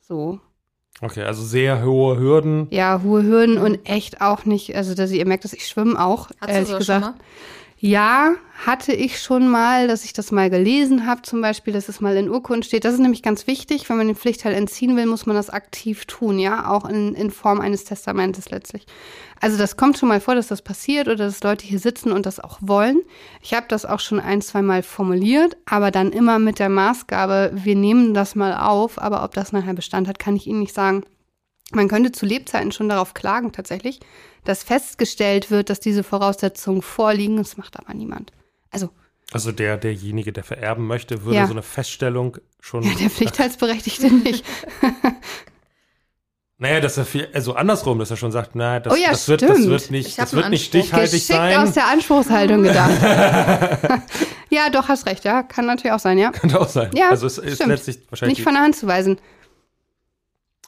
So. 0.01 0.41
Okay, 1.03 1.25
also 1.25 1.43
sehr 1.43 1.85
hohe 1.85 2.19
Hürden. 2.19 2.67
Ja, 2.71 3.03
hohe 3.03 3.25
Hürden 3.25 3.59
und 3.59 3.81
echt 3.85 4.23
auch 4.23 4.47
nicht, 4.47 4.75
also 4.75 4.95
dass 4.95 5.11
ihr 5.11 5.27
merkt, 5.27 5.45
dass 5.45 5.53
ich 5.53 5.67
schwimme 5.67 6.03
auch, 6.03 6.31
Hast 6.41 6.49
du 6.49 6.55
ehrlich 6.55 6.69
so 6.69 6.79
gesagt. 6.79 7.05
schon 7.05 7.15
mal? 7.15 7.21
Ja, 7.87 8.37
hatte 8.65 8.95
ich 8.95 9.21
schon 9.21 9.47
mal, 9.47 9.89
dass 9.89 10.07
ich 10.07 10.15
das 10.15 10.33
mal 10.33 10.49
gelesen 10.49 11.07
habe, 11.07 11.21
zum 11.21 11.43
Beispiel, 11.43 11.75
dass 11.75 11.91
es 11.91 12.01
mal 12.01 12.17
in 12.17 12.31
Urkunden 12.31 12.63
steht. 12.63 12.87
Das 12.87 12.95
ist 12.95 13.01
nämlich 13.01 13.23
ganz 13.23 13.47
wichtig, 13.47 13.91
wenn 13.91 13.99
man 13.99 14.07
den 14.07 14.17
Pflichtteil 14.17 14.55
entziehen 14.55 14.97
will, 14.97 15.05
muss 15.05 15.27
man 15.27 15.37
das 15.37 15.51
aktiv 15.51 16.07
tun, 16.07 16.39
ja, 16.39 16.71
auch 16.71 16.87
in, 16.87 17.15
in 17.15 17.31
Form 17.31 17.61
eines 17.61 17.85
Testamentes 17.85 18.49
letztlich. 18.49 18.87
Also 19.39 19.59
das 19.59 19.77
kommt 19.77 19.99
schon 19.99 20.09
mal 20.09 20.23
vor, 20.23 20.35
dass 20.35 20.47
das 20.47 20.63
passiert 20.63 21.09
oder 21.09 21.27
dass 21.27 21.43
Leute 21.43 21.67
hier 21.67 21.79
sitzen 21.79 22.11
und 22.11 22.25
das 22.25 22.41
auch 22.41 22.57
wollen. 22.63 23.03
Ich 23.43 23.53
habe 23.53 23.67
das 23.69 23.85
auch 23.85 24.01
schon 24.01 24.19
ein, 24.19 24.41
zwei 24.41 24.63
Mal 24.63 24.83
formuliert, 24.83 25.59
aber 25.67 25.91
dann 25.91 26.11
immer 26.11 26.39
mit 26.39 26.61
der 26.61 26.71
Maßgabe, 26.71 27.51
wir 27.53 27.77
nehmen 27.77 28.15
das 28.15 28.35
mal 28.35 28.57
auf, 28.57 28.99
aber 28.99 29.23
ob 29.25 29.35
das 29.35 29.53
nachher 29.53 29.75
Bestand 29.75 30.09
hat, 30.09 30.19
kann 30.19 30.37
ich 30.37 30.47
Ihnen 30.47 30.61
nicht 30.61 30.75
sagen. 30.75 31.05
Man 31.75 31.89
könnte 31.89 32.13
zu 32.13 32.25
Lebzeiten 32.27 32.73
schon 32.73 32.89
darauf 32.89 33.15
klagen, 33.15 33.53
tatsächlich, 33.53 34.01
dass 34.45 34.63
festgestellt 34.63 35.51
wird, 35.51 35.71
dass 35.71 35.81
diese 35.81 36.03
Voraussetzungen 36.05 36.83
vorliegen. 36.83 37.37
Das 37.39 37.57
macht 37.57 37.79
aber 37.79 37.95
niemand. 37.95 38.33
Also, 38.71 38.91
Also 39.33 39.53
der, 39.53 39.77
derjenige, 39.77 40.33
der 40.33 40.45
vererben 40.45 40.87
möchte, 40.87 41.25
würde 41.25 41.39
Ja. 41.39 41.47
so 41.47 41.53
eine 41.53 41.63
Feststellung 41.63 42.37
schon. 42.61 42.83
ja, 42.85 42.93
der 43.01 43.11
Pflichtteilsberechtigte 43.11 44.11
nicht. 44.13 44.45
Naja, 46.57 46.81
dass 46.81 46.97
er 46.97 47.05
viel, 47.05 47.29
also 47.35 47.55
andersrum, 47.55 47.99
dass 47.99 48.11
er 48.13 48.17
schon 48.17 48.31
sagt, 48.31 48.53
na, 48.55 48.79
das, 48.79 48.93
Oh 48.93 48.97
ja, 48.97 49.11
das, 49.11 49.29
wird, 49.29 49.43
das 49.43 49.67
wird 49.67 49.91
nicht, 49.91 50.17
das 50.19 50.33
wird 50.35 50.51
nicht 50.51 50.65
stichhaltig 50.67 51.11
Geschickt 51.11 51.27
sein. 51.37 51.57
aus 51.59 51.73
der 51.73 51.89
Anspruchshaltung 51.89 52.63
gedacht. 52.63 52.93
ja, 54.51 54.71
doch, 54.71 54.87
hast 54.89 55.07
recht, 55.07 55.25
ja. 55.25 55.43
Kann 55.43 55.67
natürlich 55.67 55.93
auch 55.93 55.99
sein, 55.99 56.17
ja. 56.17 56.31
Könnte 56.31 56.61
auch 56.61 56.69
sein. 56.69 56.91
Ja, 56.95 57.11
also 57.11 57.27
es 57.27 57.39
ist 57.39 57.67
letztlich 57.67 57.99
wahrscheinlich, 58.09 58.39
Nicht 58.39 58.45
von 58.45 58.55
der 58.55 58.63
Hand 58.63 58.77
zu 58.77 58.87
weisen. 58.87 59.19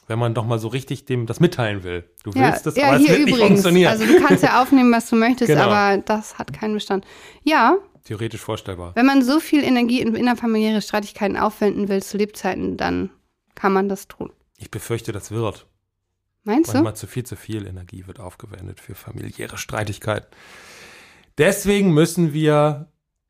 Wenn 0.07 0.17
man 0.19 0.33
doch 0.33 0.45
mal 0.45 0.57
so 0.59 0.67
richtig 0.69 1.05
dem 1.05 1.25
das 1.25 1.39
mitteilen 1.39 1.83
will. 1.83 2.09
Du 2.23 2.31
Ja, 2.31 2.51
willst 2.51 2.65
das, 2.65 2.75
ja 2.75 2.87
aber 2.87 2.97
es 2.97 3.07
wird 3.07 3.19
nicht 3.19 3.29
übrigens. 3.29 3.47
funktionieren. 3.49 3.91
Also 3.91 4.05
du 4.05 4.19
kannst 4.25 4.43
ja 4.43 4.61
aufnehmen, 4.61 4.91
was 4.91 5.09
du 5.09 5.15
möchtest, 5.17 5.49
Genau. 5.49 5.63
aber 5.69 6.01
das 6.01 6.37
hat 6.39 6.53
keinen 6.53 6.73
Bestand. 6.73 7.05
Ja, 7.43 7.77
Theoretisch 8.05 8.41
vorstellbar. 8.41 8.93
wenn 8.95 9.05
man 9.05 9.21
so 9.21 9.39
viel 9.41 9.63
Energie 9.63 10.01
in 10.01 10.15
innerfamiliäre 10.15 10.81
Streitigkeiten 10.81 11.35
aufwenden 11.37 11.89
will 11.89 12.01
zu 12.01 12.17
Lebzeiten, 12.17 12.77
dann 12.77 13.09
kann 13.55 13.73
man 13.73 13.89
das 13.89 14.07
tun. 14.07 14.31
Ich 14.57 14.71
befürchte, 14.71 15.11
das 15.11 15.31
wird. 15.31 15.67
Meinst 16.43 16.69
du? 16.69 16.73
Manchmal 16.75 16.95
zu 16.95 17.07
viel, 17.07 17.25
zu 17.25 17.35
viel 17.35 17.67
Energie 17.67 18.07
wird 18.07 18.19
aufgewendet 18.21 18.79
für 18.79 18.95
familiäre 18.95 19.57
Streitigkeiten. 19.57 20.27
Deswegen 21.37 21.93
müssen 21.93 22.33
wir 22.33 22.87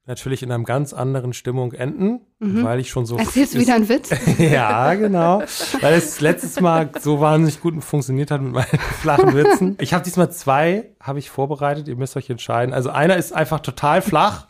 natürlich 0.07 0.41
in 0.41 0.51
einer 0.51 0.63
ganz 0.63 0.93
anderen 0.93 1.33
Stimmung 1.33 1.73
enden, 1.73 2.21
weil 2.39 2.79
ich 2.79 2.89
schon 2.89 3.05
so. 3.05 3.15
Mhm. 3.15 3.21
Erzählst 3.21 3.53
du 3.53 3.59
wieder 3.59 3.75
einen 3.75 3.89
Witz? 3.89 4.09
ja, 4.37 4.93
genau. 4.93 5.43
Weil 5.81 5.93
es 5.93 6.21
letztes 6.21 6.59
Mal 6.61 6.89
so 6.99 7.19
wahnsinnig 7.19 7.61
gut 7.61 7.83
funktioniert 7.83 8.31
hat 8.31 8.41
mit 8.41 8.53
meinen 8.53 8.65
flachen 9.01 9.35
Witzen. 9.35 9.77
Ich 9.81 9.93
habe 9.93 10.03
diesmal 10.03 10.31
zwei, 10.31 10.91
habe 11.01 11.19
ich 11.19 11.29
vorbereitet. 11.29 11.87
Ihr 11.87 11.97
müsst 11.97 12.15
euch 12.15 12.29
entscheiden. 12.29 12.73
Also 12.73 12.89
einer 12.89 13.17
ist 13.17 13.33
einfach 13.33 13.59
total 13.59 14.01
flach. 14.01 14.47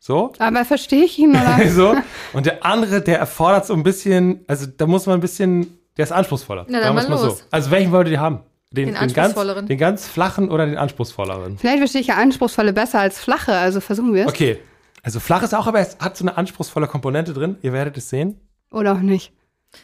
So. 0.00 0.32
Aber 0.38 0.64
verstehe 0.64 1.04
ich 1.04 1.18
ihn 1.18 1.30
oder? 1.30 1.60
so. 1.68 1.94
Und 2.32 2.46
der 2.46 2.64
andere, 2.64 3.00
der 3.00 3.18
erfordert 3.18 3.66
so 3.66 3.74
ein 3.74 3.82
bisschen, 3.82 4.40
also 4.48 4.66
da 4.66 4.86
muss 4.86 5.06
man 5.06 5.16
ein 5.16 5.20
bisschen, 5.20 5.78
der 5.96 6.04
ist 6.04 6.12
anspruchsvoller. 6.12 6.66
Na, 6.68 6.80
dann 6.80 6.96
Sagen 6.96 7.10
mal 7.10 7.22
los. 7.26 7.38
So. 7.38 7.44
Also 7.50 7.70
welchen 7.70 7.92
wollt 7.92 8.08
ihr 8.08 8.20
haben? 8.20 8.40
Den 8.70 8.92
ganz, 8.92 9.16
anspruchsvolleren. 9.16 9.66
den 9.68 9.78
ganz 9.78 10.08
flachen 10.08 10.50
oder 10.50 10.66
den 10.66 10.76
anspruchsvolleren? 10.76 11.58
Vielleicht 11.58 11.78
verstehe 11.78 12.00
ich 12.00 12.08
ja 12.08 12.16
anspruchsvolle 12.16 12.72
besser 12.72 12.98
als 12.98 13.20
flache, 13.20 13.52
also 13.52 13.80
versuchen 13.80 14.14
wir 14.14 14.24
es. 14.24 14.28
Okay. 14.28 14.58
Also 15.04 15.20
flach 15.20 15.42
ist 15.42 15.54
auch, 15.54 15.66
aber 15.66 15.80
es 15.80 15.98
hat 15.98 16.16
so 16.16 16.24
eine 16.24 16.36
anspruchsvolle 16.38 16.86
Komponente 16.86 17.34
drin. 17.34 17.58
Ihr 17.60 17.74
werdet 17.74 17.98
es 17.98 18.08
sehen. 18.08 18.40
Oder 18.70 18.94
auch 18.94 19.00
nicht. 19.00 19.34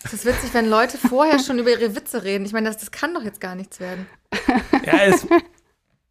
Es 0.03 0.15
ist 0.15 0.25
witzig, 0.25 0.55
wenn 0.55 0.67
Leute 0.67 0.97
vorher 0.97 1.39
schon 1.39 1.59
über 1.59 1.69
ihre 1.71 1.95
Witze 1.95 2.25
reden. 2.25 2.47
Ich 2.47 2.55
meine, 2.55 2.69
das, 2.69 2.79
das 2.79 2.91
kann 2.91 3.13
doch 3.13 3.23
jetzt 3.23 3.41
gar 3.41 3.55
nichts 3.55 3.79
werden. 3.81 4.07
Ja, 4.87 4.95
es, 5.03 5.27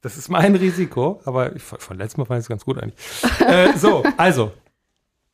das 0.01 0.15
ist 0.15 0.29
mein 0.29 0.53
Risiko, 0.55 1.21
aber 1.25 1.55
ich, 1.55 1.63
von 1.63 1.97
letztem 1.97 2.21
Mal 2.21 2.25
fand 2.25 2.39
ich 2.39 2.43
es 2.43 2.49
ganz 2.49 2.63
gut 2.65 2.77
eigentlich. 2.77 2.99
äh, 3.39 3.75
so, 3.75 4.03
also, 4.15 4.53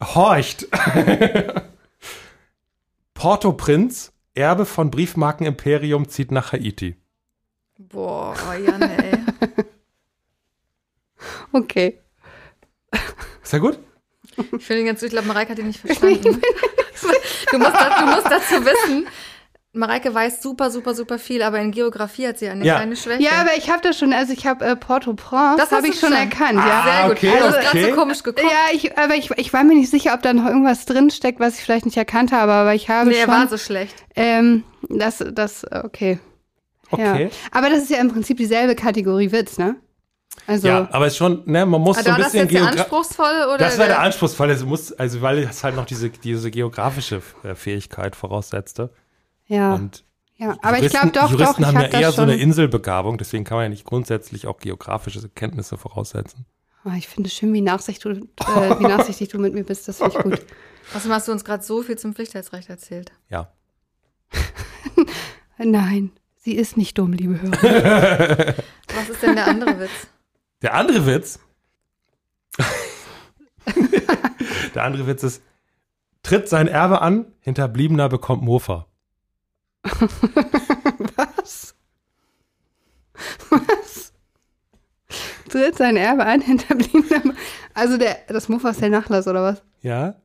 horcht. 0.02 0.68
Port-au-Prince, 3.14 4.14
Erbe 4.36 4.66
von 4.66 4.90
Briefmarkenimperium, 4.90 6.08
zieht 6.08 6.32
nach 6.32 6.54
Haiti. 6.54 6.96
Boah, 7.78 8.36
oh 8.50 8.54
Jan, 8.54 8.82
ey. 8.84 9.20
Okay. 11.52 12.00
Ist 13.46 13.54
ja 13.54 13.60
gut? 13.60 13.80
Ich 14.58 14.66
finde 14.66 14.82
den 14.82 14.86
ganz, 14.88 15.02
ich 15.02 15.12
glaube, 15.12 15.28
Mareike 15.28 15.52
hat 15.52 15.60
ihn 15.60 15.68
nicht 15.68 15.80
verstanden. 15.86 16.24
du, 17.52 17.58
musst, 17.58 17.72
du 18.02 18.06
musst 18.08 18.26
dazu 18.26 18.66
wissen, 18.66 19.08
Mareike 19.72 20.14
weiß 20.14 20.42
super, 20.42 20.72
super, 20.72 20.96
super 20.96 21.20
viel, 21.20 21.44
aber 21.44 21.60
in 21.60 21.72
Geografie 21.72 22.28
hat 22.28 22.40
sie 22.40 22.48
eine 22.50 22.66
Ja. 22.66 22.76
kleine 22.78 22.96
Schwäche. 22.96 23.22
Ja, 23.22 23.32
aber 23.42 23.52
ich 23.58 23.70
habe 23.70 23.82
das 23.82 24.00
schon, 24.00 24.14
also 24.14 24.34
ich 24.34 24.48
habe 24.48 24.66
äh, 24.66 24.76
Port-au-Prince, 24.76 25.58
Das 25.58 25.72
habe 25.72 25.88
ich 25.90 26.00
schon 26.00 26.14
erkannt, 26.14 26.56
ja. 26.58 26.84
Sehr 26.84 26.94
Ah, 26.94 27.08
gut. 27.08 27.18
okay, 27.18 27.32
du 27.38 27.44
hast 27.46 27.54
gerade 27.60 27.68
okay. 27.68 27.90
so 27.92 27.96
komisch 27.96 28.24
geguckt. 28.24 28.42
Ja, 28.50 28.74
ich, 28.74 28.98
aber 28.98 29.16
ich, 29.16 29.30
ich 29.32 29.54
war 29.54 29.64
mir 29.64 29.76
nicht 29.76 29.92
sicher, 29.92 30.14
ob 30.16 30.22
da 30.24 30.34
noch 30.34 30.46
irgendwas 30.46 30.86
drinsteckt, 30.86 31.40
was 31.40 31.58
ich 31.60 31.64
vielleicht 31.64 31.86
nicht 31.86 31.98
erkannt 31.98 32.32
habe, 32.32 32.52
aber 32.54 32.74
ich 32.74 32.90
habe 32.90 33.10
nee, 33.10 33.16
er 33.18 33.26
schon. 33.26 33.34
war 33.34 33.48
so 33.48 33.58
schlecht. 33.58 33.94
ähm, 34.16 34.64
das, 34.90 35.24
das, 35.34 35.66
okay. 35.72 36.20
Okay. 36.92 37.24
Ja. 37.26 37.30
Aber 37.52 37.70
das 37.70 37.80
ist 37.84 37.90
ja 37.92 37.98
im 37.98 38.12
Prinzip 38.12 38.38
dieselbe 38.38 38.76
Kategorie 38.76 39.32
Witz, 39.32 39.58
ne? 39.58 39.76
Also, 40.48 40.68
Ja, 40.68 40.88
aber 40.92 41.08
es 41.08 41.14
ist 41.14 41.18
schon, 41.18 41.42
ne, 41.46 41.66
man 41.66 41.82
muss 41.82 41.98
Aber 41.98 42.04
so 42.06 42.10
ein 42.12 42.18
war 42.18 42.24
das 42.24 42.32
bisschen 42.34 42.50
jetzt 42.50 42.80
anspruchsvolle 42.80 43.48
oder? 43.50 43.58
Das 43.58 43.78
wäre 43.78 43.90
der 43.90 44.00
anspruchsvolle, 44.02 44.54
es 44.54 44.64
muss, 44.64 44.92
also 44.94 45.22
weil 45.22 45.40
es 45.40 45.64
halt 45.64 45.76
noch 45.76 45.86
diese, 45.86 46.10
diese 46.10 46.52
geografische 46.52 47.22
äh, 47.44 47.56
Fähigkeit 47.56 48.16
voraussetzte. 48.16 48.92
ja, 49.48 49.74
Und 49.74 50.04
ja. 50.38 50.56
Aber 50.62 50.78
ich 50.78 50.84
Juristen- 50.92 51.12
glaube 51.12 51.28
doch, 51.28 51.32
Juristen 51.32 51.62
doch, 51.64 51.70
ich 51.70 51.76
haben 51.76 51.84
habe 51.84 51.94
ja 51.94 52.00
eher 52.02 52.12
so 52.12 52.22
eine 52.22 52.36
Inselbegabung, 52.36 53.18
deswegen 53.18 53.44
kann 53.46 53.56
man 53.58 53.64
ja 53.64 53.70
nicht 53.70 53.86
grundsätzlich 53.86 54.48
auch 54.48 54.58
geografische 54.60 55.28
Kenntnisse 55.30 55.78
voraussetzen. 55.78 56.46
Oh, 56.84 56.92
ich 56.96 57.08
finde 57.08 57.30
es 57.30 57.34
schön, 57.34 57.52
wie, 57.54 57.62
nachsichtig 57.62 58.04
du, 58.04 58.10
äh, 58.12 58.80
wie 58.80 58.84
nachsichtig 58.84 59.30
du 59.30 59.40
mit 59.40 59.54
mir 59.56 59.64
bist. 59.64 59.88
Das 59.88 59.98
finde 59.98 60.16
ich 60.18 60.24
gut. 60.24 60.42
Außerdem 60.94 61.14
hast 61.14 61.28
du 61.28 61.32
uns 61.32 61.44
gerade 61.44 61.64
so 61.64 61.82
viel 61.82 61.98
zum 61.98 62.14
Pflichtheitsrecht 62.14 62.70
erzählt. 62.70 63.12
Ja. 63.30 63.52
Nein, 65.58 66.12
sie 66.38 66.54
ist 66.56 66.78
nicht 66.78 66.98
dumm, 66.98 67.14
liebe 67.14 67.42
Hörer. 67.42 68.54
Was 68.96 69.10
ist 69.10 69.24
denn 69.24 69.36
der 69.36 69.48
andere 69.48 69.80
Witz? 69.80 70.08
Der 70.66 70.74
andere 70.74 71.06
Witz. 71.06 71.38
der 74.74 74.84
andere 74.84 75.06
Witz 75.06 75.22
ist, 75.22 75.44
tritt 76.24 76.50
sein 76.50 76.68
Erbe 76.68 77.02
an, 77.02 77.32
Hinterbliebener 77.42 78.10
bekommt 78.10 78.42
Mofa. 78.42 78.88
Was? 81.16 81.76
Was? 83.52 84.14
Tritt 85.50 85.78
sein 85.78 85.98
Erbe 85.98 86.26
an, 86.26 86.42
hinterbliebener. 86.42 87.36
Also 87.76 88.00
der, 88.00 88.18
das 88.28 88.50
Muff 88.50 88.64
ist 88.64 88.82
der 88.82 88.90
Nachlass, 88.90 89.28
oder 89.28 89.44
was? 89.44 89.64
Ja? 89.82 90.16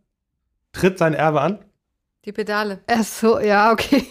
Tritt 0.72 0.96
sein 0.96 1.12
Erbe 1.12 1.42
an? 1.42 1.62
Die 2.24 2.32
Pedale. 2.32 2.82
Ach 2.86 3.04
so, 3.04 3.38
ja, 3.40 3.72
okay. 3.72 4.06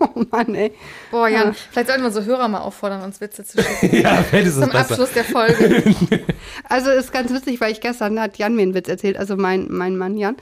oh 0.14 0.24
Mann, 0.30 0.54
ey. 0.54 0.72
Boah, 1.10 1.28
Jan, 1.28 1.48
Ja. 1.48 1.54
vielleicht 1.70 1.88
sollten 1.88 2.02
wir 2.02 2.10
so 2.10 2.24
Hörer 2.24 2.48
mal 2.48 2.60
auffordern, 2.60 3.02
uns 3.02 3.20
Witze 3.20 3.44
zu 3.44 3.62
schicken. 3.62 3.96
ja, 4.02 4.22
vielleicht 4.22 4.46
ist 4.48 4.54
es 4.56 4.60
Zum 4.62 4.70
besser. 4.70 4.90
Abschluss 4.90 5.12
der 5.12 5.24
Folge. 5.24 5.94
Also 6.68 6.90
ist 6.90 7.12
ganz 7.12 7.32
witzig, 7.32 7.60
weil 7.60 7.72
ich 7.72 7.80
gestern 7.80 8.20
hat 8.20 8.38
Jan 8.38 8.54
mir 8.54 8.62
einen 8.62 8.74
Witz 8.74 8.88
erzählt, 8.88 9.16
also 9.16 9.36
mein, 9.36 9.66
mein 9.70 9.96
Mann 9.96 10.16
Jan. 10.16 10.36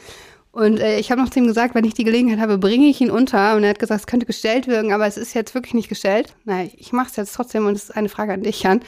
Und 0.51 0.78
äh, 0.80 0.99
ich 0.99 1.11
habe 1.11 1.20
noch 1.20 1.30
zu 1.30 1.39
ihm 1.39 1.47
gesagt, 1.47 1.74
wenn 1.74 1.85
ich 1.85 1.95
die 1.95 2.05
Gelegenheit 2.05 2.39
habe, 2.41 2.59
bringe 2.59 2.87
ich 2.87 3.01
ihn 3.01 3.11
unter. 3.11 3.55
Und 3.57 3.64
er 3.64 3.70
hat 3.70 3.78
gesagt, 3.78 4.01
es 4.01 4.07
könnte 4.07 4.26
gestellt 4.26 4.66
wirken, 4.66 4.93
aber 4.93 5.07
es 5.07 5.16
ist 5.16 5.35
jetzt 5.35 5.55
wirklich 5.55 5.74
nicht 5.74 5.89
gestellt. 5.89 6.35
Naja, 6.45 6.68
ich 6.76 6.93
mache 6.93 7.09
es 7.11 7.16
jetzt 7.16 7.35
trotzdem 7.35 7.66
und 7.66 7.74
es 7.74 7.85
ist 7.85 7.97
eine 7.97 8.09
Frage 8.09 8.33
an 8.33 8.43
dich, 8.43 8.62
Jan. 8.62 8.80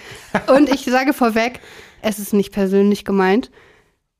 Und 0.48 0.68
ich 0.68 0.84
sage 0.84 1.12
vorweg, 1.12 1.60
es 2.02 2.18
ist 2.18 2.32
nicht 2.32 2.52
persönlich 2.52 3.04
gemeint. 3.04 3.50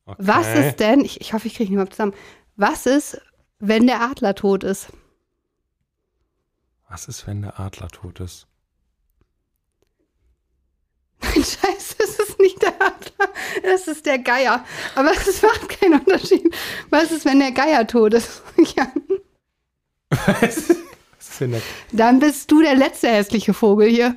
Okay. 0.07 0.17
Was 0.19 0.55
ist 0.55 0.81
denn, 0.81 1.01
ich, 1.05 1.21
ich 1.21 1.33
hoffe, 1.33 1.47
ich 1.47 1.55
kriege 1.55 1.71
ihn 1.71 1.75
überhaupt 1.75 1.95
zusammen, 1.95 2.15
was 2.57 2.87
ist, 2.87 3.21
wenn 3.59 3.87
der 3.87 4.01
Adler 4.03 4.35
tot 4.35 4.65
ist? 4.65 4.89
Was 6.91 7.07
ist, 7.07 7.27
wenn 7.29 7.43
der 7.43 7.61
Adler 7.61 7.89
tot 7.89 8.19
ist? 8.19 8.49
Nein, 11.23 11.35
scheiße, 11.35 11.97
es 11.99 12.19
ist 12.19 12.41
nicht 12.41 12.61
der 12.61 12.75
Adler, 12.81 13.33
es 13.63 13.87
ist 13.87 14.07
der 14.07 14.19
Geier. 14.19 14.65
Aber 14.97 15.13
es 15.13 15.41
macht 15.43 15.69
keinen 15.69 16.01
Unterschied. 16.01 16.53
Was 16.91 17.13
ist, 17.13 17.25
wenn 17.25 17.39
der 17.39 17.53
Geier 17.53 17.87
tot 17.87 18.15
ist? 18.15 18.43
ja. 18.77 18.91
Was 20.09 20.57
ist 20.59 21.41
denn 21.41 21.53
das? 21.53 21.63
Dann 21.93 22.19
bist 22.19 22.51
du 22.51 22.61
der 22.61 22.75
letzte 22.75 23.09
hässliche 23.09 23.55
Vogel 23.55 23.89
hier. 23.89 24.17